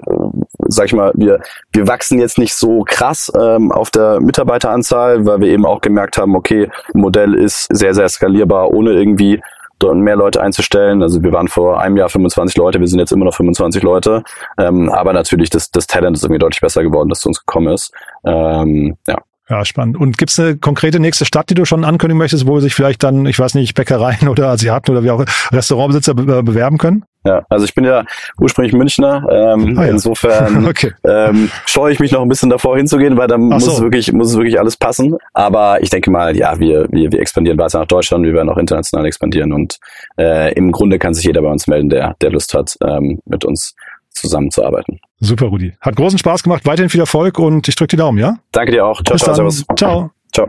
sag 0.67 0.85
ich 0.87 0.93
mal, 0.93 1.11
wir, 1.15 1.39
wir 1.71 1.87
wachsen 1.87 2.19
jetzt 2.19 2.37
nicht 2.37 2.53
so 2.53 2.83
krass 2.85 3.31
ähm, 3.39 3.71
auf 3.71 3.89
der 3.89 4.19
Mitarbeiteranzahl, 4.19 5.25
weil 5.25 5.39
wir 5.39 5.47
eben 5.47 5.65
auch 5.65 5.81
gemerkt 5.81 6.17
haben, 6.17 6.35
okay, 6.35 6.69
Modell 6.93 7.33
ist 7.33 7.67
sehr, 7.71 7.93
sehr 7.95 8.09
skalierbar, 8.09 8.71
ohne 8.71 8.91
irgendwie 8.91 9.41
mehr 9.81 10.15
Leute 10.15 10.41
einzustellen. 10.41 11.01
Also 11.01 11.21
wir 11.23 11.31
waren 11.31 11.47
vor 11.47 11.79
einem 11.81 11.97
Jahr 11.97 12.09
25 12.09 12.57
Leute, 12.57 12.79
wir 12.79 12.87
sind 12.87 12.99
jetzt 12.99 13.11
immer 13.11 13.25
noch 13.25 13.35
25 13.35 13.83
Leute. 13.83 14.23
Ähm, 14.57 14.89
aber 14.89 15.13
natürlich, 15.13 15.49
das, 15.49 15.71
das 15.71 15.87
Talent 15.87 16.17
ist 16.17 16.23
irgendwie 16.23 16.39
deutlich 16.39 16.61
besser 16.61 16.83
geworden, 16.83 17.09
das 17.09 17.19
zu 17.19 17.29
uns 17.29 17.39
gekommen 17.39 17.73
ist. 17.73 17.91
Ähm, 18.25 18.97
ja. 19.07 19.17
Ja, 19.47 19.63
spannend. 19.63 19.97
Und 19.97 20.17
gibt's 20.17 20.39
eine 20.39 20.57
konkrete 20.57 20.99
nächste 20.99 21.23
Stadt, 21.23 21.51
die 21.51 21.53
du 21.53 21.65
schon 21.65 21.83
ankündigen 21.83 22.17
möchtest, 22.17 22.47
wo 22.47 22.59
sich 22.59 22.73
vielleicht 22.73 23.03
dann, 23.03 23.27
ich 23.27 23.37
weiß 23.37 23.53
nicht, 23.53 23.75
Bäckereien 23.75 24.27
oder 24.27 24.47
Asiaten 24.49 24.91
oder 24.91 25.03
wie 25.03 25.11
auch 25.11 25.23
Restaurantbesitzer 25.51 26.15
be 26.15 26.39
äh, 26.39 26.41
bewerben 26.41 26.77
können? 26.77 27.05
Ja, 27.25 27.43
also 27.49 27.65
ich 27.65 27.73
bin 27.73 27.83
ja 27.85 28.03
ursprünglich 28.39 28.73
Münchner. 28.73 29.27
Ähm, 29.31 29.77
Ah 29.77 29.85
ja. 29.85 29.91
Insofern 29.91 30.65
Okay. 30.69 30.93
ähm, 31.03 31.49
scheue 31.65 31.91
ich 31.91 31.99
mich 31.99 32.11
noch 32.11 32.21
ein 32.21 32.27
bisschen 32.29 32.49
davor 32.49 32.77
hinzugehen, 32.77 33.17
weil 33.17 33.27
dann 33.27 33.49
Ach 33.51 33.55
muss 33.55 33.65
so. 33.65 33.71
es 33.71 33.81
wirklich 33.81 34.13
muss 34.13 34.29
es 34.29 34.37
wirklich 34.37 34.59
alles 34.59 34.77
passen. 34.77 35.15
Aber 35.33 35.81
ich 35.81 35.89
denke 35.89 36.11
mal, 36.11 36.37
ja, 36.37 36.59
wir 36.59 36.87
wir, 36.91 37.11
wir 37.11 37.19
expandieren 37.19 37.57
weiter 37.57 37.79
nach 37.79 37.87
Deutschland, 37.87 38.23
wir 38.25 38.33
werden 38.33 38.49
auch 38.49 38.57
international 38.57 39.05
expandieren 39.05 39.51
und 39.53 39.77
äh, 40.19 40.53
im 40.53 40.71
Grunde 40.71 40.99
kann 40.99 41.13
sich 41.13 41.25
jeder 41.25 41.41
bei 41.41 41.49
uns 41.49 41.65
melden, 41.67 41.89
der 41.89 42.15
der 42.21 42.29
Lust 42.31 42.53
hat, 42.53 42.75
ähm, 42.85 43.19
mit 43.25 43.43
uns 43.43 43.75
zusammenzuarbeiten. 44.11 44.99
Super, 45.19 45.47
Rudi. 45.47 45.73
Hat 45.81 45.95
großen 45.95 46.19
Spaß 46.19 46.43
gemacht. 46.43 46.65
Weiterhin 46.65 46.89
viel 46.89 46.99
Erfolg 47.01 47.39
und 47.39 47.67
ich 47.67 47.75
drücke 47.75 47.89
die 47.89 47.95
Daumen, 47.97 48.17
ja? 48.19 48.37
Danke 48.51 48.71
dir 48.71 48.85
auch. 48.85 49.01
Ciao, 49.03 49.15
Bis 49.15 49.23
ciao, 49.23 49.35
dann. 49.35 49.51
servus. 49.51 49.65
Ciao. 49.77 50.11
Ciao. 50.31 50.47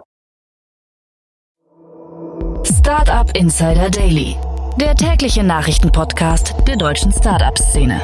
Startup 2.65 3.31
Insider 3.37 3.91
Daily, 3.91 4.37
der 4.79 4.95
tägliche 4.95 5.43
Nachrichtenpodcast 5.43 6.55
der 6.67 6.77
deutschen 6.77 7.11
Startup-Szene. 7.11 8.01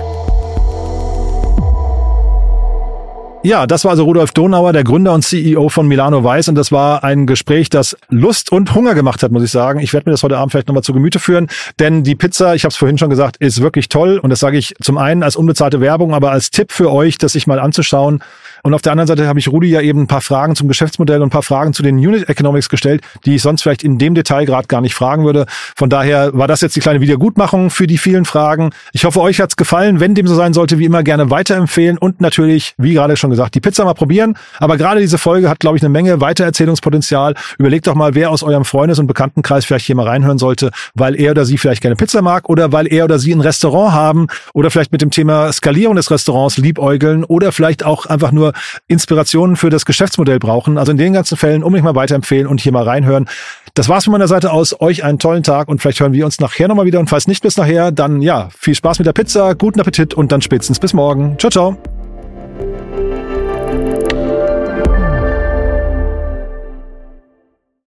Ja, 3.44 3.66
das 3.66 3.84
war 3.84 3.90
also 3.90 4.04
Rudolf 4.04 4.30
Donauer, 4.30 4.72
der 4.72 4.84
Gründer 4.84 5.12
und 5.12 5.22
CEO 5.22 5.68
von 5.68 5.88
Milano 5.88 6.22
Weiß. 6.22 6.48
Und 6.48 6.54
das 6.54 6.70
war 6.70 7.02
ein 7.02 7.26
Gespräch, 7.26 7.68
das 7.68 7.96
Lust 8.08 8.52
und 8.52 8.74
Hunger 8.74 8.94
gemacht 8.94 9.22
hat, 9.22 9.32
muss 9.32 9.42
ich 9.42 9.50
sagen. 9.50 9.80
Ich 9.80 9.92
werde 9.92 10.08
mir 10.08 10.12
das 10.12 10.22
heute 10.22 10.38
Abend 10.38 10.52
vielleicht 10.52 10.68
nochmal 10.68 10.84
zu 10.84 10.92
Gemüte 10.92 11.18
führen. 11.18 11.48
Denn 11.80 12.04
die 12.04 12.14
Pizza, 12.14 12.54
ich 12.54 12.62
habe 12.62 12.70
es 12.70 12.76
vorhin 12.76 12.98
schon 12.98 13.10
gesagt, 13.10 13.36
ist 13.38 13.60
wirklich 13.60 13.88
toll. 13.88 14.18
Und 14.18 14.30
das 14.30 14.38
sage 14.38 14.56
ich 14.56 14.76
zum 14.80 14.96
einen 14.96 15.24
als 15.24 15.34
unbezahlte 15.34 15.80
Werbung, 15.80 16.14
aber 16.14 16.30
als 16.30 16.50
Tipp 16.50 16.70
für 16.70 16.92
euch, 16.92 17.18
das 17.18 17.32
sich 17.32 17.48
mal 17.48 17.58
anzuschauen. 17.58 18.22
Und 18.64 18.74
auf 18.74 18.82
der 18.82 18.92
anderen 18.92 19.08
Seite 19.08 19.26
habe 19.26 19.40
ich 19.40 19.48
Rudi 19.48 19.70
ja 19.70 19.80
eben 19.80 20.02
ein 20.02 20.06
paar 20.06 20.20
Fragen 20.20 20.54
zum 20.54 20.68
Geschäftsmodell 20.68 21.16
und 21.16 21.26
ein 21.26 21.30
paar 21.30 21.42
Fragen 21.42 21.72
zu 21.72 21.82
den 21.82 21.96
Unit 21.96 22.28
Economics 22.28 22.68
gestellt, 22.68 23.02
die 23.26 23.34
ich 23.34 23.42
sonst 23.42 23.62
vielleicht 23.62 23.82
in 23.82 23.98
dem 23.98 24.14
Detail 24.14 24.44
gerade 24.44 24.68
gar 24.68 24.80
nicht 24.80 24.94
fragen 24.94 25.24
würde. 25.24 25.46
Von 25.76 25.90
daher 25.90 26.32
war 26.32 26.46
das 26.46 26.60
jetzt 26.60 26.76
die 26.76 26.80
kleine 26.80 27.00
Wiedergutmachung 27.00 27.70
für 27.70 27.88
die 27.88 27.98
vielen 27.98 28.24
Fragen. 28.24 28.70
Ich 28.92 29.04
hoffe, 29.04 29.20
euch 29.20 29.40
hat's 29.40 29.56
gefallen. 29.56 29.98
Wenn 29.98 30.14
dem 30.14 30.28
so 30.28 30.36
sein 30.36 30.52
sollte, 30.52 30.78
wie 30.78 30.84
immer 30.84 31.02
gerne 31.02 31.28
weiterempfehlen 31.28 31.98
und 31.98 32.20
natürlich, 32.20 32.74
wie 32.78 32.94
gerade 32.94 33.16
schon 33.16 33.30
gesagt, 33.30 33.56
die 33.56 33.60
Pizza 33.60 33.84
mal 33.84 33.94
probieren. 33.94 34.36
Aber 34.60 34.76
gerade 34.76 35.00
diese 35.00 35.18
Folge 35.18 35.50
hat, 35.50 35.58
glaube 35.58 35.76
ich, 35.76 35.82
eine 35.82 35.90
Menge 35.90 36.20
Weitererzählungspotenzial. 36.20 37.34
Überlegt 37.58 37.88
doch 37.88 37.96
mal, 37.96 38.14
wer 38.14 38.30
aus 38.30 38.44
eurem 38.44 38.64
Freundes- 38.64 39.00
und 39.00 39.08
Bekanntenkreis 39.08 39.64
vielleicht 39.64 39.86
hier 39.86 39.96
mal 39.96 40.06
reinhören 40.06 40.38
sollte, 40.38 40.70
weil 40.94 41.16
er 41.16 41.32
oder 41.32 41.44
sie 41.44 41.58
vielleicht 41.58 41.82
gerne 41.82 41.96
Pizza 41.96 42.22
mag 42.22 42.48
oder 42.48 42.70
weil 42.70 42.86
er 42.86 43.06
oder 43.06 43.18
sie 43.18 43.32
ein 43.32 43.40
Restaurant 43.40 43.92
haben 43.92 44.28
oder 44.54 44.70
vielleicht 44.70 44.92
mit 44.92 45.02
dem 45.02 45.10
Thema 45.10 45.52
Skalierung 45.52 45.96
des 45.96 46.12
Restaurants 46.12 46.58
liebäugeln 46.58 47.24
oder 47.24 47.50
vielleicht 47.50 47.84
auch 47.84 48.06
einfach 48.06 48.30
nur 48.30 48.51
Inspirationen 48.88 49.56
für 49.56 49.70
das 49.70 49.86
Geschäftsmodell 49.86 50.38
brauchen. 50.38 50.78
Also 50.78 50.92
in 50.92 50.98
den 50.98 51.12
ganzen 51.12 51.36
Fällen 51.36 51.62
unbedingt 51.62 51.84
mal 51.84 51.94
weiterempfehlen 51.94 52.46
und 52.46 52.60
hier 52.60 52.72
mal 52.72 52.84
reinhören. 52.84 53.28
Das 53.74 53.88
war's 53.88 54.04
von 54.04 54.12
meiner 54.12 54.28
Seite 54.28 54.52
aus. 54.52 54.80
Euch 54.80 55.04
einen 55.04 55.18
tollen 55.18 55.42
Tag 55.42 55.68
und 55.68 55.80
vielleicht 55.80 56.00
hören 56.00 56.12
wir 56.12 56.24
uns 56.24 56.40
nachher 56.40 56.68
nochmal 56.68 56.86
wieder. 56.86 57.00
Und 57.00 57.08
falls 57.08 57.26
nicht 57.26 57.42
bis 57.42 57.56
nachher, 57.56 57.90
dann 57.90 58.22
ja, 58.22 58.48
viel 58.56 58.74
Spaß 58.74 58.98
mit 58.98 59.06
der 59.06 59.12
Pizza, 59.12 59.54
guten 59.54 59.80
Appetit 59.80 60.14
und 60.14 60.32
dann 60.32 60.42
spätestens 60.42 60.78
bis 60.78 60.92
morgen. 60.92 61.38
Ciao, 61.38 61.50
ciao. 61.50 61.91